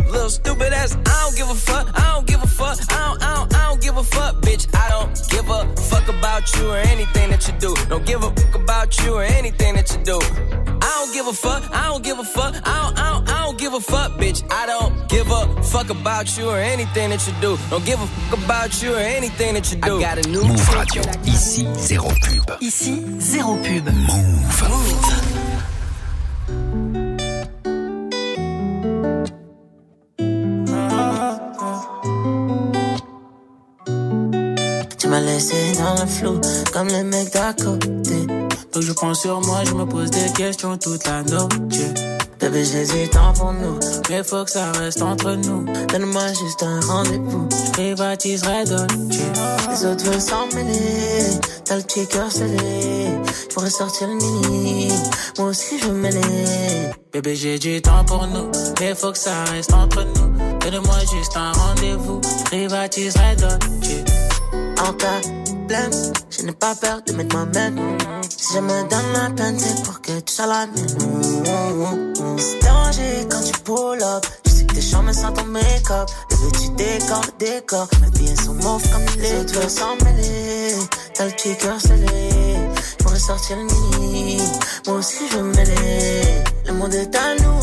Little 0.10 0.30
stupid 0.30 0.72
ass, 0.72 0.96
I 0.96 1.04
don't 1.04 1.36
give 1.36 1.50
a 1.50 1.54
fuck, 1.54 1.92
I 2.00 2.14
don't 2.14 2.28
give 2.28 2.42
a 2.42 2.48
fuck, 2.48 2.80
I 2.80 3.08
don't, 3.08 3.22
I 3.22 3.36
don't, 3.36 3.54
I 3.54 3.58
don't 3.58 3.59
give 3.80 3.98
a 3.98 4.04
fuck, 4.04 4.36
bitch. 4.42 4.68
I 4.76 4.90
don't 4.90 5.14
give 5.30 5.50
a 5.50 5.76
fuck 5.90 6.08
about 6.08 6.56
you 6.56 6.70
or 6.70 6.78
anything 6.78 7.30
that 7.32 7.48
you 7.48 7.54
do. 7.60 7.76
Don't 7.88 8.06
give 8.06 8.24
a 8.24 8.32
fuck 8.32 8.56
about 8.56 9.04
you 9.04 9.16
or 9.16 9.24
anything 9.24 9.76
that 9.76 9.92
you 9.92 10.04
do. 10.04 10.20
I 10.82 11.04
don't 11.06 11.14
give 11.14 11.28
a 11.28 11.34
fuck, 11.34 11.64
I 11.74 11.88
don't 11.88 12.04
give 12.04 12.20
a 12.20 12.24
fuck, 12.24 12.56
I 12.56 12.84
don't, 12.84 13.00
I 13.00 13.14
don't, 13.14 13.30
I 13.30 13.46
don't 13.46 13.58
give 13.58 13.74
a 13.74 13.80
fuck, 13.80 14.12
bitch. 14.14 14.44
I 14.52 14.66
don't 14.66 15.10
give 15.10 15.30
a 15.30 15.64
fuck 15.64 15.90
about 15.90 16.38
you 16.38 16.50
or 16.50 16.58
anything 16.58 17.10
that 17.12 17.26
you 17.28 17.34
do. 17.42 17.58
Don't 17.70 17.86
give 17.86 18.02
a 18.02 18.08
fuck 18.08 18.44
about 18.44 18.82
you 18.82 18.94
or 18.94 19.00
anything 19.00 19.54
that 19.56 19.72
you 19.72 19.80
do. 19.80 19.98
I 19.98 20.02
got 20.02 20.26
a 20.26 20.30
new 20.30 20.44
Move 20.44 20.76
Radio. 20.76 21.04
Ici, 21.26 21.66
zéro 21.76 22.08
pub. 22.08 22.58
Ici, 22.62 23.04
zéro 23.20 23.56
pub. 23.64 23.86
Move. 23.94 24.70
Move. 24.70 25.40
M'as 35.10 35.20
laissé 35.20 35.56
dans 35.74 36.02
le 36.02 36.08
flou, 36.08 36.40
comme 36.72 36.88
les 36.88 37.04
mecs 37.04 37.34
d'à 37.34 37.54
côté. 37.54 38.28
Donc 38.74 38.84
je 38.84 38.94
pense 38.94 39.22
sur 39.22 39.42
moi, 39.42 39.64
je 39.66 39.74
me 39.74 39.86
pose 39.86 40.12
des 40.12 40.32
questions 40.34 40.78
toute 40.78 41.06
la 41.06 41.24
noche. 41.24 41.50
Bébé, 42.40 42.64
j'ai 42.64 42.86
du 42.86 43.10
temps 43.10 43.34
pour 43.34 43.52
nous, 43.52 43.78
mais 44.10 44.24
faut 44.24 44.46
que 44.46 44.52
ça 44.52 44.72
reste 44.72 45.02
entre 45.02 45.32
nous. 45.32 45.66
Donne-moi 45.88 46.28
juste 46.30 46.64
un 46.64 46.80
rendez-vous, 46.80 47.50
je 47.52 47.72
privatiserai 47.72 48.64
Dolce. 48.64 48.94
Les 49.70 49.86
autres 49.86 50.06
veulent 50.06 50.22
s'en 50.22 50.48
mêler, 50.56 51.40
t'as 51.66 51.78
le 51.78 51.82
petit 51.82 52.08
cœur 52.08 52.32
scellé. 52.32 53.10
Je 53.50 53.54
pourrais 53.54 53.70
sortir 53.70 54.08
le 54.08 54.16
mini, 54.16 54.90
moi 55.38 55.48
aussi 55.48 55.80
je 55.80 55.88
veux 55.88 55.94
mêler. 55.94 56.92
Bébé, 57.12 57.36
j'ai 57.36 57.60
du 57.60 57.82
temps 57.82 58.06
pour 58.06 58.26
nous, 58.28 58.50
mais 58.80 58.96
faut 58.96 59.12
que 59.12 59.18
ça 59.18 59.44
reste 59.52 59.74
entre 59.74 60.04
nous. 60.04 60.60
Donne-moi 60.60 61.00
juste 61.14 61.36
un 61.36 61.52
rendez-vous, 61.52 62.22
je 62.24 62.44
privatiserai 62.46 63.36
Dolce. 63.36 64.09
En 64.82 64.94
blême, 65.68 65.92
je 66.30 66.44
n'ai 66.44 66.54
pas 66.54 66.74
peur 66.76 67.02
de 67.06 67.14
mettre 67.14 67.36
ma 67.36 67.46
main. 67.46 67.98
Si 68.30 68.54
je 68.54 68.60
me 68.60 68.90
donne 68.90 69.14
la 69.14 69.30
peine, 69.30 69.60
c'est 69.60 69.84
pour 69.84 70.02
que 70.02 70.20
tu 70.20 70.34
sois 70.34 70.48
la 70.48 70.68
mienne. 70.68 72.14
C'est 72.38 72.62
dérangé 72.62 73.28
quand 73.30 73.42
tu 73.42 73.52
pull 73.64 74.02
up. 74.02 74.26
Je 74.46 74.52
sais 74.52 74.66
que 74.66 74.76
t'es 74.76 74.82
charmé 74.82 75.14
sans 75.14 75.32
ton 75.34 75.46
make-up. 75.46 76.10
Bébé, 76.30 76.52
tu 76.60 76.70
décores 76.72 77.24
le 77.26 77.46
décor. 77.46 77.88
Mes 78.02 78.10
billets 78.12 78.36
sont 78.36 78.54
mauves 78.54 78.90
comme 78.92 79.06
les 79.22 79.40
autres 79.40 79.54
veulent 79.60 79.70
s'en 79.70 79.96
mêler. 80.06 80.74
T'as 81.14 81.26
le 81.26 81.32
petit 81.32 81.56
cœur 81.58 81.80
scellé. 81.80 82.56
J'pourrais 83.00 83.20
sortir 83.20 83.58
le 83.58 83.64
mini. 83.64 84.42
Moi 84.88 84.98
aussi, 84.98 85.28
je 85.30 85.38
veux 85.38 85.44
mêler. 85.44 86.44
Le 86.68 86.74
monde 86.74 86.94
est 86.94 87.16
à 87.16 87.36
nous, 87.36 87.59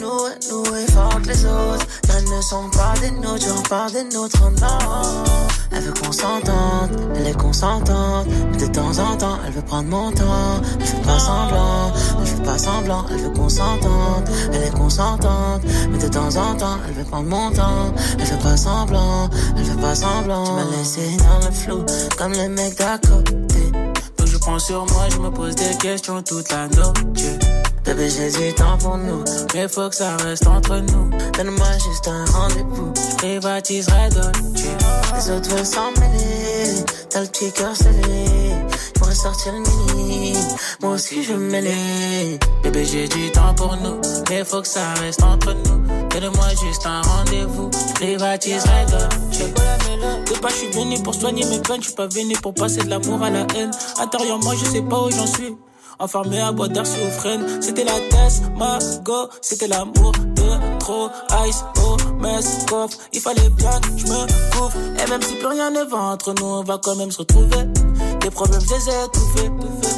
nous, 0.00 0.28
nous. 0.50 0.76
Et 0.76 0.90
fort 0.92 1.20
que 1.22 1.28
les 1.28 1.44
autres. 1.44 1.86
Elles 2.16 2.24
ne 2.24 2.40
sont 2.42 2.70
pas 2.70 2.94
des 3.00 3.10
nôtres, 3.10 3.46
j'en 3.46 3.62
parle 3.62 3.92
des 3.92 4.04
nôtres, 4.04 4.40
non. 4.60 5.24
Elle 5.72 5.82
veut 5.82 5.92
qu'on 5.92 6.12
s'entende, 6.12 6.90
elle 7.16 7.26
est 7.26 7.38
consentante. 7.38 8.26
Mais 8.50 8.56
de 8.56 8.66
temps 8.66 8.98
en 8.98 9.16
temps, 9.16 9.38
elle 9.46 9.52
veut 9.52 9.62
prendre 9.62 9.88
mon 9.88 10.12
temps. 10.12 10.60
Elle 10.78 10.86
fait 10.86 11.02
pas 11.02 11.18
semblant, 11.18 11.92
elle 12.20 12.26
fait 12.26 12.42
pas 12.42 12.58
semblant. 12.58 13.04
Elle 13.10 13.18
veut 13.18 13.30
qu'on 13.30 13.48
s'entende, 13.48 14.28
elle 14.52 14.62
est 14.62 14.74
consentante. 14.74 15.62
Mais 15.90 15.98
de 15.98 16.08
temps 16.08 16.36
en 16.36 16.54
temps, 16.54 16.78
elle 16.86 16.94
veut 16.94 17.04
prendre 17.04 17.28
mon 17.28 17.50
temps. 17.50 17.92
Elle 18.18 18.26
fait 18.26 18.42
pas 18.42 18.56
semblant, 18.56 19.28
elle 19.56 19.64
fait 19.64 19.80
pas 19.80 19.94
semblant. 19.94 20.44
Tu 20.44 20.52
m'as 20.52 20.76
laissé 20.76 21.16
dans 21.18 21.46
le 21.46 21.52
flou, 21.52 21.84
comme 22.16 22.32
les 22.32 22.48
mecs 22.48 22.78
d'à 22.78 22.98
côté. 22.98 23.72
Donc 24.18 24.28
je 24.28 24.38
prends 24.38 24.58
sur 24.58 24.86
moi, 24.92 25.08
je 25.10 25.18
me 25.18 25.30
pose 25.30 25.54
des 25.56 25.76
questions 25.78 26.22
toute 26.22 26.50
la 26.52 26.68
nuit. 26.68 27.63
Bébé, 27.84 28.08
j'ai 28.08 28.30
du 28.30 28.54
temps 28.54 28.78
pour 28.78 28.96
nous, 28.96 29.22
mais 29.54 29.68
faut 29.68 29.90
que 29.90 29.94
ça 29.94 30.16
reste 30.16 30.46
entre 30.46 30.76
nous. 30.78 31.10
Donne-moi 31.36 31.66
juste 31.86 32.08
un 32.08 32.24
rendez-vous, 32.32 32.92
je 32.94 33.16
privatiserai 33.16 34.08
Dolce. 34.08 34.64
Les 35.14 35.30
autres 35.30 35.50
veulent 35.50 35.66
s'en 35.66 35.90
mêler, 36.00 36.84
t'as 37.10 37.20
le 37.20 37.26
petit 37.26 37.52
cœur 37.52 37.76
scellé. 37.76 38.54
Je 38.94 38.98
pourrais 38.98 39.14
sortir 39.14 39.52
le 39.52 39.58
mini, 39.58 40.32
moi 40.80 40.92
aussi 40.92 41.22
je 41.22 41.34
mêler. 41.34 42.38
Bébé, 42.62 42.86
j'ai 42.86 43.06
du 43.06 43.30
temps 43.30 43.54
pour 43.54 43.76
nous, 43.76 44.00
mais 44.30 44.44
faut 44.44 44.62
que 44.62 44.68
ça 44.68 44.94
reste 45.02 45.22
entre 45.22 45.52
nous. 45.52 46.08
Donne-moi 46.08 46.48
juste 46.66 46.86
un 46.86 47.02
rendez-vous, 47.02 47.68
privatiserai 47.96 48.86
Dolce. 48.90 49.38
De 49.38 50.38
pas, 50.38 50.48
je 50.48 50.54
suis 50.54 50.70
venu 50.70 51.02
pour 51.02 51.14
soigner 51.14 51.44
mes 51.44 51.60
peines, 51.60 51.82
je 51.82 51.88
suis 51.88 51.94
pas 51.94 52.06
venu 52.06 52.34
pour 52.42 52.54
passer 52.54 52.80
de 52.80 52.88
l'amour 52.88 53.22
à 53.22 53.28
la 53.28 53.46
haine. 53.54 53.70
Intérieurement, 53.98 54.52
je 54.52 54.64
sais 54.64 54.82
pas 54.82 55.02
où 55.02 55.10
j'en 55.10 55.26
suis. 55.26 55.54
Enfermé 55.98 56.40
à 56.40 56.52
bois 56.52 56.68
d'air 56.68 56.86
C'était 56.86 57.84
la 57.84 57.98
test, 58.10 58.44
ma 58.56 58.78
go, 59.02 59.28
c'était 59.40 59.68
l'amour 59.68 60.12
de 60.12 60.73
trop 60.84 61.10
ice, 61.48 61.64
oh, 61.82 61.96
mess, 62.20 62.66
coffre. 62.68 62.98
Il 63.14 63.20
fallait 63.20 63.48
bien 63.48 63.80
que 63.80 63.88
je 63.96 64.06
me 64.06 64.52
couvre. 64.52 64.76
Et 65.02 65.10
même 65.10 65.22
si 65.22 65.34
plus 65.36 65.46
rien 65.46 65.70
ne 65.70 65.82
va 65.84 65.96
entre 65.96 66.34
nous, 66.38 66.46
on 66.46 66.62
va 66.62 66.78
quand 66.82 66.94
même 66.96 67.10
se 67.10 67.18
retrouver. 67.18 67.64
Les 68.22 68.30
problèmes, 68.30 68.60
je 68.60 68.74
les 68.74 68.88
ai 68.90 69.04
étouffés. 69.04 69.50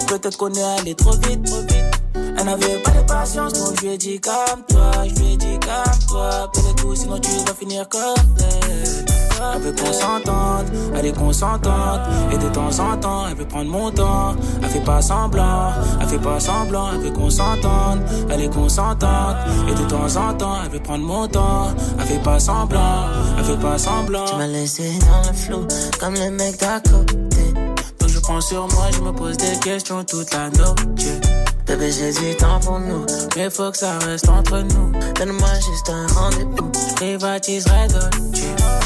Peut-être 0.06 0.36
qu'on 0.36 0.52
est 0.52 0.78
allé 0.78 0.94
trop 0.94 1.10
vite, 1.10 1.44
trop 1.44 1.60
vite. 1.62 2.06
Elle 2.14 2.44
n'avait 2.44 2.78
pas 2.82 2.90
de 2.92 3.06
patience, 3.06 3.52
donc 3.54 3.76
je 3.76 3.86
lui 3.86 3.94
ai 3.94 3.98
dit 3.98 4.20
calme-toi, 4.20 4.90
je 5.08 5.14
lui 5.20 5.32
ai 5.32 5.36
dit 5.36 5.58
calme-toi. 5.58 6.50
Pelle 6.52 6.74
tout, 6.76 6.94
sinon 6.94 7.18
tu 7.18 7.30
vas 7.30 7.54
finir 7.54 7.88
comme 7.88 8.36
elle. 8.38 9.06
Elle 9.54 9.60
veut 9.60 9.72
qu'on 9.72 9.92
s'entende, 9.92 10.66
elle 10.94 11.06
est 11.06 11.16
consentante. 11.16 12.00
Et 12.32 12.38
de 12.38 12.48
temps 12.48 12.78
en 12.78 12.96
temps, 12.96 13.28
elle 13.28 13.36
veut 13.36 13.46
prendre 13.46 13.70
mon 13.70 13.90
temps. 13.90 14.34
Elle 14.62 14.68
fait 14.68 14.80
pas 14.84 15.02
semblant, 15.02 15.72
elle 16.00 16.08
fait 16.08 16.18
pas 16.18 16.40
semblant. 16.40 16.88
Elle 16.94 17.00
veut 17.00 17.10
qu'on 17.10 17.30
s'entende, 17.30 18.00
elle 18.30 18.40
est 18.42 18.52
consentante. 18.52 19.36
Et 19.68 19.74
de 19.74 19.88
temps 19.88 20.16
en 20.16 20.34
temps, 20.34 20.56
elle 20.64 20.70
veut 20.70 20.75
prendre 20.80 21.04
mon 21.04 21.26
temps. 21.28 21.68
Elle 21.98 22.06
fait 22.06 22.22
pas 22.22 22.38
semblant, 22.38 23.06
elle 23.38 23.44
fait 23.44 23.60
pas 23.60 23.78
semblant. 23.78 24.24
Tu 24.24 24.36
m'as 24.36 24.46
laissé 24.46 24.98
dans 25.00 25.30
le 25.30 25.36
flou, 25.36 25.66
comme 25.98 26.14
les 26.14 26.30
mecs 26.30 26.58
d'à 26.58 26.80
côté. 26.80 27.52
Donc 27.98 28.08
je 28.08 28.18
prends 28.20 28.40
sur 28.40 28.68
moi, 28.68 28.86
je 28.92 29.00
me 29.00 29.12
pose 29.12 29.36
des 29.36 29.58
questions 29.60 30.04
toute 30.04 30.32
la 30.32 30.50
nuit. 30.50 31.20
Bébé, 31.66 31.90
j'ai 31.90 32.12
du 32.12 32.36
temps 32.36 32.60
pour 32.60 32.78
nous, 32.78 33.04
mais 33.36 33.50
faut 33.50 33.72
que 33.72 33.78
ça 33.78 33.98
reste 33.98 34.28
entre 34.28 34.58
nous. 34.58 34.92
Donne-moi 35.16 35.48
juste 35.54 35.90
un 35.90 36.06
rendez-vous, 36.14 36.70
je 36.88 36.94
privatiserai 36.94 37.88
Dolce. 37.88 38.44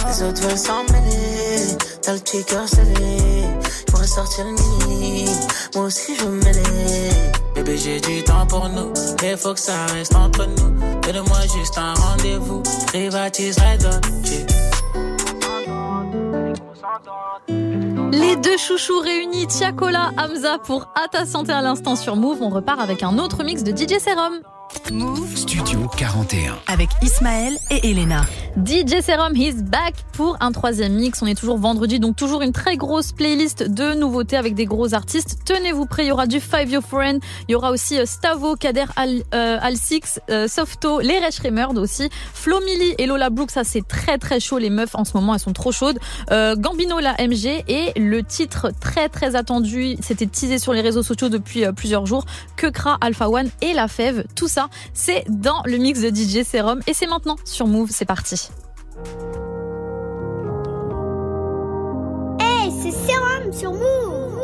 Les 0.08 0.22
autres 0.22 0.42
veulent 0.42 0.56
s'en 0.56 0.82
mêler, 0.84 1.76
t'as 2.00 2.14
le 2.14 2.20
petit 2.20 2.42
cœur 2.44 2.66
scellé. 2.66 3.18
Je 3.86 3.92
pourrais 3.92 4.06
sortir 4.06 4.44
le 4.46 4.52
mini, 4.52 5.28
moi 5.74 5.84
aussi 5.84 6.16
je 6.16 6.24
veux 6.24 6.30
mêler. 6.30 7.10
Bébé, 7.62 7.76
j'ai 7.76 8.00
du 8.00 8.24
temps 8.24 8.46
pour 8.46 8.70
nous, 8.70 8.90
mais 9.20 9.36
faut 9.36 9.52
que 9.52 9.60
ça 9.60 9.84
reste 9.92 10.14
entre 10.14 10.46
nous. 10.46 11.00
Donne-moi 11.02 11.40
juste 11.54 11.76
un 11.76 11.92
rendez-vous, 11.92 12.62
je 12.64 12.86
privatiserai 12.86 13.76
Dolce. 13.76 14.46
Les 18.12 18.36
deux 18.36 18.56
chouchous 18.56 19.00
réunis, 19.00 19.46
Tiakola, 19.46 20.10
Hamza 20.16 20.58
pour 20.64 20.88
À 20.94 21.08
ta 21.08 21.26
santé 21.26 21.52
à 21.52 21.60
l'instant 21.60 21.96
sur 21.96 22.16
Move. 22.16 22.38
On 22.40 22.48
repart 22.48 22.80
avec 22.80 23.02
un 23.02 23.18
autre 23.18 23.44
mix 23.44 23.62
de 23.62 23.76
DJ 23.76 23.98
Serum. 23.98 24.40
Move 24.92 25.36
Studio 25.36 25.88
41 25.96 26.58
avec 26.66 26.88
Ismaël 27.02 27.56
et 27.70 27.90
Elena. 27.90 28.22
DJ 28.56 29.00
Serum 29.02 29.36
is 29.36 29.54
back 29.62 29.94
pour 30.12 30.36
un 30.40 30.50
troisième 30.52 30.94
mix. 30.94 31.22
On 31.22 31.26
est 31.26 31.34
toujours 31.34 31.58
vendredi, 31.58 32.00
donc 32.00 32.16
toujours 32.16 32.42
une 32.42 32.52
très 32.52 32.76
grosse 32.76 33.12
playlist 33.12 33.62
de 33.62 33.94
nouveautés 33.94 34.36
avec 34.36 34.54
des 34.54 34.64
gros 34.64 34.92
artistes. 34.94 35.38
Tenez-vous 35.44 35.86
prêts, 35.86 36.04
il 36.04 36.08
y 36.08 36.12
aura 36.12 36.26
du 36.26 36.40
Five 36.40 36.70
Your 36.70 36.82
Friend, 36.82 37.22
il 37.48 37.52
y 37.52 37.54
aura 37.54 37.70
aussi 37.70 37.98
euh, 37.98 38.04
Stavo, 38.04 38.56
Kader 38.56 38.86
Al, 38.96 39.22
euh, 39.34 39.58
Al 39.60 39.76
Six, 39.76 40.20
euh, 40.30 40.48
Softo, 40.48 41.00
les 41.00 41.18
Resh 41.18 41.38
Remerd 41.38 41.78
aussi, 41.78 42.08
Flo 42.34 42.60
Milli 42.60 42.94
et 42.98 43.06
Lola 43.06 43.30
Brooks. 43.30 43.52
Ça 43.52 43.64
c'est 43.64 43.86
très 43.86 44.18
très 44.18 44.40
chaud. 44.40 44.58
Les 44.58 44.70
meufs 44.70 44.94
en 44.94 45.04
ce 45.04 45.16
moment 45.16 45.34
elles 45.34 45.40
sont 45.40 45.52
trop 45.52 45.72
chaudes. 45.72 45.98
Euh, 46.32 46.56
Gambino 46.56 46.98
la 46.98 47.14
MG 47.14 47.64
et 47.68 47.92
le 47.98 48.22
titre 48.22 48.72
très 48.80 49.08
très 49.08 49.36
attendu, 49.36 49.96
c'était 50.00 50.26
teasé 50.26 50.58
sur 50.58 50.72
les 50.72 50.80
réseaux 50.80 51.02
sociaux 51.02 51.28
depuis 51.28 51.64
euh, 51.64 51.72
plusieurs 51.72 52.06
jours. 52.06 52.24
Kekra, 52.56 52.98
Alpha 53.00 53.28
One 53.28 53.48
et 53.62 53.72
La 53.72 53.88
Fève. 53.88 54.24
Tout 54.34 54.48
ça, 54.48 54.59
c'est 54.92 55.24
dans 55.28 55.62
le 55.64 55.78
mix 55.78 56.00
de 56.00 56.08
DJ 56.08 56.44
Serum 56.44 56.80
et 56.86 56.94
c'est 56.94 57.06
maintenant 57.06 57.36
sur 57.44 57.66
Move. 57.66 57.90
C'est 57.90 58.04
parti. 58.04 58.50
Hey, 62.40 62.70
c'est 62.82 62.92
Serum 62.92 63.52
sur 63.52 63.72
Move. 63.72 64.39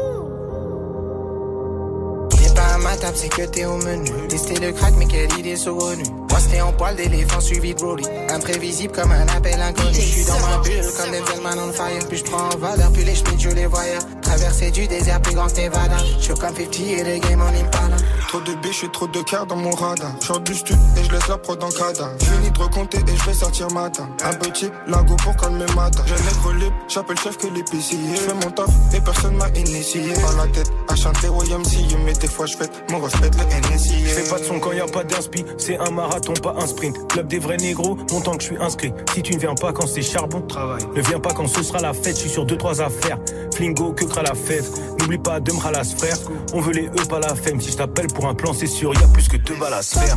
À 2.76 2.78
ma 2.78 2.94
table, 2.94 3.16
c'est 3.16 3.30
que 3.30 3.40
t'es 3.40 3.64
au 3.64 3.78
menu. 3.78 4.10
Tester 4.28 4.60
le 4.60 4.70
crack, 4.70 4.92
mais 4.98 5.06
quelle 5.06 5.32
idée 5.38 5.56
saugrenue. 5.56 6.04
Moi, 6.28 6.38
c'était 6.40 6.60
en 6.60 6.74
poil 6.74 6.94
d'éléphant 6.94 7.40
suivi 7.40 7.74
de 7.74 7.80
Brody. 7.80 8.04
Imprévisible 8.28 8.92
comme 8.92 9.12
un 9.12 9.26
appel 9.28 9.58
inconnu. 9.58 9.94
Je 9.94 10.00
suis 10.00 10.24
dans 10.26 10.38
ma 10.40 10.58
bulle 10.58 10.84
comme 10.94 11.10
Denzel 11.10 11.40
Man 11.42 11.58
on 11.58 11.72
fire. 11.72 12.06
Puis 12.06 12.18
je 12.18 12.24
prends 12.24 12.50
en 12.50 12.58
valeur, 12.58 12.92
puis 12.92 13.04
les 13.04 13.14
schmitts, 13.14 13.40
je 13.40 13.48
les 13.48 13.64
voyais. 13.64 13.96
Traverser 14.20 14.70
du 14.72 14.86
désert 14.86 15.22
plus 15.22 15.34
grand 15.34 15.46
que 15.46 15.58
Nevada. 15.58 15.96
Je 16.18 16.22
suis 16.22 16.34
comme 16.34 16.54
50 16.54 16.80
et 16.80 17.02
le 17.02 17.18
game 17.26 17.40
en 17.40 17.46
impala. 17.46 17.96
Trop 18.28 18.40
de 18.40 18.52
biches 18.56 18.84
et 18.84 18.92
trop 18.92 19.06
de 19.06 19.22
cœur 19.22 19.46
dans 19.46 19.56
mon 19.56 19.70
radar. 19.70 20.12
J'sors 20.20 20.40
du 20.40 20.54
stud 20.54 20.76
et 20.98 21.04
je 21.04 21.12
laisse 21.12 21.28
la 21.28 21.38
prod 21.38 21.62
en 21.62 21.70
cadavre. 21.70 22.10
Fini 22.20 22.50
de 22.50 22.58
recompter 22.58 22.98
et 22.98 23.16
je 23.16 23.24
vais 23.24 23.32
sortir 23.32 23.70
matin. 23.70 24.06
Un 24.22 24.34
petit 24.34 24.68
lago 24.86 25.16
pour 25.22 25.34
calmer 25.36 25.64
matin. 25.74 26.02
J'ai 26.06 26.14
nègre 26.14 26.52
libre, 26.52 26.76
j'appelle 26.88 27.18
chef 27.18 27.38
que 27.38 27.46
l'épicier. 27.46 27.98
Je 28.14 28.20
fais 28.20 28.34
mon 28.34 28.50
taf 28.50 28.68
et 28.92 29.00
personne 29.00 29.36
m'a 29.36 29.48
initié. 29.50 30.12
Pas 30.12 30.44
la 30.44 30.52
tête 30.52 30.70
à 30.88 30.96
chanter 30.96 31.28
YMCA, 31.28 31.96
mais 32.04 32.12
des 32.12 32.28
fois 32.28 32.44
je 32.46 32.56
fête 32.56 32.65
mon 32.90 33.00
respect 33.00 33.30
le 33.30 33.74
NSI. 33.74 34.04
Fais 34.04 34.28
pas 34.30 34.38
de 34.38 34.44
son 34.44 34.58
quand 34.58 34.72
y 34.72 34.80
a 34.80 34.86
pas 34.86 35.04
d'inspi, 35.04 35.44
c'est 35.58 35.78
un 35.78 35.90
marathon, 35.90 36.34
pas 36.34 36.54
un 36.58 36.66
sprint. 36.66 37.08
Club 37.08 37.26
des 37.28 37.38
vrais 37.38 37.56
négros, 37.56 37.96
longtemps 38.10 38.36
que 38.36 38.42
je 38.42 38.48
suis 38.48 38.58
inscrit. 38.58 38.92
Si 39.14 39.22
tu 39.22 39.34
ne 39.34 39.38
viens 39.38 39.54
pas 39.54 39.72
quand 39.72 39.86
c'est 39.86 40.02
charbon, 40.02 40.40
travail. 40.42 40.82
Ne 40.94 41.02
viens 41.02 41.20
pas 41.20 41.32
quand 41.32 41.46
ce 41.46 41.62
sera 41.62 41.80
la 41.80 41.92
fête, 41.92 42.16
je 42.16 42.22
suis 42.22 42.30
sur 42.30 42.44
deux 42.44 42.56
trois 42.56 42.80
affaires. 42.80 43.18
Flingo, 43.54 43.92
que 43.92 44.04
cra 44.04 44.22
la 44.22 44.34
fête. 44.34 44.70
N'oublie 45.00 45.18
pas 45.18 45.40
de 45.40 45.52
me 45.52 45.58
ralas 45.58 45.94
frère. 45.96 46.16
On 46.52 46.60
veut 46.60 46.72
les 46.72 46.86
E, 46.86 47.06
pas 47.08 47.20
la 47.20 47.34
femme. 47.34 47.60
Si 47.60 47.70
je 47.70 47.76
t'appelle 47.76 48.08
pour 48.08 48.26
un 48.26 48.34
plan, 48.34 48.52
c'est 48.52 48.66
sûr, 48.66 48.92
y 48.94 49.04
a 49.04 49.08
plus 49.08 49.28
que 49.28 49.36
deux 49.36 49.54
balles 49.56 49.74
à 49.74 49.82
se 49.82 49.98
faire. 49.98 50.14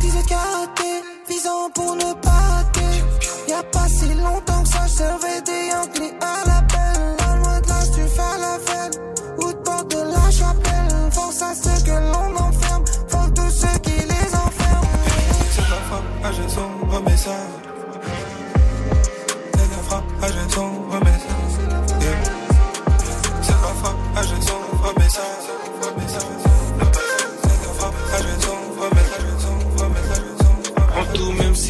Visant 1.28 1.70
pour 1.74 1.94
ne 1.94 2.12
pas 2.14 2.30
rater. 2.30 2.80
Y'a 3.48 3.62
pas 3.62 3.86
si 3.88 4.08
longtemps 4.14 4.62
que 4.62 4.68
ça, 4.68 4.86
je 4.86 4.92
servais 4.92 5.42
des 5.42 5.68
Yankees 5.70 6.14
ça. 17.20 17.36
C'est 19.54 19.70
la 19.70 19.82
frappe, 19.82 20.04
à 20.22 21.09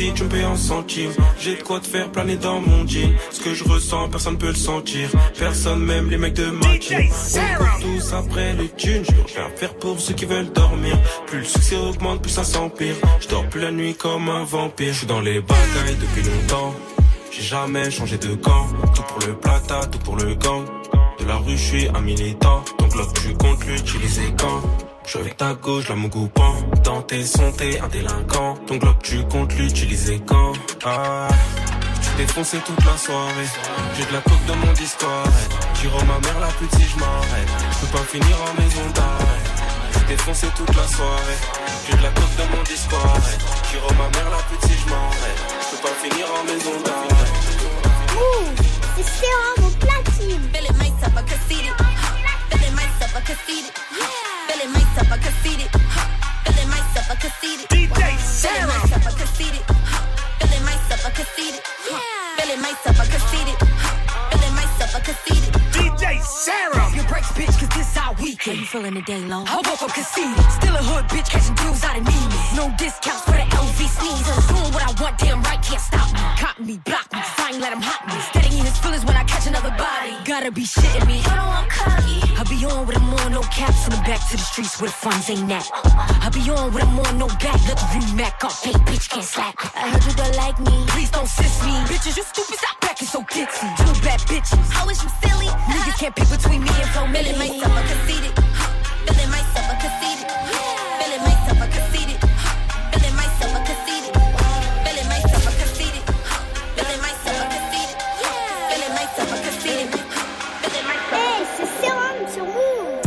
paye 0.09 0.45
en 0.45 0.57
centimes. 0.57 1.13
J'ai 1.39 1.57
de 1.57 1.63
quoi 1.63 1.81
te 1.81 1.87
faire 1.87 2.11
planer 2.11 2.37
dans 2.37 2.61
mon 2.61 2.87
jean. 2.87 3.15
Ce 3.31 3.41
que 3.41 3.55
je 3.55 3.65
ressens, 3.65 4.09
personne 4.09 4.39
peut 4.39 4.49
le 4.49 4.55
sentir. 4.55 5.11
Personne 5.39 5.85
même 5.85 6.11
les 6.11 6.17
mecs 6.17 6.35
de 6.35 6.47
ma 6.47 6.79
team. 6.79 7.01
On 7.01 7.83
tous 7.83 8.13
après 8.13 8.55
les 8.55 8.69
thunes. 8.69 9.05
Je 9.05 9.35
rien 9.35 9.51
faire 9.55 9.75
pour 9.75 10.01
ceux 10.01 10.15
qui 10.15 10.25
veulent 10.25 10.53
dormir. 10.53 10.99
Plus 11.27 11.39
le 11.39 11.45
succès 11.45 11.77
augmente, 11.77 12.23
plus 12.23 12.31
ça 12.31 12.45
s'empire. 12.45 12.95
Je 13.21 13.29
dors 13.29 13.47
plus 13.49 13.61
la 13.61 13.71
nuit 13.71 13.95
comme 13.95 14.29
un 14.29 14.45
vampire. 14.45 14.93
Je 14.93 14.99
suis 14.99 15.07
dans 15.07 15.21
les 15.21 15.41
batailles 15.41 15.97
depuis 16.01 16.23
longtemps. 16.23 16.75
J'ai 17.31 17.43
jamais 17.43 17.91
changé 17.91 18.17
de 18.17 18.35
camp. 18.37 18.67
Tout 18.95 19.03
pour 19.03 19.27
le 19.27 19.35
plata, 19.35 19.87
tout 19.87 19.99
pour 19.99 20.17
le 20.17 20.35
gang. 20.35 20.65
De 21.19 21.27
la 21.27 21.37
rue, 21.37 21.57
je 21.57 21.63
suis 21.63 21.89
un 21.89 22.01
militant. 22.01 22.65
Donc 22.79 22.97
là, 22.97 23.03
tu 23.23 23.35
comptes 23.35 23.67
l'utiliser 23.67 24.35
quand? 24.39 24.63
Je 25.11 25.17
suis 25.17 25.23
avec 25.23 25.37
ta 25.39 25.55
gauche, 25.55 25.89
la 25.89 25.97
mougoupan. 25.97 26.55
Dans 26.85 27.03
tes 27.03 27.25
sons, 27.25 27.51
t'es 27.59 27.81
un 27.81 27.89
délinquant. 27.89 28.55
Ton 28.69 28.77
globe, 28.77 29.03
tu 29.03 29.25
comptes 29.25 29.53
l'utiliser 29.55 30.21
quand? 30.25 30.53
Ah, 30.85 31.27
tu 32.01 32.11
t'es 32.17 32.33
foncé 32.33 32.59
toute 32.59 32.85
la 32.85 32.97
soirée. 32.97 33.49
J'ai 33.97 34.05
de 34.05 34.13
la 34.13 34.21
coke 34.21 34.47
dans 34.47 34.55
mon 34.55 34.73
Discord. 34.73 35.29
J'irai 35.75 36.05
ma 36.05 36.19
mère 36.21 36.39
la 36.41 36.47
pute 36.47 36.73
si 36.77 36.85
je 36.87 36.97
m'arrête. 37.01 37.51
Je 37.73 37.87
peux 37.87 37.99
pas 37.99 38.05
finir 38.05 38.37
en 38.41 38.55
maison 38.63 38.87
d'arrêt. 38.95 39.43
Tu 39.95 39.99
t'es 40.07 40.17
foncé 40.17 40.47
toute 40.57 40.77
la 40.77 40.87
soirée. 40.87 41.41
J'ai 41.89 41.97
de 41.97 42.03
la 42.05 42.11
coke 42.11 42.37
dans 42.39 42.57
mon 42.57 42.63
Discord. 42.63 43.23
J'irai 43.69 43.95
ma 43.99 44.09
mère 44.17 44.31
la 44.31 44.43
pute 44.47 44.63
si 44.63 44.79
je 44.79 44.91
m'arrête. 44.91 45.41
Je 45.61 45.77
peux 45.77 45.83
pas 45.89 45.95
finir 46.05 46.27
en 46.39 46.45
maison 46.45 46.75
d'arrêt. 46.87 47.33
Ouh, 48.15 48.47
c'est 48.95 49.09
sérum 49.19 49.67
au 49.67 49.71
platine. 49.85 50.43
Feeling 50.55 50.79
myself, 50.79 51.19
I 51.19 51.23
can 51.27 51.41
see 51.49 51.67
it. 51.67 51.75
Feeling 52.51 52.75
myself, 52.77 53.17
I 53.17 53.21
can 53.27 53.37
see 53.45 53.59
it. 53.59 54.30
Feeling 54.61 54.75
myself, 54.75 55.11
I 55.11 55.17
can 55.17 55.33
see 55.33 55.55
it. 55.55 55.71
Feeling 56.45 56.69
myself, 56.69 57.11
I 57.11 57.15
can 57.15 57.31
see 57.41 57.55
it. 57.55 57.69
DJ 57.71 57.97
Feeling 57.97 58.69
myself, 58.69 59.07
I 59.07 59.13
can 59.17 59.27
see 59.27 59.45
it. 59.45 59.65
Feeling 60.39 60.65
myself, 60.67 61.07
I 61.07 61.11
can 61.11 61.27
see 61.35 61.49
it. 61.49 61.67
Feeling 62.37 62.61
myself, 62.61 63.01
I 63.01 63.07
can 63.07 63.21
see 63.21 63.53
it. 63.53 64.10
Feeling 64.31 64.55
myself, 64.55 64.97
I 64.97 65.01
can 65.01 65.15
see 65.27 65.39
it. 65.39 65.53
DJ 65.75 66.21
Sarah. 66.23 66.87
Your 66.95 67.05
breaks, 67.05 67.31
bitch, 67.33 67.59
cause 67.59 67.69
this 67.77 67.97
our 67.97 68.15
weekend. 68.15 68.59
You 68.61 68.67
feeling 68.67 68.95
the 68.95 69.03
day 69.03 69.21
long? 69.27 69.47
I 69.49 69.57
woke 69.57 69.83
up 69.83 69.93
conceited. 69.93 70.37
Still 70.51 70.75
a 70.75 70.83
hood 70.83 71.05
bitch, 71.09 71.29
catching 71.31 71.55
dudes 71.55 71.83
out 71.85 71.97
of 71.99 72.05
need 72.05 72.27
me. 72.31 72.41
No 72.57 72.73
discounts 72.79 73.23
for 73.25 73.33
the 73.33 73.47
LV 73.51 73.79
sneeze. 73.79 74.27
I'm 74.29 74.43
doing 74.51 74.73
what 74.73 74.83
I 74.83 74.93
want, 75.03 75.19
damn 75.19 75.43
right, 75.43 75.61
can't 75.63 75.81
stop 75.81 76.09
me. 76.13 76.21
Cotton 76.39 76.67
me, 76.67 76.77
block 76.85 77.07
me, 77.13 77.19
cause 77.21 77.39
I 77.39 77.51
ain't 77.53 77.61
let 77.61 77.73
him 77.73 77.83
hot 77.83 78.07
me. 78.09 78.19
Steady 78.31 78.59
in 78.59 78.65
his 78.65 78.79
feelings 78.79 79.05
when 79.05 79.17
I 79.17 79.25
catch 79.25 79.47
another 79.47 79.75
body. 79.77 80.15
Gotta 80.25 80.51
be 80.51 80.63
shitting 80.63 81.07
me. 81.07 81.23
I 81.27 81.37
know 81.37 81.51
I'm 81.51 81.69
cocky. 81.69 82.21
I 82.39 82.43
be 82.45 82.65
on 82.65 82.87
with 82.87 82.97
him 82.97 83.13
on, 83.21 83.33
no 83.33 83.43
caps 83.53 83.85
in 83.87 83.91
the 83.93 84.03
back 84.09 84.21
to 84.31 84.37
the 84.37 84.43
streets 84.43 84.81
where 84.81 84.89
the 84.89 84.97
funds 84.97 85.29
ain't 85.29 85.51
at. 85.51 85.69
I 86.25 86.31
be 86.33 86.41
on 86.51 86.73
with 86.73 86.85
him 86.85 86.99
on, 86.99 87.19
no 87.19 87.27
back. 87.43 87.61
Let 87.69 87.77
the 87.77 87.87
view 87.93 88.17
mac 88.17 88.43
up, 88.45 88.53
hey, 88.65 88.73
bitch, 88.89 89.11
can't 89.11 89.25
slack. 89.25 89.57
I 89.77 89.91
heard 89.91 90.05
you 90.05 90.15
don't 90.15 90.37
like 90.37 90.59
me. 90.61 90.85
Please 90.89 91.11
don't 91.11 91.29
sis 91.29 91.63
me. 91.65 91.73
Bitches, 91.91 92.17
you 92.17 92.25
stupid, 92.25 92.57
stop 92.57 92.81
backing 92.81 93.09
so 93.09 93.21
ditzy. 93.23 93.69
Two 93.77 93.93
bad 94.05 94.20
bitches. 94.25 94.59
I 94.77 94.85
wish 94.87 95.03
you 95.03 95.11
silly. 95.23 95.47
Niggas 95.71 95.99
can't 95.99 96.15
pick 96.15 96.29
between 96.29 96.63
me 96.63 96.71
and 96.71 96.91
Flo 96.91 97.07
Feeling 97.07 97.39
myself, 97.39 97.73
I 97.77 97.83
conceited. 97.87 98.33
Feeling 99.07 99.31
myself, 99.31 99.67
I 99.71 99.77
conceited. 99.81 100.27
Feeling 101.01 101.23
myself, 101.25 101.61
I 101.61 101.69
conceited. 101.69 102.19
Feeling 102.93 103.17
myself, 103.17 103.53
I 103.55 103.61
conceited. 103.67 104.13
Feeling 104.85 105.09
myself, 105.09 105.45
I 105.47 105.53
conceited. 105.63 106.05
Feeling 106.77 107.01
myself, 107.05 107.39
I 107.41 107.49
conceited. 107.55 107.97
Feeling 108.71 108.95
myself, 108.99 109.31
I 109.31 109.39
conceited. 109.47 109.89
Feeling 110.61 110.87
myself. 110.91 111.11
Hey, 111.11 111.45
c'est 111.57 111.71
sérum 111.81 112.19
sur 112.33 112.47
Move. 112.55 113.01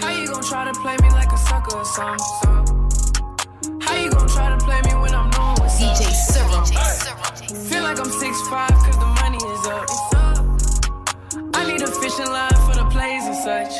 How 0.00 0.10
you 0.10 0.26
gon' 0.28 0.42
try 0.42 0.64
to 0.64 0.74
play 0.80 0.96
me 1.02 1.08
like 1.10 1.32
a 1.32 1.38
sucker 1.38 1.76
or 1.76 1.84
something? 1.84 2.74
How 3.80 3.94
you 3.96 4.10
gon' 4.10 4.28
try 4.28 4.48
to 4.50 4.58
play 4.64 4.80
me 4.82 4.94
when 5.00 5.14
I'm 5.14 5.30
known 5.30 5.54
what's 5.60 5.80
up? 5.82 5.96
DJ 5.96 6.12
Serum. 6.12 6.64
Feel 7.68 7.82
like 7.82 7.98
I'm 7.98 8.10
6'5 8.10 8.68
cause 8.68 8.98
the 8.98 9.06
money 9.06 9.13
up. 9.66 9.88
I 11.54 11.64
need 11.66 11.82
a 11.82 11.86
fishing 11.86 12.26
line 12.26 12.50
for 12.66 12.74
the 12.74 12.86
plays 12.90 13.24
and 13.24 13.36
such. 13.36 13.72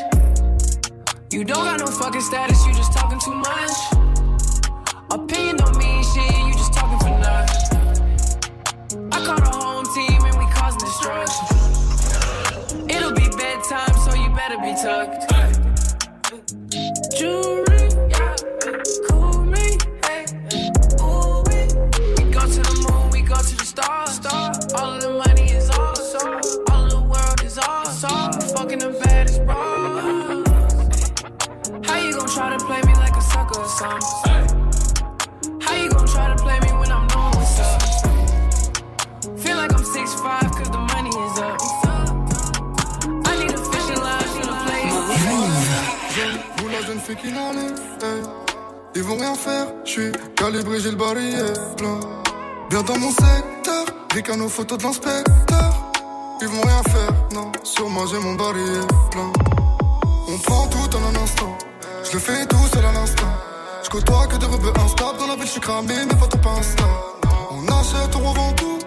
You 1.32 1.44
don't 1.44 1.64
got 1.64 1.80
no 1.80 1.86
fucking 1.86 2.20
status, 2.20 2.64
you 2.66 2.72
just 2.74 2.92
talking 2.92 3.18
too 3.18 3.34
much. 3.34 3.70
Opinion 5.10 5.56
don't 5.56 5.76
mean 5.76 6.02
shit, 6.02 6.38
you 6.46 6.52
just 6.54 6.72
talking 6.72 6.98
for 7.00 7.18
nuts. 7.18 7.72
I 9.12 9.24
call 9.24 9.36
the 9.36 9.50
home 9.52 9.84
team 9.94 10.24
and 10.24 10.38
we 10.38 10.46
causing 10.52 10.80
destruction. 10.80 11.46
It'll 12.88 13.12
be 13.12 13.28
bedtime, 13.36 13.94
so 14.04 14.14
you 14.14 14.30
better 14.34 14.58
be 14.58 14.74
tucked. 14.80 15.30
Jewelry, 17.16 17.63
Vous 47.06 47.10
la 47.10 47.16
jeune 47.16 47.16
fille 47.16 47.16
qui 47.16 47.32
n'enlève 47.32 47.80
hey. 48.02 48.22
Ils 48.94 49.02
vont 49.02 49.16
rien 49.16 49.34
faire, 49.34 49.66
je 49.84 49.90
suis 49.90 50.12
calibré, 50.36 50.80
j'ai 50.80 50.90
le 50.90 50.96
barillet 50.96 51.52
plein 51.76 52.00
Bien 52.70 52.82
dans 52.82 52.98
mon 52.98 53.10
secteur, 53.10 53.84
des 54.14 54.36
nos 54.36 54.48
photos 54.48 54.78
de 54.78 54.84
l'inspecteur. 54.84 55.92
Ils 56.40 56.48
vont 56.48 56.62
rien 56.62 56.82
faire, 56.84 57.12
non, 57.32 57.52
sur 57.62 57.88
moi 57.90 58.04
j'ai 58.10 58.18
mon 58.18 58.34
barillet 58.34 58.86
plein 59.10 59.32
On 60.28 60.38
prend 60.38 60.66
tout 60.68 60.96
en 60.96 61.14
un 61.14 61.22
instant, 61.22 61.58
je 62.04 62.12
le 62.12 62.18
fais 62.18 62.46
tout 62.46 62.66
seul 62.72 62.84
à 62.84 62.92
l'instant. 62.92 63.32
Je 63.82 63.90
côtoie 63.90 64.26
que 64.26 64.36
des 64.36 64.46
rebeux 64.46 64.72
instables, 64.84 65.18
dans 65.18 65.26
la 65.26 65.34
ville 65.34 65.46
je 65.46 65.52
suis 65.52 65.60
cramé, 65.60 65.94
mais 66.08 66.14
pas 66.14 66.26
trop 66.26 66.50
insta. 66.50 66.84
On 67.50 67.66
achète, 67.66 68.16
on 68.16 68.30
revend 68.30 68.52
tout, 68.52 68.78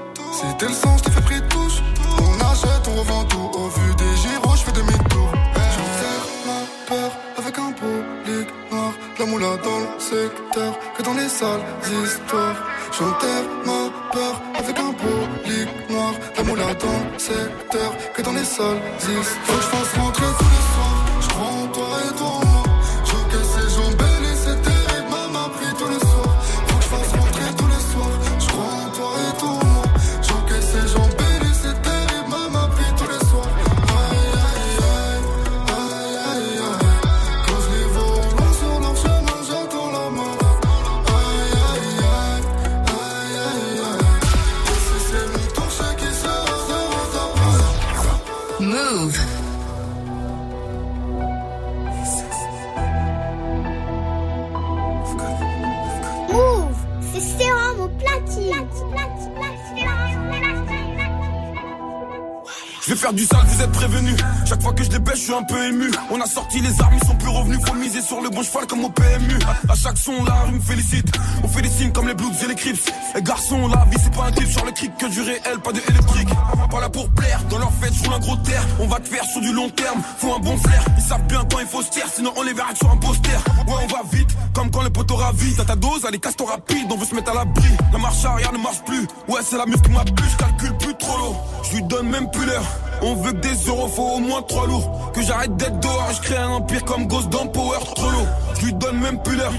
t'es 0.57 0.67
le 0.67 0.73
sang, 0.73 0.95
je 1.05 1.11
fais 1.11 1.21
prix 1.21 1.41
de 1.41 1.47
touche. 1.47 1.83
On 2.19 2.51
achète, 2.51 2.87
on 2.87 2.99
revend 2.99 3.25
tout, 3.25 3.51
au 3.53 3.67
vu 3.67 3.95
des 3.95 4.15
gyros, 4.17 4.55
je 4.55 4.63
fais 4.63 4.71
demi-tour. 4.71 5.31
Ma 6.45 6.95
peur 6.95 7.26
La 9.19 9.25
moula 9.25 9.57
dans 9.63 9.79
le 9.79 9.99
secteur 9.99 10.77
Que 10.95 11.01
dans 11.01 11.15
les 11.15 11.27
sales 11.27 11.61
histoires 12.03 12.55
J'enterre 12.91 13.45
ma 13.65 13.89
peur 14.13 14.41
avec 14.55 14.77
un 14.77 14.91
bolide 14.91 15.69
noir. 15.89 16.13
La 16.37 16.43
moula 16.43 16.73
dans 16.75 16.99
le 17.11 17.17
secteur 17.17 17.97
Que 18.13 18.21
dans 18.21 18.33
les 18.33 18.43
sales 18.43 18.77
histoires 18.99 19.23
Faut 19.45 19.55
que 19.55 19.61
je 19.61 19.67
fasse 19.67 19.93
rentrer 19.97 20.25
tous 20.37 20.51
les 20.55 20.65
soirs. 20.73 21.05
Je 21.21 21.29
en 21.35 21.67
toi 21.67 21.87
et 22.05 22.15
toi 22.15 22.26
faire 62.97 63.13
du 63.13 63.25
sale, 63.25 63.45
vous 63.45 63.61
êtes 63.61 63.71
prévenus. 63.71 64.17
Chaque 64.45 64.61
fois 64.61 64.73
que 64.73 64.83
je 64.83 64.89
les 64.89 64.97
je 65.13 65.19
suis 65.19 65.33
un 65.33 65.43
peu 65.43 65.63
ému. 65.65 65.91
On 66.11 66.19
a 66.19 66.25
sorti 66.25 66.59
les 66.59 66.81
armes, 66.81 66.95
ils 67.01 67.07
sont 67.07 67.15
plus 67.15 67.29
revenus. 67.29 67.59
Faut 67.65 67.75
miser 67.75 68.01
sur 68.01 68.21
le 68.21 68.29
bon 68.29 68.43
cheval 68.43 68.65
comme 68.65 68.83
au 68.83 68.89
PMU. 68.89 69.37
À, 69.69 69.75
chaque 69.75 69.97
son, 69.97 70.23
la 70.25 70.33
rue 70.43 70.53
me 70.53 70.59
félicite. 70.59 71.07
On 71.43 71.47
fait 71.47 71.61
des 71.61 71.69
signes 71.69 71.91
comme 71.91 72.07
les 72.07 72.13
Bloods 72.13 72.33
et 72.43 72.47
les 72.47 72.55
Crips. 72.55 72.91
Et 73.15 73.21
garçon, 73.21 73.67
la 73.67 73.85
vie 73.85 73.97
c'est 74.03 74.13
pas 74.13 74.25
un 74.25 74.31
clip 74.31 74.49
sur 74.49 74.65
le 74.65 74.71
cric 74.71 74.91
que 74.97 75.07
du 75.07 75.21
réel, 75.21 75.59
pas 75.63 75.71
de 75.71 75.79
électrique. 75.89 76.29
Pas 76.69 76.81
là 76.81 76.89
pour 76.89 77.09
plaire, 77.11 77.41
dans 77.49 77.59
leur 77.59 77.71
fête, 77.73 77.93
je 77.93 78.09
un 78.09 78.19
gros 78.19 78.35
terre. 78.37 78.65
On 78.79 78.87
va 78.87 78.99
te 78.99 79.07
faire 79.07 79.23
sur 79.25 79.41
du 79.41 79.53
long 79.53 79.69
terme, 79.69 80.01
faut 80.17 80.33
un 80.33 80.39
bon 80.39 80.57
flair. 80.57 80.83
Ils 80.97 81.03
savent 81.03 81.25
bien 81.27 81.43
quand 81.49 81.59
il 81.59 81.67
faut 81.67 81.81
se 81.81 81.91
taire, 81.91 82.07
sinon 82.13 82.33
on 82.35 82.43
les 82.43 82.53
verra 82.53 82.73
sur 82.75 82.89
un 82.89 82.97
poster. 82.97 83.37
Ouais, 83.67 83.75
on 83.83 83.87
va 83.87 84.01
vite, 84.11 84.29
comme 84.53 84.71
quand 84.71 84.83
le 84.83 84.89
poteau 84.89 85.15
ravit. 85.15 85.53
T'as 85.55 85.65
ta 85.65 85.75
dose, 85.75 86.05
allez, 86.05 86.19
casse-toi 86.19 86.49
rapide, 86.49 86.87
on 86.91 86.97
veut 86.97 87.05
se 87.05 87.15
mettre 87.15 87.31
à 87.31 87.35
l'abri. 87.35 87.69
La 87.91 87.99
marche 87.99 88.23
arrière 88.25 88.53
ne 88.53 88.59
marche 88.59 88.83
plus, 88.85 89.07
ouais, 89.27 89.41
c'est 89.43 89.57
la 89.57 89.65
muse 89.65 89.81
qui 89.81 89.91
m'a 89.91 90.03
calcule 90.37 90.77
plus 90.77 90.95
trop 90.95 91.17
l'eau. 91.17 91.35
Je 91.63 91.75
lui 91.77 91.83
donne 91.83 92.09
même 92.09 92.29
plus 92.31 92.45
l'heure. 92.45 92.65
On 93.01 93.15
veut 93.15 93.31
que 93.31 93.37
des 93.37 93.55
euros, 93.67 93.87
faut 93.87 94.15
au 94.15 94.19
moins 94.19 94.41
trois 94.41 94.67
lourds. 94.67 95.11
Que 95.13 95.21
j'arrête 95.21 95.55
d'être 95.55 95.79
dehors, 95.79 96.11
je 96.15 96.21
crée 96.21 96.37
un 96.37 96.49
empire 96.49 96.83
comme 96.85 97.07
Ghost 97.07 97.29
dans 97.29 97.47
Power. 97.47 97.77
Trop 97.95 98.09
lourd, 98.09 98.27
je 98.59 98.65
lui 98.65 98.73
donne 98.73 98.99
même 98.99 99.21
plus 99.21 99.35
l'heure. 99.35 99.53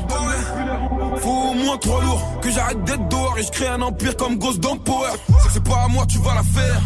Faut 1.20 1.30
au 1.30 1.54
moins 1.54 1.76
trois 1.78 2.02
lourds. 2.02 2.22
Que 2.40 2.50
j'arrête 2.50 2.82
d'être 2.84 3.08
dehors 3.08 3.36
et 3.38 3.42
je 3.42 3.50
crée 3.50 3.68
un 3.68 3.82
empire 3.82 4.16
comme 4.16 4.36
Ghost 4.36 4.60
dans 4.60 4.76
Power. 4.76 5.10
C'est 5.52 5.62
pas 5.62 5.84
à 5.84 5.88
moi, 5.88 6.04
tu 6.06 6.18
vas 6.18 6.34
la 6.34 6.42
faire. 6.42 6.80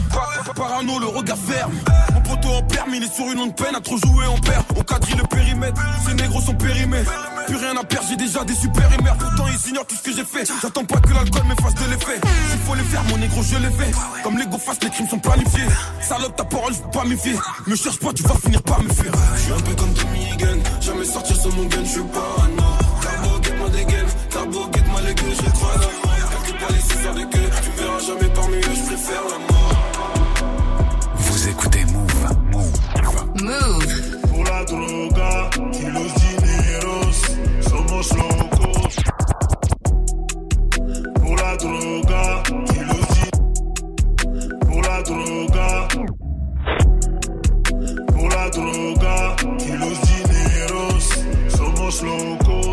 Parano, 0.55 0.99
le 0.99 1.07
regard 1.07 1.39
ferme. 1.39 1.73
Mon 2.15 2.21
poteau 2.21 2.49
en 2.49 2.63
permis, 2.63 2.99
il 2.99 3.05
est 3.05 3.15
sur 3.15 3.27
une 3.27 3.39
longue 3.39 3.55
peine. 3.55 3.75
À 3.75 3.81
trop 3.81 3.97
jouer, 3.97 4.27
on 4.27 4.39
perd. 4.41 4.65
On 4.77 4.83
quadrille 4.83 5.17
le 5.17 5.27
périmètre. 5.27 5.81
Ces 6.07 6.15
négros 6.15 6.41
sont 6.41 6.55
périmés. 6.55 7.05
Plus 7.47 7.57
rien 7.57 7.77
à 7.77 7.85
perdre, 7.85 8.07
j'ai 8.09 8.17
déjà 8.17 8.45
des 8.45 8.55
super 8.55 8.85
émers. 8.99 9.17
Pourtant, 9.17 9.45
ils 9.49 9.71
ignorent 9.71 9.87
tout 9.87 9.97
ce 9.97 10.03
que 10.03 10.13
j'ai 10.13 10.25
fait. 10.25 10.51
J'attends 10.61 10.85
pas 10.85 11.01
que 11.01 11.13
l'alcool 11.13 11.45
me 11.45 11.55
fasse 11.57 11.75
de 11.75 11.91
l'effet. 11.91 12.21
S'il 12.51 12.61
faut 12.61 12.75
les 12.75 12.85
faire, 12.85 13.03
mon 13.05 13.17
négro, 13.17 13.43
je 13.43 13.57
les 13.57 13.71
fais. 13.71 13.91
Comme 14.23 14.39
les 14.39 14.47
go 14.47 14.59
les 14.83 14.91
crimes 14.91 15.09
sont 15.09 15.19
planifiés. 15.19 15.67
Salope, 16.03 16.37
ta 16.37 16.45
parole, 16.45 16.73
peux 16.75 16.99
pas 16.99 17.05
méfier. 17.05 17.35
Me 17.67 17.77
cherche 17.77 17.99
pas, 17.99 18.13
tu 18.13 18.23
vas 18.25 18.35
finir 18.35 18.63
par 18.63 18.83
me 18.83 18.93
fuir. 18.93 19.13
Je 19.37 19.41
suis 19.41 19.53
un 19.53 19.61
peu 19.61 19.75
comme 19.75 19.95
Tommy 19.95 20.37
Gun, 20.37 20.59
jamais 20.81 21.05
sortir 21.05 21.37
sans 21.37 21.51
mon 21.51 21.65
gun, 21.65 21.85
je 21.85 21.91
suis 21.91 22.01
pas 22.01 22.37
un 22.43 23.03
Carbo, 23.03 23.39
guette-moi 23.41 23.69
des 23.71 23.85
gaines, 23.85 24.07
carbo, 24.31 24.67
guette-moi 24.73 25.01
les 25.07 25.15
gueux, 25.15 25.35
je 25.35 25.51
crois 25.51 25.75
la 25.75 25.87
mort. 25.87 26.31
Calcule 26.31 26.59
pas 26.59 26.73
les 26.73 26.81
6 26.81 27.07
heures 27.07 27.15
de 27.15 27.25
queue, 27.25 27.42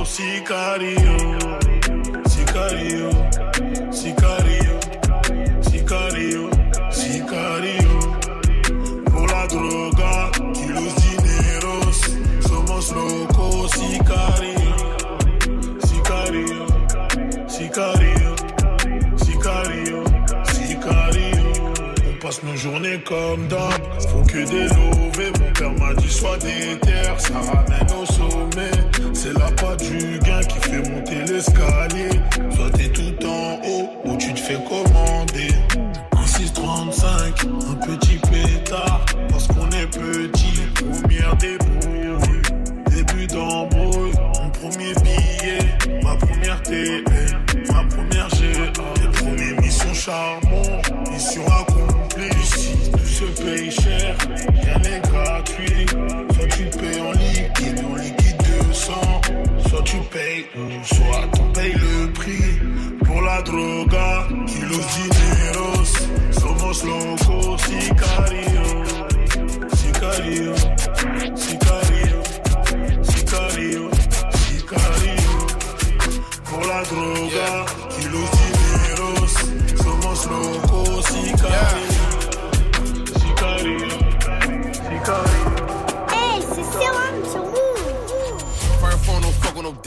Sicario, 0.09 1.37
sicario, 2.27 3.09
sicario, 3.91 4.79
sicario, 5.61 6.49
sicario. 6.91 7.93
Por 9.11 9.31
la 9.31 9.47
droga, 9.47 10.31
kilos 10.53 10.95
dineros, 10.95 11.97
somos 12.47 12.91
locos, 12.91 13.71
sicario, 13.71 14.75
sicario, 15.87 16.65
sicario, 17.47 18.35
sicario, 19.15 20.03
sicario. 20.53 21.53
On 22.09 22.19
passe 22.19 22.43
nos 22.43 22.57
journées 22.57 23.01
comme 23.07 23.47
d'hab, 23.47 24.01
faut 24.09 24.23
que 24.23 24.43
des 24.43 24.67
lovés. 24.75 25.31
Mon 25.39 25.53
père 25.53 25.73
m'a 25.79 25.93
dit 25.93 26.11
soit 26.11 26.37
des 26.39 26.77
terres, 26.79 27.19
ça 27.19 27.35
ramène 27.35 27.91
au 28.01 28.05
sommet. 28.05 28.28
C'est 29.21 29.33
la 29.33 29.51
patte 29.51 29.83
du 29.83 30.17
gain 30.19 30.39
qui 30.39 30.59
fait 30.59 30.89
monter 30.89 31.25
l'escalier. 31.27 32.09
Soit 32.55 32.69
t'es 32.71 32.87
tout 32.87 33.25
en 33.25 33.59
haut, 33.67 33.89
ou 34.05 34.15
tu 34.15 34.33
te 34.33 34.39
fais 34.39 34.57
commander. 34.63 35.28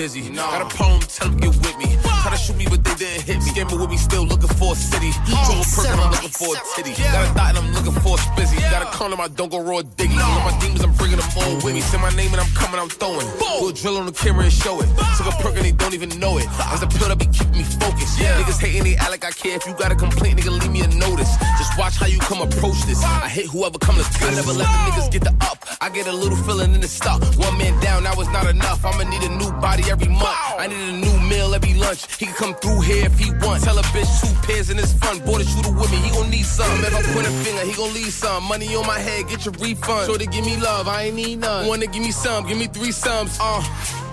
With 0.02 0.30
no. 0.34 0.42
Got 0.42 0.66
a 0.66 0.76
poem, 0.76 0.98
tell 1.06 1.28
him 1.30 1.38
get 1.38 1.54
with 1.62 1.78
me. 1.78 1.94
Try 2.02 2.30
to 2.34 2.36
shoot 2.36 2.56
me, 2.56 2.66
but 2.66 2.82
they 2.82 2.94
didn't 2.98 3.22
hit 3.22 3.38
me. 3.38 3.54
Scamming 3.54 3.78
with 3.78 3.90
me, 3.90 3.96
still 3.96 4.26
looking 4.26 4.50
for 4.58 4.72
a 4.72 4.74
city. 4.74 5.14
Drove 5.30 5.62
a 5.62 5.66
perk 5.70 5.86
and 5.94 6.00
I'm 6.00 6.10
looking 6.10 6.34
for 6.34 6.50
a 6.50 6.58
titty. 6.74 6.90
Got 6.98 7.22
a 7.22 7.30
thought 7.38 7.54
and 7.54 7.58
I'm 7.62 7.70
looking 7.70 7.94
for 8.02 8.18
a 8.18 8.20
spizzy. 8.20 8.58
Got 8.66 8.82
a 8.82 8.86
condom, 8.90 9.20
I 9.20 9.28
don't 9.28 9.50
go 9.50 9.62
raw 9.62 9.82
diggy. 9.82 10.18
All 10.18 10.42
my 10.42 10.58
demons, 10.58 10.82
I'm 10.82 10.92
bringing 10.98 11.22
them 11.22 11.30
all 11.38 11.54
with 11.62 11.74
me. 11.74 11.80
Say 11.80 12.02
my 12.02 12.10
name 12.18 12.34
and 12.34 12.42
I'm 12.42 12.50
coming, 12.58 12.80
I'm 12.82 12.90
throwing. 12.90 13.26
We'll 13.62 13.70
drill 13.70 13.98
on 13.98 14.06
the 14.06 14.12
camera 14.12 14.42
and 14.42 14.52
show 14.52 14.80
it. 14.82 14.90
Took 15.18 15.30
a 15.30 15.34
perk 15.38 15.54
and 15.54 15.64
they 15.70 15.72
don't 15.72 15.94
even 15.94 16.10
know 16.18 16.38
it. 16.38 16.50
As 16.74 16.80
the 16.82 16.90
pill 16.90 17.06
that 17.06 17.18
be 17.22 17.30
keeping 17.30 17.62
me 17.62 17.64
focused. 17.78 18.18
Yeah. 18.18 18.42
Niggas 18.42 18.58
hating, 18.58 18.82
they 18.82 18.96
act 18.96 19.10
like 19.14 19.24
I 19.24 19.30
care. 19.30 19.54
If 19.54 19.66
you 19.68 19.74
got 19.74 19.92
a 19.92 19.94
complaint, 19.94 20.40
nigga, 20.40 20.50
leave 20.50 20.72
me 20.72 20.82
a 20.82 20.90
notice. 20.98 21.30
Just 21.62 21.78
watch 21.78 21.94
how 22.02 22.06
you 22.10 22.18
come 22.18 22.42
approach 22.42 22.82
this. 22.90 22.98
I 23.04 23.28
hit 23.28 23.46
whoever 23.46 23.78
come 23.78 23.94
to 23.94 24.02
I 24.02 24.34
never 24.34 24.52
let 24.52 24.66
the 24.66 24.78
niggas 24.90 25.12
get 25.12 25.22
the 25.22 25.34
up. 25.46 25.61
I 25.82 25.88
get 25.88 26.06
a 26.06 26.12
little 26.12 26.36
feeling 26.36 26.74
in 26.74 26.80
the 26.80 26.86
stuck. 26.86 27.20
One 27.38 27.58
man 27.58 27.74
down, 27.82 28.04
that 28.04 28.16
was 28.16 28.28
not 28.28 28.46
enough. 28.48 28.84
I'ma 28.84 29.02
need 29.02 29.20
a 29.24 29.28
new 29.30 29.50
body 29.60 29.82
every 29.90 30.06
month. 30.06 30.38
I 30.56 30.68
need 30.68 30.78
a 30.78 30.92
new 30.92 31.18
meal 31.28 31.52
every 31.56 31.74
lunch. 31.74 32.06
He 32.20 32.26
can 32.26 32.34
come 32.36 32.54
through 32.54 32.82
here 32.82 33.06
if 33.06 33.18
he 33.18 33.32
wants. 33.42 33.64
Tell 33.64 33.76
a 33.76 33.82
bitch 33.90 34.06
two 34.20 34.32
pairs 34.46 34.70
and 34.70 34.78
it's 34.78 34.92
fun. 34.92 35.18
Boy, 35.26 35.38
the 35.38 35.44
shooter 35.44 35.72
with 35.72 35.90
me, 35.90 35.96
he 35.96 36.10
gon' 36.10 36.30
need 36.30 36.46
some. 36.46 36.70
If 36.84 36.94
I 36.94 37.02
point 37.12 37.26
a 37.26 37.30
finger, 37.42 37.62
he 37.62 37.72
gon' 37.74 37.92
leave 37.94 38.12
some. 38.12 38.44
Money 38.44 38.76
on 38.76 38.86
my 38.86 39.00
head, 39.00 39.26
get 39.28 39.44
your 39.44 39.54
refund. 39.54 40.06
Sure 40.06 40.18
to 40.18 40.26
give 40.26 40.44
me 40.44 40.56
love, 40.56 40.86
I 40.86 41.10
ain't 41.10 41.16
need 41.16 41.40
none. 41.40 41.66
Wanna 41.66 41.88
give 41.88 42.02
me 42.02 42.12
some, 42.12 42.46
give 42.46 42.58
me 42.58 42.68
three 42.68 42.92
sums. 42.92 43.36
Uh, 43.40 43.60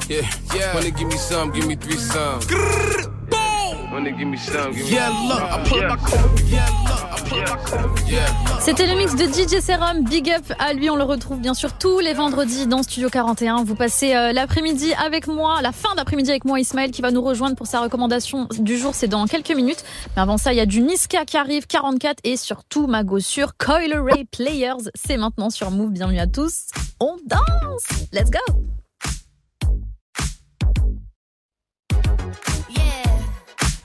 yeah, 0.07 0.27
yeah. 0.55 0.73
Wanna 0.73 0.89
give 0.89 1.07
me 1.07 1.17
some, 1.17 1.51
give 1.51 1.67
me 1.67 1.75
three 1.75 1.97
sums. 1.97 2.47
C'était 8.61 8.87
le 8.87 8.95
mix 8.95 9.15
de 9.15 9.25
DJ 9.25 9.61
Serum. 9.61 10.03
Big 10.05 10.31
up 10.31 10.43
à 10.57 10.71
lui. 10.73 10.89
On 10.89 10.95
le 10.95 11.03
retrouve 11.03 11.39
bien 11.39 11.53
sûr 11.53 11.77
tous 11.77 11.99
les 11.99 12.13
vendredis 12.13 12.65
dans 12.65 12.81
Studio 12.81 13.09
41. 13.09 13.63
Vous 13.65 13.75
passez 13.75 14.15
euh, 14.15 14.31
l'après-midi 14.31 14.93
avec 14.93 15.27
moi, 15.27 15.61
la 15.61 15.73
fin 15.73 15.93
d'après-midi 15.95 16.29
avec 16.29 16.45
moi, 16.45 16.61
Ismaël, 16.61 16.91
qui 16.91 17.01
va 17.01 17.11
nous 17.11 17.21
rejoindre 17.21 17.57
pour 17.57 17.67
sa 17.67 17.81
recommandation 17.81 18.47
du 18.59 18.77
jour. 18.77 18.95
C'est 18.95 19.09
dans 19.09 19.25
quelques 19.25 19.51
minutes. 19.51 19.83
Mais 20.15 20.21
avant 20.21 20.37
ça, 20.37 20.53
il 20.53 20.57
y 20.57 20.61
a 20.61 20.65
du 20.65 20.81
Niska 20.81 21.25
qui 21.25 21.35
arrive, 21.35 21.67
44 21.67 22.19
et 22.23 22.37
surtout 22.37 22.87
Mago 22.87 23.19
sur 23.19 23.57
Coil 23.57 23.93
Ray 23.99 24.23
Players. 24.25 24.89
C'est 24.95 25.17
maintenant 25.17 25.49
sur 25.49 25.71
Move. 25.71 25.91
Bienvenue 25.91 26.19
à 26.19 26.27
tous. 26.27 26.67
On 27.01 27.17
danse. 27.27 28.07
Let's 28.13 28.29
go. 28.29 28.39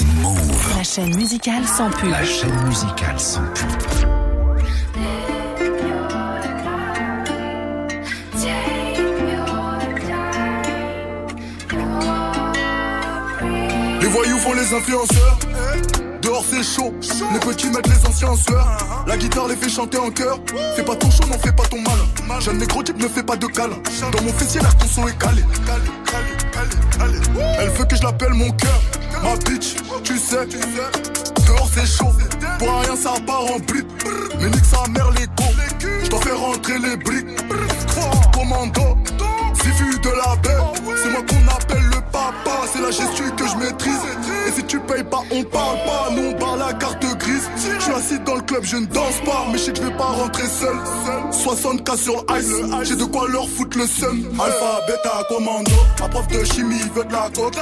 Move. 0.00 0.76
La 0.76 0.82
chaîne 0.82 1.14
musicale 1.16 1.66
sans 1.66 1.90
pub. 1.90 2.10
La 2.10 2.24
chaîne 2.24 2.66
musicale 2.66 3.18
sans 3.18 3.42
pub. 3.54 3.68
Les 14.00 14.08
voyous 14.08 14.38
font 14.38 14.52
les 14.54 14.74
influenceurs. 14.74 15.38
Dehors 16.22 16.44
c'est 16.48 16.62
chaud, 16.62 16.94
les 17.32 17.40
petits 17.40 17.68
mettent 17.68 17.88
les 17.88 18.06
anciens 18.06 18.28
en 18.28 18.36
sueur. 18.36 18.66
La 19.06 19.16
guitare 19.16 19.48
les 19.48 19.56
fait 19.56 19.68
chanter 19.68 19.98
en 19.98 20.10
chœur. 20.10 20.38
Fais 20.76 20.84
pas 20.84 20.96
ton 20.96 21.10
chaud, 21.10 21.24
non 21.30 21.38
fais 21.38 21.52
pas 21.52 21.64
ton 21.64 21.78
mal. 21.78 22.40
Jeune 22.40 22.58
négro 22.58 22.82
type 22.82 22.98
ne 22.98 23.08
fais 23.08 23.22
pas 23.22 23.36
de 23.36 23.46
câlin. 23.46 23.76
Dans 24.10 24.22
mon 24.22 24.32
fessier 24.32 24.60
l'air 24.60 24.76
ton 24.76 24.86
son 24.86 25.06
est 25.06 25.18
calé. 25.18 25.42
Elle 27.58 27.70
veut 27.70 27.84
que 27.84 27.96
je 27.96 28.02
l'appelle 28.02 28.32
mon 28.34 28.50
cœur. 28.52 28.80
Ma 29.22 29.36
bitch, 29.36 29.76
tu 30.04 30.18
sais. 30.18 30.46
Dehors 31.46 31.68
c'est 31.74 31.86
chaud, 31.86 32.12
pour 32.58 32.80
rien 32.80 32.96
ça 32.96 33.14
part 33.26 33.44
en 33.44 33.58
blip. 33.58 33.86
Mais 34.40 34.48
nique 34.48 34.64
sa 34.64 34.88
mère 34.90 35.10
les 35.12 35.26
cons. 35.26 35.54
Je 36.04 36.08
dois 36.08 36.20
faire 36.20 36.38
rentrer 36.38 36.78
les 36.78 36.96
briques. 36.96 37.26
Commando, 38.32 38.96
si 39.54 39.68
vu 39.68 39.98
de 39.98 40.08
la 40.08 40.36
baie, 40.36 40.56
c'est 41.02 41.10
moi 41.10 41.22
qu'on 41.22 41.48
appelle 41.56 41.84
le 41.84 42.00
papa. 42.10 42.66
C'est 42.72 42.80
la 42.80 42.90
gestu 42.90 43.24
que 43.36 43.46
je 43.46 43.56
maîtrise. 43.56 44.00
Et 44.48 44.52
si 44.52 44.64
tu 44.64 44.80
payes 44.80 45.04
pas, 45.04 45.22
on 45.30 45.44
parle 45.44 45.76
pas. 45.84 46.10
Nous 46.14 46.30
on 46.30 46.34
parle 46.34 46.58
la 46.60 46.72
carte 46.74 47.04
Je 47.24 47.84
suis 47.84 47.92
assis 47.92 48.18
dans 48.20 48.34
le 48.34 48.42
club, 48.42 48.64
je 48.64 48.76
ne 48.76 48.86
danse 48.86 49.20
pas. 49.24 49.46
Mais 49.50 49.58
je 49.58 49.64
sais 49.64 49.72
que 49.72 49.78
je 49.78 49.82
vais 49.84 49.96
pas 49.96 50.04
rentrer 50.04 50.46
seul. 50.46 50.76
60k 51.30 51.96
sur 51.96 52.24
ice, 52.36 52.52
j'ai 52.82 52.96
de 52.96 53.04
quoi 53.04 53.28
leur 53.28 53.48
foutre 53.48 53.78
le 53.78 53.86
seum. 53.86 54.26
Alpha, 54.32 54.80
beta, 54.86 55.22
commando. 55.28 55.70
Ma 56.00 56.08
prof 56.08 56.26
de 56.28 56.44
chimie 56.44 56.80
veut 56.94 57.04
de 57.04 57.12
la 57.12 57.28
coke. 57.34 57.54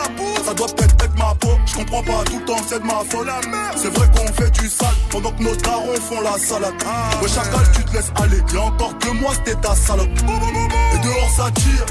Ça 0.45 0.55
doit 0.55 0.67
peut-être 0.67 1.05
être 1.05 1.19
ma 1.19 1.35
peau. 1.35 1.51
Je 1.67 1.75
comprends 1.77 2.03
pas 2.03 2.25
tout 2.25 2.39
le 2.39 2.45
temps, 2.45 2.63
c'est 2.67 2.81
de 2.81 2.87
ma 2.87 3.01
faute. 3.09 3.29
C'est 3.77 3.95
vrai 3.95 4.09
qu'on 4.17 4.33
fait 4.33 4.51
du 4.51 4.69
sale 4.69 4.89
pendant 5.11 5.33
que 5.33 5.43
nos 5.43 5.57
darons 5.57 6.01
font 6.09 6.21
la 6.21 6.39
salade. 6.39 6.75
Ouais, 7.23 7.29
chacal, 7.29 7.67
tu 7.75 7.85
te 7.85 7.93
laisses 7.93 8.13
aller. 8.17 8.43
Y'a 8.55 8.63
encore 8.63 8.95
deux 8.95 9.13
mois, 9.13 9.33
c'était 9.35 9.61
ta 9.61 9.75
salope. 9.75 10.09
Et 10.09 10.99
dehors, 11.05 11.31
ça 11.37 11.51
tire. 11.55 11.87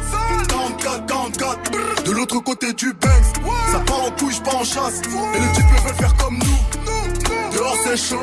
44, 0.48 1.06
44. 1.06 2.04
De 2.04 2.12
l'autre 2.12 2.40
côté 2.40 2.74
du 2.74 2.94
Banks. 2.94 3.46
Ça 3.72 3.80
part 3.80 4.06
en 4.06 4.12
couille, 4.12 4.40
pas 4.44 4.56
en 4.56 4.64
chasse. 4.64 5.02
Et 5.36 5.40
les 5.40 5.52
types 5.54 5.66
veulent 5.86 5.96
faire 5.96 6.16
comme 6.18 6.38
nous. 6.40 6.89
Dehors, 7.60 7.76
c'est 7.84 7.98
chaud. 7.98 8.16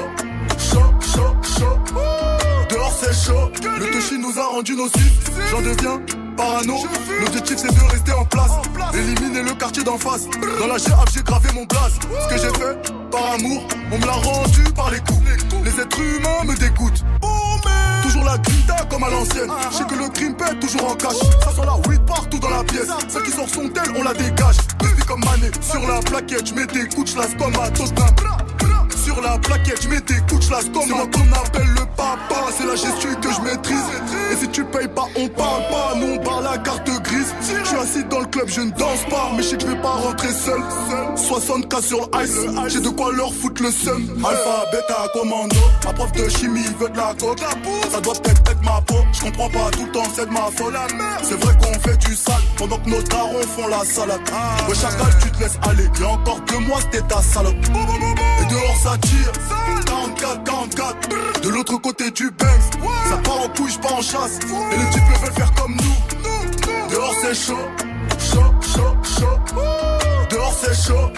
Chaud, 0.58 0.94
chaud, 1.12 1.36
chaud. 1.42 1.78
Dehors, 2.70 2.92
c'est 2.98 3.12
chaud. 3.12 3.50
Le 3.78 3.90
touchy 3.92 4.18
nous 4.18 4.38
a 4.38 4.46
rendu 4.46 4.74
nocifs. 4.74 5.30
J'en 5.50 5.60
deviens 5.60 6.00
parano. 6.38 6.76
L'objectif 7.20 7.58
c'est 7.58 7.74
de 7.74 7.92
rester 7.92 8.12
en 8.12 8.24
place. 8.24 8.52
Éliminer 8.94 9.42
le 9.42 9.52
quartier 9.52 9.84
d'en 9.84 9.98
face. 9.98 10.24
Dans 10.58 10.66
la 10.66 10.78
GAF 10.78 11.04
j'ai 11.12 11.22
gravé 11.22 11.50
mon 11.54 11.66
blaze. 11.66 11.98
Ce 12.22 12.34
que 12.34 12.40
j'ai 12.40 12.58
fait 12.58 12.92
par 13.10 13.32
amour, 13.34 13.68
on 13.92 13.98
me 13.98 14.06
l'a 14.06 14.12
rendu 14.12 14.62
par 14.74 14.90
les 14.90 15.00
coups. 15.00 15.20
Les 15.64 15.80
êtres 15.82 16.00
humains 16.00 16.44
me 16.46 16.54
dégoûtent. 16.58 17.04
Toujours 18.04 18.24
la 18.24 18.38
grinta 18.38 18.86
comme 18.88 19.04
à 19.04 19.10
l'ancienne. 19.10 19.50
Je 19.70 19.76
sais 19.76 19.84
que 19.84 19.96
le 19.96 20.08
crime 20.08 20.34
pète 20.34 20.60
toujours 20.60 20.92
en 20.92 20.94
cache. 20.94 21.20
Ça 21.44 21.50
sent 21.50 21.66
la 21.66 21.76
weed 21.86 22.00
partout 22.06 22.38
dans 22.38 22.48
la 22.48 22.64
pièce. 22.64 22.88
Celle 23.06 23.22
qui 23.22 23.32
sort 23.32 23.50
son 23.50 23.68
tel, 23.68 23.84
on 23.98 24.02
la 24.02 24.14
dégage. 24.14 24.56
Depuis 24.80 25.04
comme 25.04 25.20
mané 25.20 25.50
sur 25.60 25.86
la 25.86 26.00
plaquette, 26.00 26.48
je 26.48 26.54
mets 26.54 26.66
des 26.68 26.88
coups, 26.88 27.10
je 27.10 27.36
comme 27.36 27.54
à 27.60 27.70
Tottenham. 27.70 28.45
Sur 29.16 29.22
la 29.22 29.38
plaquette, 29.38 29.82
je 29.82 29.88
mets 29.88 30.01
des 30.02 30.18
coups, 30.28 30.43
je 30.43 30.51
comme 30.72 30.93
à 30.93 31.06
qu'on 31.06 31.32
appelle 31.32 31.68
le 31.68 31.86
papa. 31.97 32.36
C'est 32.55 32.66
la 32.66 32.74
gestu 32.76 33.09
que 33.22 33.32
je 33.32 33.40
maîtrise. 33.40 33.84
Et 34.30 34.36
si 34.36 34.48
tu 34.48 34.62
payes 34.62 34.88
pas, 34.88 35.06
on 35.16 35.26
parle 35.28 35.62
pas. 35.70 35.94
Nous 35.97 36.16
on 36.16 36.18
parle 36.18 36.44
la 36.44 36.59
carte 36.59 36.86
grise. 37.02 37.34
Je 37.40 37.66
suis 37.66 37.76
assis 37.78 38.05
dans 38.05 38.20
le 38.20 38.26
club, 38.26 38.47
je 38.47 38.60
ne 38.60 38.70
danse 38.72 39.05
pas. 39.09 39.30
Mais 39.34 39.43
je 39.43 39.48
sais 39.48 39.56
que 39.56 39.62
je 39.62 39.68
vais 39.68 39.80
pas 39.80 39.93
rentrer 39.93 40.28
seul. 40.28 40.60
60k 41.16 41.82
sur 41.82 42.10
ice. 42.22 42.36
J'ai 42.68 42.80
de 42.80 42.90
quoi 42.90 43.10
leur 43.12 43.32
foutre 43.32 43.62
le 43.62 43.70
seum. 43.70 44.06
Alpha, 44.18 44.70
beta, 44.70 45.09
commando. 45.14 45.56
Ma 45.86 45.94
prof 45.94 46.12
de 46.12 46.28
chimie 46.28 46.66
veut 46.78 46.90
de 46.90 46.97
la 46.98 47.14
coke. 47.18 47.40
Ça 47.90 48.01
doit 48.02 48.14
peut-être 48.22 48.51
être 48.51 48.62
ma 48.62 48.82
peau. 48.82 48.98
Je 49.14 49.20
comprends 49.22 49.48
pas 49.48 49.70
tout 49.72 49.86
le 49.86 49.93
temps, 49.93 50.10
c'est 50.14 50.26
de 50.26 50.32
ma 50.32 50.51
faute. 50.55 50.74
C'est 51.22 51.43
vrai 51.43 51.55
qu'on 51.55 51.80
fait 51.80 51.97
du 51.97 52.14
sale 52.14 52.34
pendant 52.59 52.76
que 52.76 52.90
nos 52.90 53.02
darons 53.02 53.40
font 53.56 53.68
la 53.68 53.82
salade. 53.82 54.20
Ouais, 54.68 54.74
chacal, 54.74 55.09
tu 55.22 55.30
te 55.30 55.40
laisses 55.40 55.59
aller. 55.62 55.88
Y'a 56.01 56.09
encore 56.09 56.40
deux 56.48 56.59
mois, 56.59 56.80
c'était 56.82 57.06
ta 57.06 57.22
salope. 57.22 57.55
Et 57.55 58.44
dehors, 58.51 58.76
ça 58.82 58.97
tire. 59.06 59.32
44, 59.86 60.44
44. 60.44 61.40
De 61.42 61.48
l'autre 61.48 61.76
côté 61.78 62.10
du 62.10 62.30
Banks. 62.30 62.82
Ça 63.08 63.16
part 63.18 63.42
en 63.42 63.48
couille, 63.48 63.72
pas 63.80 63.92
en 63.92 64.02
chasse. 64.02 64.38
Et 64.72 64.76
les 64.76 64.90
types 64.90 65.02
veulent 65.22 65.32
faire 65.32 65.52
comme 65.54 65.76
nous. 65.76 66.90
Dehors, 66.90 67.14
c'est 67.22 67.34
chaud. 67.34 67.54
Chaud, 68.18 68.52
chaud, 68.62 68.96
chaud. 69.02 69.56
Dehors, 70.30 70.54
c'est 70.60 70.74
chaud. 70.74 71.10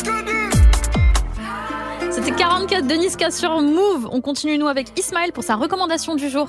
C'était 2.10 2.32
44 2.32 2.86
de 2.86 2.94
Niska 2.94 3.30
sur 3.30 3.60
Move. 3.60 4.08
On 4.10 4.20
continue 4.20 4.58
nous 4.58 4.68
avec 4.68 4.98
Ismaël 4.98 5.32
pour 5.32 5.44
sa 5.44 5.56
recommandation 5.56 6.14
du 6.14 6.28
jour. 6.28 6.48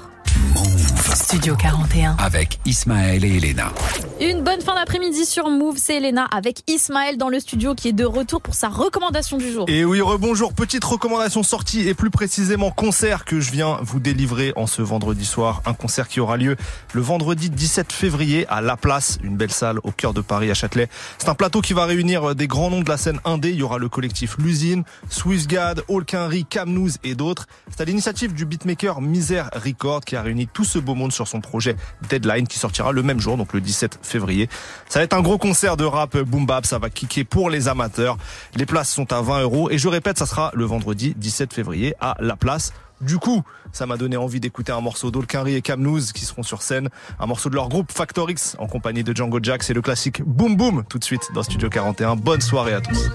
Studio 1.21 1.53
41. 1.57 2.15
Avec 2.17 2.61
Ismaël 2.63 3.25
et 3.25 3.37
Elena. 3.37 3.73
Une 4.21 4.41
bonne 4.41 4.61
fin 4.61 4.73
d'après-midi 4.75 5.25
sur 5.25 5.49
Move, 5.49 5.75
c'est 5.77 5.97
Elena 5.97 6.25
avec 6.31 6.63
Ismaël 6.67 7.17
dans 7.17 7.27
le 7.27 7.41
studio 7.41 7.75
qui 7.75 7.89
est 7.89 7.93
de 7.93 8.05
retour 8.05 8.41
pour 8.41 8.53
sa 8.53 8.69
recommandation 8.69 9.37
du 9.37 9.51
jour. 9.51 9.65
Et 9.67 9.83
oui, 9.83 9.99
rebonjour, 9.99 10.53
petite 10.53 10.83
recommandation 10.83 11.43
sortie 11.43 11.87
et 11.87 11.93
plus 11.93 12.09
précisément 12.09 12.71
concert 12.71 13.25
que 13.25 13.41
je 13.41 13.51
viens 13.51 13.79
vous 13.81 13.99
délivrer 13.99 14.53
en 14.55 14.65
ce 14.65 14.81
vendredi 14.81 15.25
soir. 15.25 15.61
Un 15.65 15.73
concert 15.73 16.07
qui 16.07 16.21
aura 16.21 16.37
lieu 16.37 16.55
le 16.93 17.01
vendredi 17.01 17.49
17 17.49 17.91
février 17.91 18.47
à 18.47 18.61
La 18.61 18.77
Place, 18.77 19.19
une 19.21 19.35
belle 19.35 19.51
salle 19.51 19.79
au 19.83 19.91
cœur 19.91 20.13
de 20.13 20.21
Paris 20.21 20.49
à 20.49 20.53
Châtelet. 20.53 20.87
C'est 21.17 21.29
un 21.29 21.35
plateau 21.35 21.59
qui 21.59 21.73
va 21.73 21.85
réunir 21.85 22.33
des 22.33 22.47
grands 22.47 22.69
noms 22.69 22.81
de 22.81 22.89
la 22.89 22.97
scène 22.97 23.19
indé. 23.25 23.49
Il 23.49 23.57
y 23.57 23.63
aura 23.63 23.77
le 23.77 23.89
collectif 23.89 24.37
L'Usine, 24.37 24.83
Swissgad, 25.09 25.83
Holkinry, 25.89 26.45
Camnouz 26.45 26.97
et 27.03 27.13
d'autres. 27.13 27.45
C'est 27.69 27.81
à 27.81 27.85
l'initiative 27.85 28.33
du 28.33 28.45
beatmaker 28.45 29.01
Misère 29.01 29.49
Record 29.53 30.01
qui 30.05 30.15
a 30.15 30.21
réuni 30.21 30.47
tout 30.47 30.63
ce 30.63 30.79
beau 30.79 30.95
monde 30.95 31.08
sur 31.11 31.27
son 31.27 31.41
projet 31.41 31.75
Deadline 32.09 32.47
qui 32.47 32.59
sortira 32.59 32.91
le 32.91 33.03
même 33.03 33.19
jour, 33.19 33.37
donc 33.37 33.53
le 33.53 33.61
17 33.61 33.99
février. 34.01 34.49
Ça 34.87 34.99
va 34.99 35.03
être 35.03 35.13
un 35.13 35.21
gros 35.21 35.37
concert 35.37 35.77
de 35.77 35.85
rap 35.85 36.17
boom 36.17 36.45
bap, 36.45 36.65
ça 36.65 36.79
va 36.79 36.89
kicker 36.89 37.23
pour 37.23 37.49
les 37.49 37.67
amateurs. 37.67 38.17
Les 38.55 38.65
places 38.65 38.91
sont 38.91 39.11
à 39.13 39.21
20 39.21 39.41
euros 39.41 39.69
et 39.69 39.77
je 39.77 39.87
répète, 39.87 40.17
ça 40.17 40.25
sera 40.25 40.51
le 40.53 40.65
vendredi 40.65 41.13
17 41.17 41.53
février 41.53 41.95
à 41.99 42.15
La 42.19 42.35
Place. 42.35 42.73
Du 43.01 43.17
coup, 43.17 43.43
ça 43.71 43.85
m'a 43.85 43.95
donné 43.95 44.17
envie 44.17 44.39
d'écouter 44.39 44.73
un 44.73 44.81
morceau 44.81 45.09
d'Olkinry 45.09 45.55
et 45.55 45.61
Camnouz 45.61 46.11
qui 46.11 46.25
seront 46.25 46.43
sur 46.43 46.61
scène. 46.61 46.89
Un 47.19 47.27
morceau 47.27 47.49
de 47.49 47.55
leur 47.55 47.69
groupe 47.69 47.91
Factor 47.91 48.29
X 48.29 48.57
en 48.59 48.67
compagnie 48.67 49.03
de 49.03 49.15
Django 49.15 49.39
Jack. 49.41 49.63
C'est 49.63 49.73
le 49.73 49.81
classique 49.81 50.21
Boom 50.23 50.57
Boom 50.57 50.83
tout 50.89 50.99
de 50.99 51.03
suite 51.03 51.29
dans 51.33 51.43
Studio 51.43 51.69
41. 51.69 52.17
Bonne 52.17 52.41
soirée 52.41 52.73
à 52.73 52.81
tous. 52.81 53.09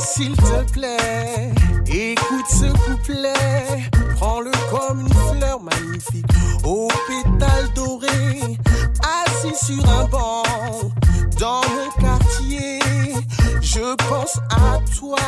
S'il 0.00 0.34
te 0.34 0.72
plaît, 0.72 1.52
ce 2.68 2.90
couplet. 2.90 3.32
Prends-le 4.16 4.50
comme 4.70 5.00
une 5.00 5.38
fleur 5.38 5.60
magnifique 5.60 6.26
aux 6.64 6.88
pétales 7.06 7.72
dorés. 7.74 8.58
Assis 9.02 9.66
sur 9.66 9.88
un 9.88 10.04
banc 10.04 10.42
dans 11.38 11.60
mon 11.60 12.02
quartier. 12.02 12.80
Je 13.60 13.94
pense 14.08 14.38
à 14.50 14.78
toi, 14.98 15.18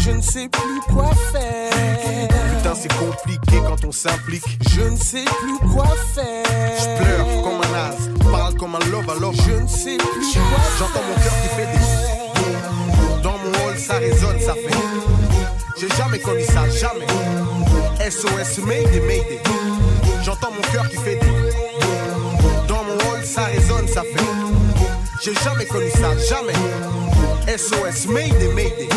je 0.00 0.10
ne 0.10 0.20
sais 0.20 0.48
plus 0.48 0.80
quoi 0.92 1.10
faire. 1.32 2.28
Putain, 2.56 2.74
c'est 2.74 2.92
compliqué 2.94 3.62
quand 3.66 3.84
on 3.84 3.92
s'implique. 3.92 4.44
Je 4.70 4.82
ne 4.82 4.96
sais 4.96 5.24
plus 5.24 5.68
quoi 5.72 5.86
faire. 6.14 6.44
Je 6.78 7.02
pleure 7.02 7.42
comme 7.42 7.60
un 7.62 7.74
as. 7.74 8.24
Par 8.24 8.32
parle 8.32 8.54
comme 8.54 8.74
un 8.74 8.90
love 8.90 9.20
love. 9.20 9.36
Je 9.46 9.52
ne 9.52 9.68
sais 9.68 9.96
plus 9.96 10.32
quoi. 10.32 10.58
J'entends 10.78 11.06
mon 11.06 11.14
cœur 11.14 11.32
qui 11.42 11.48
fait 11.48 11.66
des. 11.66 13.22
Dans 13.22 13.38
mon 13.38 13.68
hall, 13.68 13.78
ça 13.78 13.94
résonne, 13.94 14.40
ça 14.40 14.54
fait. 14.54 15.15
J'ai 15.78 15.88
jamais 15.90 16.18
connu 16.18 16.42
ça, 16.42 16.68
jamais. 16.70 17.06
SOS, 18.10 18.64
Mayday, 18.64 19.00
Mayday. 19.00 19.40
J'entends 20.22 20.50
mon 20.50 20.62
cœur 20.72 20.88
qui 20.88 20.96
fait 20.96 21.16
des. 21.16 22.66
Dans 22.66 22.82
mon 22.82 22.94
hall, 22.94 23.22
ça 23.24 23.44
résonne, 23.44 23.86
ça 23.86 24.02
fait. 24.02 24.24
J'ai 25.22 25.34
jamais 25.44 25.66
connu 25.66 25.90
ça, 25.90 26.16
jamais. 26.16 26.54
SOS, 27.58 28.06
Mayday, 28.08 28.48
Mayday. 28.54 28.88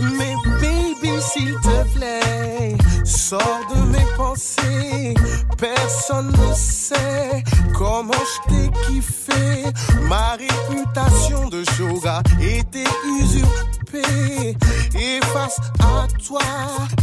Mais 0.00 0.34
baby, 0.60 1.20
s'il 1.20 1.54
te 1.60 1.98
plaît, 1.98 2.74
sors 3.04 3.60
de 3.74 3.82
mes 3.90 4.06
pensées. 4.16 5.14
Personne 5.58 6.32
ne 6.32 6.54
sait 6.54 7.44
comment 7.76 8.12
je 8.14 8.54
t'ai 8.54 8.70
kiffé. 8.86 9.64
Ma 10.08 10.32
réputation 10.32 11.48
de 11.50 11.62
shoga 11.76 12.22
était 12.40 12.88
usurpée. 13.20 13.71
Et 13.94 15.20
face 15.34 15.58
à 15.80 16.06
toi, 16.26 16.40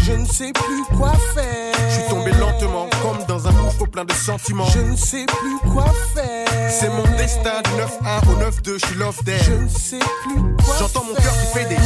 je 0.03 0.13
ne 0.13 0.25
sais 0.25 0.51
plus 0.53 0.97
quoi 0.97 1.11
faire. 1.35 1.75
Je 1.89 1.93
suis 1.99 2.09
tombé 2.09 2.31
lentement, 2.31 2.87
comme 3.01 3.25
dans 3.27 3.47
un 3.47 3.51
gouffre 3.51 3.85
plein 3.85 4.05
de 4.05 4.13
sentiments. 4.13 4.65
Je 4.73 4.79
ne 4.79 4.95
sais 4.95 5.25
plus 5.25 5.71
quoi 5.71 5.85
faire. 6.15 6.47
C'est 6.71 6.89
mon 6.89 7.03
destin 7.17 7.61
du 7.65 7.71
9-1 7.71 8.29
au 8.29 8.73
9-2, 8.73 8.79
je 8.79 8.85
suis 8.87 8.95
love 8.95 9.17
there. 9.23 9.39
Je 9.43 9.53
ne 9.53 9.67
sais 9.67 9.99
plus 10.23 10.41
quoi 10.65 10.75
J'entends 10.79 11.03
mon 11.03 11.13
cœur 11.13 11.33
qui 11.33 11.57
fait 11.57 11.65
des. 11.65 11.77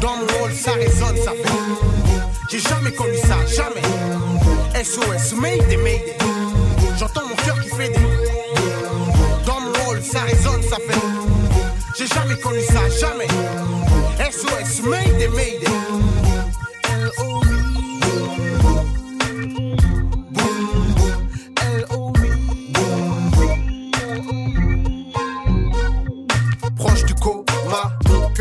Dans 0.00 0.16
mon 0.16 0.44
hall, 0.44 0.52
ça 0.52 0.72
résonne, 0.72 1.16
ça 1.16 1.30
fait. 1.30 1.48
J'ai 2.50 2.58
jamais 2.58 2.92
connu 2.92 3.16
ça, 3.18 3.36
jamais. 3.46 3.82
SOS, 4.84 5.34
Mayday, 5.40 5.76
Mayday. 5.76 6.16
J'entends 6.98 7.28
mon 7.28 7.36
cœur 7.36 7.60
qui 7.60 7.68
fait 7.68 7.90
des. 7.90 8.06
Dans 9.46 9.60
mon 9.60 9.90
hall, 9.90 10.02
ça 10.02 10.20
résonne, 10.22 10.62
ça 10.62 10.76
fait. 10.76 11.31
J'ai 12.02 12.08
jamais 12.08 12.34
connu 12.34 12.60
ça, 12.62 12.88
jamais. 12.88 13.28
SOS, 14.18 14.82
Mayday, 14.82 15.28
Mayday. 15.28 16.21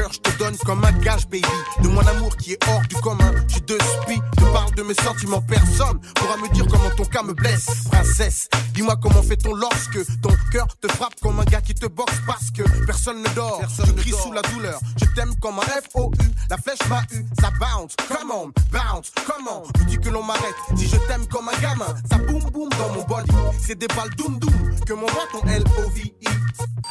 Cœur 0.02 0.12
je 0.14 0.20
te 0.20 0.38
donne 0.38 0.58
comme 0.66 0.84
un 0.84 0.92
gage 1.00 1.28
baby. 1.28 1.46
De 1.82 1.88
mon 1.88 2.02
amour 2.02 2.36
qui 2.38 2.54
est 2.54 2.68
hors 2.68 2.82
du 2.90 2.96
commun. 2.98 3.32
Je 3.48 3.54
suis 3.54 3.62
de 3.62 3.78
spi, 3.78 4.20
te 4.38 4.44
parle 4.54 4.74
de 4.76 4.84
mes 4.84 4.94
sentiments. 4.94 5.42
Personne 5.42 6.00
pourra 6.16 6.38
me 6.38 6.52
dire 6.54 6.66
comment 6.70 6.90
ton 6.96 7.06
cas 7.06 7.24
me 7.24 7.34
blesse. 7.34 7.68
Princesse, 7.92 8.50
dis-moi 8.74 8.96
comment 9.02 9.22
fait-on 9.22 9.54
lorsque 9.54 10.00
Ton 10.22 10.36
cœur 10.52 10.68
te 10.80 10.88
frappe 10.88 11.16
comme 11.22 11.40
un 11.40 11.46
gars 11.46 11.62
qui 11.62 11.74
te 11.74 11.86
boxe 11.86 12.22
Parce 12.26 12.52
que 12.52 12.64
personne 12.86 13.22
ne 13.22 13.30
dort. 13.36 13.62
Je 13.86 13.92
crie 13.92 14.12
sous 14.12 14.32
la 14.32 14.42
douleur. 14.42 14.80
Je 14.98 15.06
t'aime 15.16 15.34
comme 15.42 15.60
un 15.60 15.82
F-O-U 15.82 16.26
La 16.50 16.58
flèche 16.58 16.88
m'a 16.90 17.02
eu, 17.12 17.26
ça 17.40 17.50
bounce. 17.60 17.96
Come 18.08 18.32
on, 18.32 18.52
bounce, 18.72 19.12
comment 19.26 19.64
Me 19.80 19.86
dis 19.86 19.98
que 19.98 20.10
l'on 20.10 20.24
m'arrête 20.24 20.56
Si 20.76 20.88
je 20.88 20.98
t'aime 21.08 21.28
comme 21.28 21.50
un 21.50 21.62
gamin. 21.62 21.94
Ça 22.10 22.18
boum 22.18 22.44
boum 22.52 22.70
dans 22.70 22.94
mon 22.94 23.04
body. 23.04 23.32
C'est 23.60 23.78
des 23.78 23.88
balles 23.88 24.14
doum 24.18 24.40
doum 24.40 24.76
Que 24.86 24.94
m'envoie 24.94 25.28
ton 25.32 25.48
L-O-V-I 25.48 26.28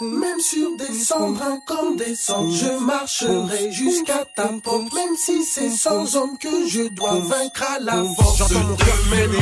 Même 0.05 0.41
sur 0.41 0.77
des 0.79 0.95
cendres 0.95 1.43
incandescentes, 1.43 2.53
je 2.53 2.85
marcherai 3.01 3.73
jusqu'à 3.73 4.25
ta 4.35 4.49
porte. 4.63 4.93
Même 4.95 5.17
si 5.17 5.45
c'est 5.45 5.71
sans 5.71 6.17
homme 6.17 6.37
que 6.39 6.69
je 6.69 6.89
dois 6.89 7.15
vaincre 7.15 7.65
à 7.77 7.79
la 7.81 8.05
force. 8.17 8.39
J'entends 8.39 8.61
mon 8.61 8.77
cœur 8.77 8.99
m'aider. 9.11 9.39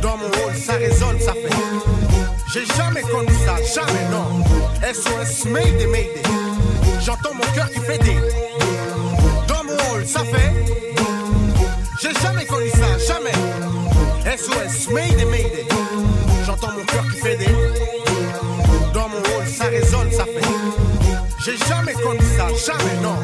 Dans 0.00 0.16
mon 0.16 0.26
hall, 0.26 0.56
ça 0.56 0.74
résonne, 0.74 1.20
ça 1.20 1.32
fait. 1.32 1.50
J'ai 2.52 2.64
jamais 2.74 3.02
connu 3.02 3.32
ça, 3.44 3.56
jamais 3.74 4.08
non. 4.10 4.44
SOS, 4.82 5.44
Mayday, 5.46 5.86
Mayday. 5.86 6.22
J'entends 7.04 7.34
mon 7.34 7.54
cœur 7.54 7.70
qui 7.70 7.80
fait 7.80 7.98
des. 7.98 8.18
Dans 9.48 9.64
mon 9.64 9.74
hall, 9.74 10.06
ça 10.06 10.20
fait. 10.20 10.52
J'ai 12.00 12.14
jamais 12.22 12.46
connu 12.46 12.70
ça, 12.70 12.98
jamais. 12.98 14.36
SOS, 14.36 14.90
Mayday, 14.90 15.24
Mayday. 15.26 15.66
J'entends 16.46 16.72
mon 16.72 16.84
cœur 16.84 17.04
qui 17.12 17.20
fait 17.20 17.36
des. 17.36 17.54
Dans 18.94 19.08
mon 19.08 19.18
hall, 19.18 19.46
ça 19.46 19.64
résonne, 19.64 20.10
ça 20.10 20.24
fait. 20.24 20.85
J'ai 21.46 21.56
jamais 21.58 21.92
connu 21.92 22.18
ça, 22.36 22.48
jamais 22.66 23.00
non. 23.00 23.14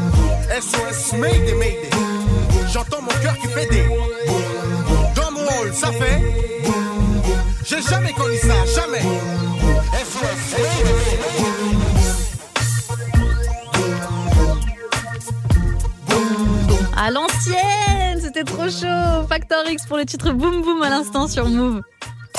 SOS, 0.48 1.14
Mayday, 1.14 1.54
Mayday. 1.54 1.90
J'entends 2.72 3.02
mon 3.02 3.10
cœur 3.20 3.36
qui 3.36 3.48
fait 3.48 3.66
des. 3.66 3.82
Dans 5.16 5.32
mon 5.32 5.40
hall, 5.40 5.74
ça 5.74 5.90
fait. 5.90 6.22
J'ai 7.64 7.82
jamais 7.82 8.12
connu 8.12 8.36
ça, 8.36 8.64
jamais. 8.76 9.00
SOS, 10.04 10.56
Mayday, 10.56 11.18
À 16.96 17.10
l'ancienne, 17.10 18.20
c'était 18.22 18.44
trop 18.44 18.68
chaud. 18.68 19.26
Factor 19.28 19.68
X 19.68 19.84
pour 19.86 19.96
le 19.96 20.04
titre 20.04 20.30
Boom 20.30 20.62
Boom 20.62 20.80
à 20.82 20.90
l'instant 20.90 21.26
sur 21.26 21.48
Move. 21.48 21.82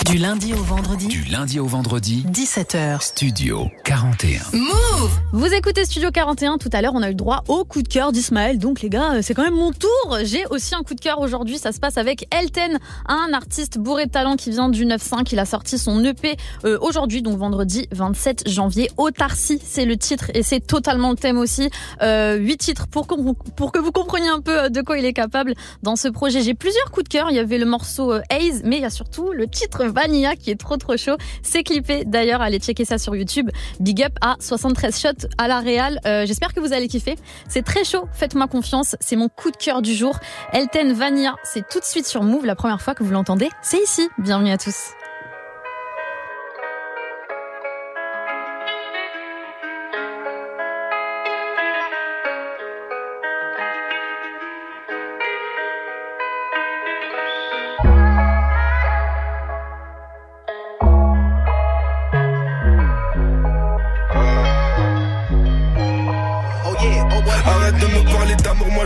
Du 0.02 0.18
lundi 0.18 0.54
au 0.54 0.64
vendredi. 0.64 1.08
Du 1.08 1.24
lundi 1.24 1.60
au 1.60 1.66
vendredi. 1.66 2.26
17h. 2.28 3.02
Studio 3.02 3.70
41. 3.86 4.42
Move 4.52 5.12
Vous 5.32 5.46
écoutez 5.54 5.86
Studio 5.86 6.12
41, 6.12 6.58
tout 6.58 6.70
à 6.74 6.82
l'heure 6.82 6.94
on 6.96 7.02
a 7.02 7.08
eu 7.08 7.12
le 7.12 7.16
droit 7.16 7.44
au 7.48 7.64
coup 7.64 7.82
de 7.82 7.88
cœur 7.88 8.12
d'Ismaël, 8.12 8.58
donc 8.58 8.82
les 8.82 8.90
gars, 8.90 9.22
c'est 9.22 9.34
quand 9.34 9.44
même 9.44 9.54
mon 9.54 9.72
tour 9.72 10.18
J'ai 10.24 10.46
aussi 10.50 10.76
un 10.76 10.84
coup 10.84 10.94
de 10.94 11.00
cœur 11.00 11.20
aujourd'hui, 11.20 11.58
ça 11.58 11.72
se 11.72 11.80
passe 11.80 11.98
avec 11.98 12.28
Elten, 12.36 12.80
un 13.08 13.34
artiste 13.34 13.78
bourré 13.78 14.08
de 14.08 14.12
talent 14.12 14.36
qui 14.36 14.50
vient 14.50 14.68
du 14.68 14.86
9-5, 14.86 15.30
il 15.32 15.40
a 15.40 15.46
sorti 15.46 15.78
son 15.78 16.04
EP 16.04 16.36
euh, 16.66 16.78
aujourd'hui, 16.82 17.22
donc 17.22 17.38
vendredi 17.38 17.88
27 17.92 18.50
janvier, 18.50 18.90
Autarcie, 18.98 19.62
c'est 19.64 19.86
le 19.86 19.96
titre 19.96 20.32
et 20.34 20.44
c'est 20.44 20.60
totalement 20.60 21.12
le 21.12 21.18
thème 21.18 21.38
aussi, 21.38 21.70
euh, 22.02 22.36
8 22.36 22.58
titres 22.58 22.88
pour, 22.88 23.08
que 23.08 23.16
vous 23.16 23.92
compreniez 23.92 24.30
un 24.30 24.42
peu 24.42 24.64
euh, 24.64 24.70
de 24.70 24.82
quoi 24.82 24.98
il 24.98 25.06
est 25.06 25.14
capable 25.14 25.54
dans 25.82 25.96
ce 25.96 26.08
projet. 26.10 26.42
J'ai 26.42 26.56
plusieurs 26.56 26.92
coups 26.92 27.06
de 27.06 27.10
cœur, 27.10 27.28
il 27.30 27.36
y 27.36 27.40
avait 27.40 27.58
le 27.58 27.66
morceau 27.66 28.12
euh, 28.12 28.22
Haze, 28.30 28.62
mais 28.66 28.78
il 28.78 28.82
y 28.82 28.86
a 28.86 28.90
surtout 28.90 29.32
le 29.32 29.48
titre 29.48 29.83
Vanilla 29.90 30.36
qui 30.36 30.52
est 30.52 30.60
trop 30.60 30.78
trop 30.78 30.98
chaud, 30.98 31.18
c'est 31.42 31.64
clippé 31.64 32.04
d'ailleurs, 32.06 32.42
allez 32.42 32.60
checker 32.60 32.86
ça 32.86 32.98
sur 32.98 33.16
YouTube, 33.16 33.50
big 33.80 34.04
up 34.04 34.14
à 34.22 34.36
73 34.40 35.00
shots 35.00 35.28
à 35.38 35.48
la 35.48 35.60
Real. 35.60 36.00
Euh, 36.06 36.26
J'espère 36.26 36.54
que 36.54 36.60
vous 36.60 36.74
allez 36.74 36.88
kiffer. 36.88 37.16
C'est 37.48 37.64
très 37.64 37.84
chaud, 37.84 38.08
faites-moi 38.14 38.48
confiance. 38.48 38.96
C'est 39.00 39.16
mon 39.16 39.30
coup 39.30 39.52
de 39.52 39.58
cœur 39.58 39.82
du 39.82 39.94
jour. 39.94 40.18
Elten 40.52 40.94
Vanilla, 40.94 41.36
c'est 41.44 41.68
tout 41.68 41.80
de 41.80 41.86
suite 41.86 42.06
sur 42.08 42.24
Move. 42.24 42.46
La 42.46 42.56
première 42.56 42.82
fois 42.82 42.96
que 42.96 43.04
vous 43.04 43.12
l'entendez, 43.12 43.50
c'est 43.62 43.82
ici. 43.82 44.08
Bienvenue 44.18 44.52
à 44.52 44.58
tous. 44.58 45.03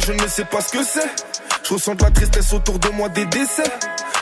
Je 0.07 0.13
ne 0.13 0.27
sais 0.27 0.45
pas 0.45 0.61
ce 0.61 0.71
que 0.71 0.83
c'est. 0.83 1.09
Je 1.63 1.73
ressens 1.73 1.95
de 1.95 2.03
la 2.03 2.11
tristesse 2.11 2.53
autour 2.53 2.79
de 2.79 2.87
moi, 2.89 3.09
des 3.09 3.25
décès. 3.25 3.69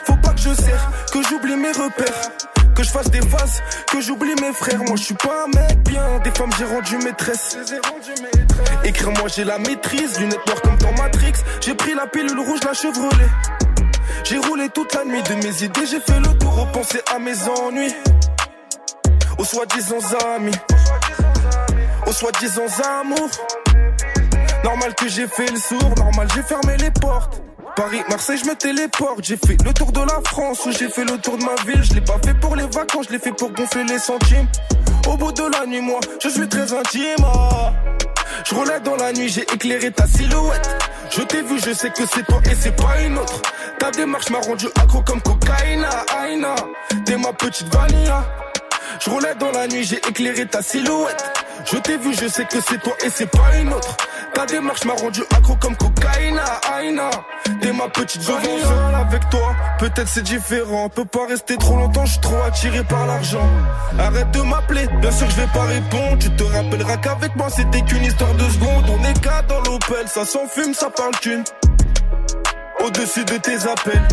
Faut 0.06 0.16
pas 0.16 0.30
que 0.30 0.40
je 0.40 0.54
serre, 0.56 0.92
que 1.14 1.22
j'oublie 1.22 1.56
mes 1.56 1.72
repères. 1.72 2.32
Que 2.76 2.84
je 2.84 2.90
fasse 2.90 3.10
des 3.12 3.22
phases, 3.22 3.62
que 3.92 4.02
j'oublie 4.02 4.34
mes 4.42 4.52
frères. 4.52 4.80
Moi 4.80 4.96
je 4.96 5.04
suis 5.04 5.14
pas 5.14 5.46
un 5.46 5.48
mec 5.48 5.78
bien, 5.84 6.20
des 6.24 6.32
femmes 6.32 6.50
j'ai 6.58 6.66
rendu 6.66 6.98
maîtresse. 6.98 7.58
Écrire 8.84 9.12
moi 9.12 9.28
j'ai 9.28 9.44
la 9.44 9.60
maîtrise, 9.60 10.20
lunettes 10.20 10.46
noires 10.48 10.62
comme 10.62 10.78
dans 10.78 10.92
Matrix. 10.94 11.34
J'ai 11.62 11.76
pris 11.76 11.94
la 11.94 12.08
pilule 12.08 12.40
rouge, 12.40 12.60
la 12.66 12.74
chevrolet. 12.74 13.30
J'ai 14.24 14.40
roulé 14.40 14.70
toute 14.70 14.94
la 14.96 15.06
nuit 15.06 15.22
de 15.22 15.36
mes 15.36 15.64
idées, 15.64 15.86
j'ai 15.86 16.00
fait 16.00 16.20
le 16.20 16.36
tour, 16.40 16.56
repenser 16.56 17.02
à 17.16 17.20
mes 17.20 17.36
ennuis. 17.48 17.94
Aux 19.38 19.46
soi-disant 19.46 20.00
amis, 20.36 20.58
aux 22.08 22.12
soi-disant 22.12 22.66
amours. 23.02 23.65
Normal 24.66 24.96
que 24.96 25.08
j'ai 25.08 25.28
fait 25.28 25.52
le 25.52 25.60
sourd, 25.60 25.94
normal 25.96 26.28
j'ai 26.34 26.42
fermé 26.42 26.76
les 26.78 26.90
portes. 26.90 27.40
Paris, 27.76 28.02
Marseille, 28.10 28.40
je 28.44 28.50
me 28.50 28.56
téléporte. 28.56 29.20
J'ai 29.22 29.38
fait 29.38 29.64
le 29.64 29.72
tour 29.72 29.92
de 29.92 30.00
la 30.00 30.20
France 30.28 30.68
j'ai 30.80 30.90
fait 30.90 31.06
le 31.06 31.20
tour 31.20 31.38
de 31.38 31.44
ma 31.44 31.54
ville. 31.68 31.84
Je 31.84 31.94
l'ai 31.94 32.02
pas 32.02 32.18
fait 32.26 32.34
pour 32.34 32.56
les 32.56 32.64
vacances, 32.64 33.06
je 33.08 33.14
l'ai 33.14 33.20
fait 33.20 33.32
pour 33.32 33.52
gonfler 33.52 33.84
les 33.84 34.00
centimes. 34.00 34.48
Au 35.08 35.18
bout 35.18 35.32
de 35.34 35.44
la 35.56 35.68
nuit, 35.68 35.82
moi, 35.82 36.00
je 36.20 36.30
suis 36.30 36.50
très 36.50 36.74
intime. 36.74 37.26
Je 38.44 38.56
roulais 38.56 38.80
dans 38.80 38.96
la 38.96 39.14
nuit, 39.14 39.30
j'ai 39.30 39.44
éclairé 39.54 39.92
ta 39.92 40.08
silhouette. 40.08 40.68
Je 41.12 41.22
t'ai 41.22 41.44
vu, 41.44 41.60
je 41.64 41.72
sais 41.72 41.92
que 41.92 42.04
c'est 42.12 42.26
toi 42.26 42.42
et 42.50 42.56
c'est 42.60 42.76
pas 42.76 43.00
une 43.06 43.20
autre. 43.20 43.40
Ta 43.78 43.92
démarche 43.92 44.32
m'a 44.32 44.40
rendu 44.40 44.66
accro 44.82 45.04
comme 45.04 45.22
cocaïna, 45.22 45.90
aïna. 46.18 46.56
T'es 47.06 47.18
ma 47.18 47.34
petite 47.34 47.72
vanilla. 47.72 48.26
Je 49.00 49.12
roulais 49.12 49.36
dans 49.36 49.52
la 49.52 49.68
nuit, 49.68 49.84
j'ai 49.84 49.98
éclairé 49.98 50.48
ta 50.48 50.64
silhouette. 50.64 51.24
Je 51.72 51.78
t'ai 51.78 51.98
vu, 51.98 52.16
je 52.20 52.28
sais 52.28 52.46
que 52.46 52.58
c'est 52.68 52.82
toi 52.82 52.94
et 53.06 53.10
c'est 53.14 53.30
pas 53.30 53.58
une 53.60 53.72
autre. 53.72 53.96
Ta 54.36 54.46
démarche 54.46 54.84
m'a 54.84 54.94
rendu 54.94 55.22
accro 55.36 55.56
comme 55.56 55.78
cocaïna, 55.78 56.44
aïna. 56.74 57.10
T'es 57.62 57.72
ma 57.72 57.88
petite 57.88 58.22
seul 58.22 58.36
avec 58.94 59.30
toi. 59.30 59.56
Peut-être 59.80 60.10
c'est 60.10 60.24
différent. 60.24 60.90
Peut 60.90 61.06
pas 61.06 61.26
rester 61.26 61.56
trop 61.56 61.78
longtemps, 61.78 62.06
je 62.06 62.12
suis 62.12 62.22
trop 62.22 62.42
attiré 62.46 62.84
par 62.84 63.08
l'argent. 63.08 63.48
Arrête 63.98 64.30
de 64.32 64.42
m'appeler, 64.42 64.88
bien 65.00 65.12
sûr 65.12 65.30
je 65.30 65.38
vais 65.38 65.48
pas 65.54 65.64
répondre. 65.64 66.20
Tu 66.20 66.30
te 66.32 66.44
rappelleras 66.44 66.98
qu'avec 66.98 67.34
moi 67.38 67.48
c'était 67.50 67.82
qu'une 67.84 68.04
histoire 68.04 68.34
de 68.34 68.44
secondes. 68.50 68.86
On 68.90 69.04
est 69.06 69.22
quatre 69.22 69.48
dans 69.48 69.62
l'Opel, 69.62 70.06
ça 70.08 70.26
s'enfume, 70.26 70.74
ça 70.74 70.90
parle 70.90 71.14
thune. 71.22 71.46
Au-dessus 72.84 73.24
de 73.24 73.38
tes 73.38 73.56
appels. 73.56 74.08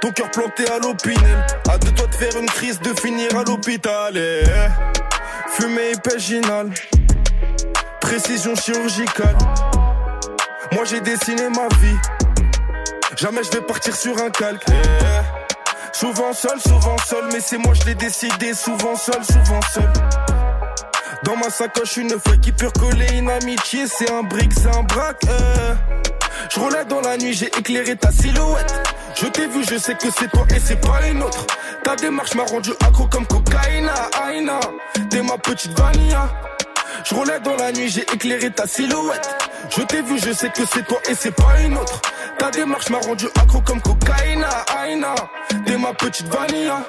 Ton 0.00 0.12
cœur 0.12 0.30
planté 0.30 0.70
à 0.70 0.78
l'opinel. 0.78 1.46
À 1.68 1.78
de 1.78 1.90
toi 1.90 2.06
de 2.06 2.14
faire 2.14 2.40
une 2.40 2.46
crise, 2.46 2.80
de 2.80 2.98
finir 3.00 3.36
à 3.36 3.42
l'hôpital. 3.42 4.12
Eh, 4.14 4.44
eh. 4.44 5.60
Fumée 5.60 5.90
épéginale. 5.94 6.70
Précision 8.10 8.56
chirurgicale. 8.56 9.38
Moi 10.72 10.84
j'ai 10.84 11.00
dessiné 11.00 11.48
ma 11.48 11.68
vie. 11.76 11.96
Jamais 13.16 13.44
je 13.44 13.52
vais 13.52 13.60
partir 13.60 13.94
sur 13.94 14.18
un 14.18 14.30
calque. 14.30 14.66
Souvent 15.92 16.32
seul, 16.32 16.60
souvent 16.60 16.96
seul, 17.06 17.26
mais 17.32 17.38
c'est 17.40 17.58
moi 17.58 17.72
je 17.72 17.84
l'ai 17.84 17.94
décidé. 17.94 18.52
Souvent 18.52 18.96
seul, 18.96 19.24
souvent 19.24 19.60
seul. 19.72 19.88
Dans 21.22 21.36
ma 21.36 21.50
sacoche, 21.50 21.98
une 21.98 22.18
feuille 22.18 22.40
qui 22.40 22.50
peut 22.50 22.66
recoller 22.66 23.06
une 23.12 23.30
amitié. 23.30 23.86
C'est 23.86 24.10
un 24.10 24.24
brick, 24.24 24.50
c'est 24.54 24.76
un 24.76 24.82
braque. 24.82 25.22
Je 26.52 26.58
roulais 26.58 26.84
dans 26.86 27.02
la 27.02 27.16
nuit, 27.16 27.32
j'ai 27.32 27.46
éclairé 27.46 27.94
ta 27.94 28.10
silhouette. 28.10 28.74
Je 29.14 29.26
t'ai 29.26 29.46
vu, 29.46 29.62
je 29.62 29.78
sais 29.78 29.94
que 29.94 30.08
c'est 30.18 30.28
toi 30.32 30.44
et 30.52 30.58
c'est 30.58 30.80
pas 30.80 31.00
les 31.02 31.12
nôtres. 31.12 31.46
Ta 31.84 31.94
démarche 31.94 32.34
m'a 32.34 32.42
rendu 32.42 32.72
accro 32.84 33.06
comme 33.06 33.26
cocaïna, 33.28 33.94
aïna. 34.20 34.58
T'es 35.10 35.22
ma 35.22 35.38
petite 35.38 35.78
vanilla. 35.78 36.28
Je 37.04 37.14
roulais 37.14 37.40
dans 37.40 37.56
la 37.56 37.72
nuit, 37.72 37.88
j'ai 37.88 38.02
éclairé 38.02 38.50
ta 38.50 38.66
silhouette. 38.66 39.28
Je 39.76 39.82
t'ai 39.82 40.02
vu, 40.02 40.18
je 40.18 40.32
sais 40.32 40.50
que 40.50 40.62
c'est 40.72 40.86
toi 40.86 40.98
et 41.08 41.14
c'est 41.14 41.34
pas 41.34 41.60
une 41.64 41.76
autre. 41.76 42.00
Ta 42.38 42.50
démarche 42.50 42.90
m'a 42.90 42.98
rendu 42.98 43.26
accro 43.36 43.60
comme 43.62 43.80
cocaïna, 43.80 44.48
aïna. 44.78 45.14
T'es 45.64 45.76
ma 45.76 45.92
petite 45.94 46.28
vanilla. 46.28 46.82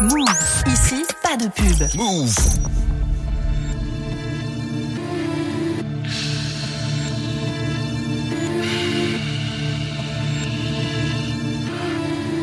Move. 0.00 0.62
Ici, 0.66 1.04
pas 1.22 1.36
de 1.36 1.48
pub. 1.48 1.96
Move. 1.96 2.34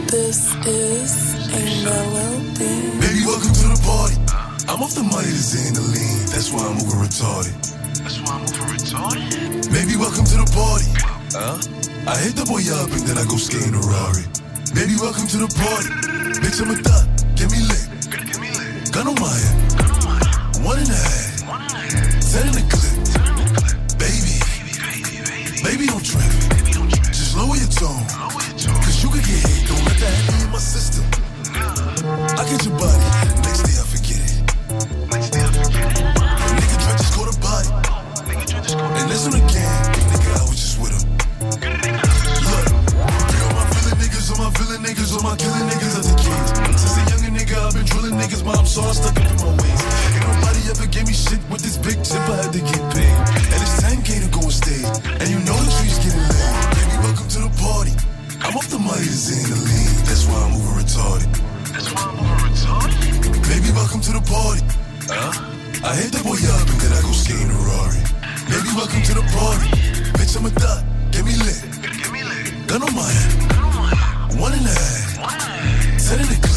This 0.07 0.53
is 0.65 1.44
Baby, 1.56 3.23
welcome 3.23 3.56
to 3.56 3.68
the 3.72 3.80
party. 3.88 4.19
I'm 4.68 4.84
off 4.84 4.91
the 4.91 5.07
money 5.07 5.32
to 5.32 5.40
Xandaline. 5.40 6.27
That's 6.27 6.52
why 6.52 6.68
I'm 6.68 6.76
over 6.84 6.99
retarded. 6.99 7.56
That's 8.03 8.19
why 8.19 8.36
I'm 8.36 8.44
over 8.44 8.76
retarded. 8.76 9.72
Baby, 9.72 9.95
welcome 9.95 10.27
to 10.27 10.36
the 10.36 10.49
party. 10.52 10.91
Huh? 11.32 11.56
I 12.11 12.19
hit 12.19 12.36
the 12.36 12.44
boy 12.44 12.60
up 12.76 12.91
and 12.91 13.07
then 13.07 13.15
I 13.15 13.23
go 13.23 13.40
skate 13.40 13.64
in 13.64 13.72
a 13.72 13.80
Rari. 13.80 14.27
Baby, 14.76 14.99
welcome 14.99 15.32
to 15.32 15.48
the 15.48 15.52
party. 15.56 15.95
Bitch, 16.44 16.60
I'm 16.60 16.76
a 16.76 16.77
thot. 16.84 17.07
Get 17.40 17.48
me 17.48 17.64
lit. 17.64 17.88
Gun 18.91 19.07
on 19.07 19.15
my 19.15 19.32
head. 19.32 20.60
One 20.60 20.76
and 20.76 20.91
a 20.91 20.99
half. 21.07 21.40
Ten 22.19 22.52
in 22.52 22.56
the 22.60 22.68
clip. 22.68 22.99
Baby. 23.95 24.44
Baby, 25.64 25.88
don't 25.88 26.03
trip. 26.03 26.27
Just 27.15 27.40
lower 27.40 27.56
your 27.56 27.72
tone. 27.72 28.03
Cause 28.84 28.99
you 28.99 29.07
could 29.07 29.23
get 29.23 29.40
hit. 29.40 29.72
Don't 29.72 29.88
let 29.88 29.95
that 30.03 30.19
be 30.27 30.36
in 30.44 30.52
my 30.52 30.60
system. 30.60 31.24
I 31.95 32.43
get 32.43 32.59
your 32.67 32.76
body. 32.76 33.07
Next 33.39 33.63
day 33.63 33.76
I 33.80 33.85
forget 33.88 34.19
it. 34.19 34.35
Next 35.07 35.30
day 35.31 35.39
I 35.39 35.47
forget 35.47 35.95
it. 35.95 36.03
Nigga 36.59 36.76
try 36.84 36.91
to 36.91 36.99
just 36.99 37.15
go 37.15 37.23
to 37.23 37.35
body. 37.39 37.72
And 38.99 39.07
listen 39.07 39.31
again. 39.31 39.72
Nigga, 40.11 40.31
I 40.35 40.43
was 40.43 40.59
just 40.59 40.76
with 40.76 40.91
him. 40.91 41.07
Look. 42.51 42.67
All 43.39 43.55
my 43.55 43.63
villain 43.72 43.95
niggas, 43.95 44.27
all 44.27 44.43
my 44.43 44.51
villain 44.59 44.81
niggas, 44.84 45.15
all 45.15 45.23
my 45.23 45.35
killing 45.39 45.67
niggas 45.72 45.95
as 45.95 46.11
a 46.11 46.15
kid. 46.19 46.35
Since 46.76 46.99
a 46.99 47.03
younger 47.15 47.31
nigga, 47.31 47.55
I've 47.63 47.73
been 47.73 47.85
drilling 47.88 48.19
niggas, 48.19 48.43
but 48.43 48.59
I'm 48.59 48.65
so 48.67 48.84
I'm 48.84 48.93
stuck 48.93 49.15
up 49.15 49.31
in 49.31 49.38
my 49.39 49.55
ways. 49.55 49.81
Ain't 50.11 50.27
nobody 50.27 50.61
ever 50.67 50.88
gave 50.91 51.07
me 51.07 51.15
shit 51.15 51.39
with 51.47 51.63
this 51.63 51.80
big 51.80 52.03
tip, 52.03 52.19
I 52.27 52.43
had 52.43 52.51
to 52.51 52.59
get 52.59 52.84
paid. 52.91 53.15
And 53.55 53.59
it's 53.63 53.80
10k 53.80 54.19
to 54.19 54.27
go 54.35 54.43
on 54.43 54.51
stage. 54.51 54.84
And 55.23 55.27
you 55.31 55.39
know 55.47 55.55
the 55.63 55.72
trees 55.80 55.95
getting 56.03 56.19
laid. 56.27 56.76
Baby, 56.76 56.95
welcome 57.07 57.27
to 57.31 57.39
the 57.39 57.53
party. 57.55 57.95
I'm 58.43 58.51
off 58.59 58.67
the 58.67 58.80
money 58.84 59.07
to 59.07 59.15
Xandaline. 59.15 59.95
That's 60.03 60.27
why 60.27 60.43
I'm 60.43 60.59
over 60.59 60.84
retarded. 60.84 61.35
Baby, 61.86 63.70
welcome 63.78 64.02
to 64.02 64.12
the 64.12 64.24
party. 64.26 64.66
Huh? 65.06 65.86
I 65.86 65.94
hit 65.94 66.12
the 66.12 66.24
boy 66.26 66.34
up 66.49 66.66
and 66.66 66.82
then 66.82 66.91
I 66.98 67.02
go 67.06 67.12
skate 67.14 67.38
in 67.38 67.52
a 67.52 67.60
Rari. 67.62 68.02
Baby, 68.49 68.70
welcome 68.74 69.03
to 69.03 69.14
the 69.14 69.26
party. 69.30 69.70
Bitch, 70.18 70.36
I'm 70.36 70.45
a 70.45 70.49
thot. 70.49 70.82
Get 71.12 71.26
me 71.26 71.38
lit. 71.38 71.62
Get 72.02 72.12
me 72.12 72.24
lit. 72.24 72.68
Gun 72.68 72.82
on 72.82 72.95
my 72.95 73.06
head. 73.06 74.41
One 74.41 74.53
and 74.53 74.66
a 74.66 74.74
half. 74.74 76.02
Ten 76.02 76.22
in 76.22 76.28
the 76.28 76.55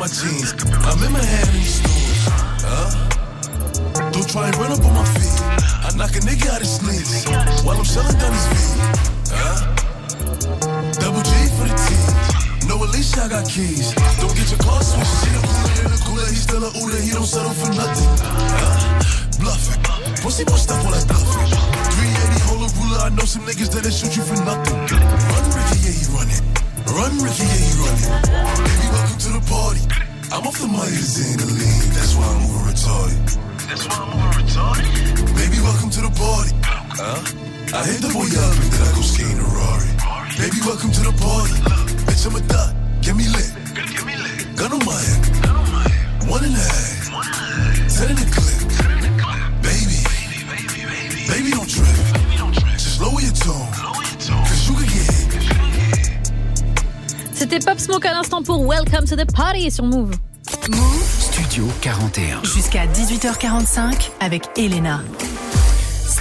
my 0.00 0.08
jeans. 0.08 0.56
I'm 0.88 0.96
in 1.04 1.12
my 1.12 1.20
hand 1.20 1.48
in 1.52 1.60
these 1.60 1.76
stores. 1.76 2.24
Huh? 2.64 2.88
Don't 4.16 4.24
try 4.24 4.48
and 4.48 4.56
run 4.56 4.72
up 4.72 4.80
on 4.80 4.96
my 4.96 5.04
feet. 5.12 5.36
I 5.84 5.92
knock 5.92 6.16
a 6.16 6.24
nigga 6.24 6.48
out 6.56 6.64
his 6.64 6.80
sleeves 6.80 7.28
while 7.60 7.76
I'm 7.76 7.84
selling 7.84 8.16
down 8.16 8.32
his 8.32 8.48
feet. 8.48 8.80
Huh? 9.28 9.60
Double 11.04 11.20
G 11.20 11.30
for 11.52 11.68
the 11.68 11.76
team. 11.76 12.08
No, 12.64 12.80
at 12.80 12.96
least 12.96 13.12
I 13.20 13.28
got 13.28 13.44
keys. 13.44 13.92
Don't 14.16 14.32
get 14.32 14.48
your 14.48 14.64
car 14.64 14.80
switched. 14.80 15.20
See 15.20 15.36
the 15.36 15.44
cooler 15.44 15.92
the 15.92 16.00
cooler. 16.00 16.26
He's 16.32 16.48
still 16.48 16.64
a 16.64 16.72
ooler. 16.80 17.00
He 17.04 17.12
don't 17.12 17.28
settle 17.28 17.52
for 17.52 17.68
nothing. 17.76 18.08
Huh? 18.24 19.04
Bluffing. 19.36 19.84
Pussy 20.24 20.48
more 20.48 20.56
stuff 20.56 20.80
all 20.80 20.96
that 20.96 21.04
bluffing. 21.12 21.44
380 21.52 22.40
hold 22.48 22.64
a 22.64 22.68
ruler. 22.80 23.04
I 23.04 23.12
know 23.12 23.28
some 23.28 23.44
niggas 23.44 23.68
that'll 23.68 23.92
shoot 23.92 24.16
you 24.16 24.24
for 24.24 24.40
nothing. 24.48 24.80
Run, 24.96 25.44
Ricky, 25.52 25.76
yeah, 25.84 25.92
he 25.92 26.08
running. 26.16 26.40
Run, 26.88 27.12
Ricky, 27.20 27.44
yeah, 27.44 27.68
he 27.68 27.72
running. 27.84 28.08
Baby, 28.64 28.86
welcome 28.96 29.18
to 29.20 29.28
the 29.36 29.44
party. 29.44 29.89
I'm 30.32 30.46
off 30.46 30.58
the 30.60 30.68
money 30.68 30.94
to 30.94 31.02
Xandaline. 31.02 31.90
That's 31.90 32.14
why 32.14 32.22
I'm 32.22 32.42
over 32.46 32.70
retarded. 32.70 33.18
That's 33.66 33.84
why 33.88 33.96
I'm 33.98 34.14
over 34.14 34.30
retarded. 34.38 34.86
Baby, 35.34 35.58
welcome 35.58 35.90
to 35.90 36.00
the 36.06 36.12
party. 36.14 36.52
Huh? 36.62 37.18
I 37.74 37.82
hit 37.82 37.98
the 37.98 38.14
boy 38.14 38.30
up 38.30 38.54
and 38.54 38.70
then 38.70 38.82
I 38.86 38.94
go 38.94 39.02
skate 39.02 39.26
in 39.26 39.40
a 39.42 39.48
Rari. 39.50 39.90
Baby, 40.38 40.58
welcome 40.62 40.92
to 40.92 41.02
the 41.02 41.14
party. 41.18 41.54
Bitch, 42.06 42.26
I'm 42.30 42.36
a 42.36 42.40
thot. 42.46 42.69
C'était 57.50 57.64
Pop 57.64 57.80
Smoke 57.80 58.06
à 58.06 58.12
l'instant 58.12 58.44
pour 58.44 58.64
Welcome 58.64 59.06
to 59.06 59.16
the 59.16 59.24
Party 59.34 59.72
sur 59.72 59.84
Move. 59.84 60.12
Move 60.68 61.02
Studio 61.18 61.64
41. 61.80 62.44
jusqu'à 62.44 62.86
18h45 62.86 64.10
avec 64.20 64.44
Elena. 64.56 65.00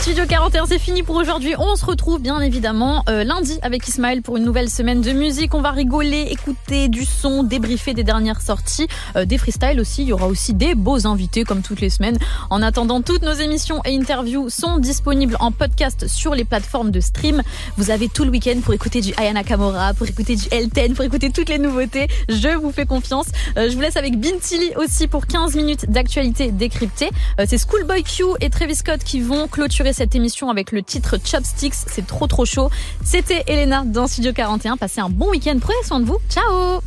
Studio 0.09 0.25
41, 0.25 0.65
c'est 0.65 0.79
fini 0.79 1.03
pour 1.03 1.17
aujourd'hui. 1.17 1.53
On 1.59 1.75
se 1.75 1.85
retrouve 1.85 2.19
bien 2.19 2.41
évidemment 2.41 3.03
euh, 3.09 3.23
lundi 3.23 3.59
avec 3.61 3.87
Ismaël 3.87 4.23
pour 4.23 4.37
une 4.37 4.43
nouvelle 4.43 4.67
semaine 4.67 5.01
de 5.01 5.11
musique. 5.11 5.53
On 5.53 5.61
va 5.61 5.69
rigoler, 5.69 6.29
écouter 6.31 6.87
du 6.87 7.05
son, 7.05 7.43
débriefer 7.43 7.93
des 7.93 8.03
dernières 8.03 8.41
sorties, 8.41 8.87
euh, 9.15 9.25
des 9.25 9.37
freestyles 9.37 9.79
aussi. 9.79 10.01
Il 10.01 10.07
y 10.07 10.13
aura 10.13 10.25
aussi 10.25 10.55
des 10.55 10.73
beaux 10.73 11.05
invités 11.05 11.43
comme 11.43 11.61
toutes 11.61 11.79
les 11.79 11.91
semaines. 11.91 12.17
En 12.49 12.63
attendant, 12.63 13.03
toutes 13.03 13.21
nos 13.21 13.33
émissions 13.33 13.83
et 13.85 13.95
interviews 13.95 14.49
sont 14.49 14.79
disponibles 14.79 15.37
en 15.39 15.51
podcast 15.51 16.07
sur 16.07 16.33
les 16.33 16.43
plateformes 16.43 16.89
de 16.89 17.01
stream. 17.01 17.43
Vous 17.77 17.91
avez 17.91 18.07
tout 18.09 18.23
le 18.23 18.31
week-end 18.31 18.59
pour 18.63 18.73
écouter 18.73 19.01
du 19.01 19.13
Ayana 19.15 19.43
Kamora, 19.43 19.93
pour 19.93 20.07
écouter 20.07 20.35
du 20.35 20.47
Elten, 20.49 20.95
pour 20.95 21.05
écouter 21.05 21.29
toutes 21.29 21.49
les 21.49 21.59
nouveautés. 21.59 22.07
Je 22.29 22.57
vous 22.57 22.71
fais 22.71 22.87
confiance. 22.87 23.27
Euh, 23.57 23.69
je 23.69 23.75
vous 23.75 23.81
laisse 23.81 23.95
avec 23.95 24.19
Bintili 24.19 24.71
aussi 24.75 25.05
pour 25.05 25.27
15 25.27 25.53
minutes 25.53 25.91
d'actualité 25.91 26.49
décryptée. 26.49 27.11
C'est 27.45 27.59
Schoolboy 27.59 28.01
Q 28.01 28.23
et 28.41 28.49
Travis 28.49 28.75
Scott 28.75 29.03
qui 29.03 29.21
vont 29.21 29.47
clôturer 29.47 29.93
cette 29.99 30.15
émission 30.15 30.49
avec 30.49 30.71
le 30.71 30.81
titre 30.81 31.17
Chopsticks. 31.21 31.73
C'est 31.73 32.07
trop 32.07 32.25
trop 32.25 32.45
chaud. 32.45 32.69
C'était 33.03 33.43
Elena 33.47 33.83
dans 33.85 34.07
Studio 34.07 34.31
41. 34.31 34.77
Passez 34.77 35.01
un 35.01 35.09
bon 35.09 35.29
week-end. 35.31 35.57
Prenez 35.59 35.83
soin 35.83 35.99
de 35.99 36.05
vous. 36.05 36.19
Ciao 36.29 36.77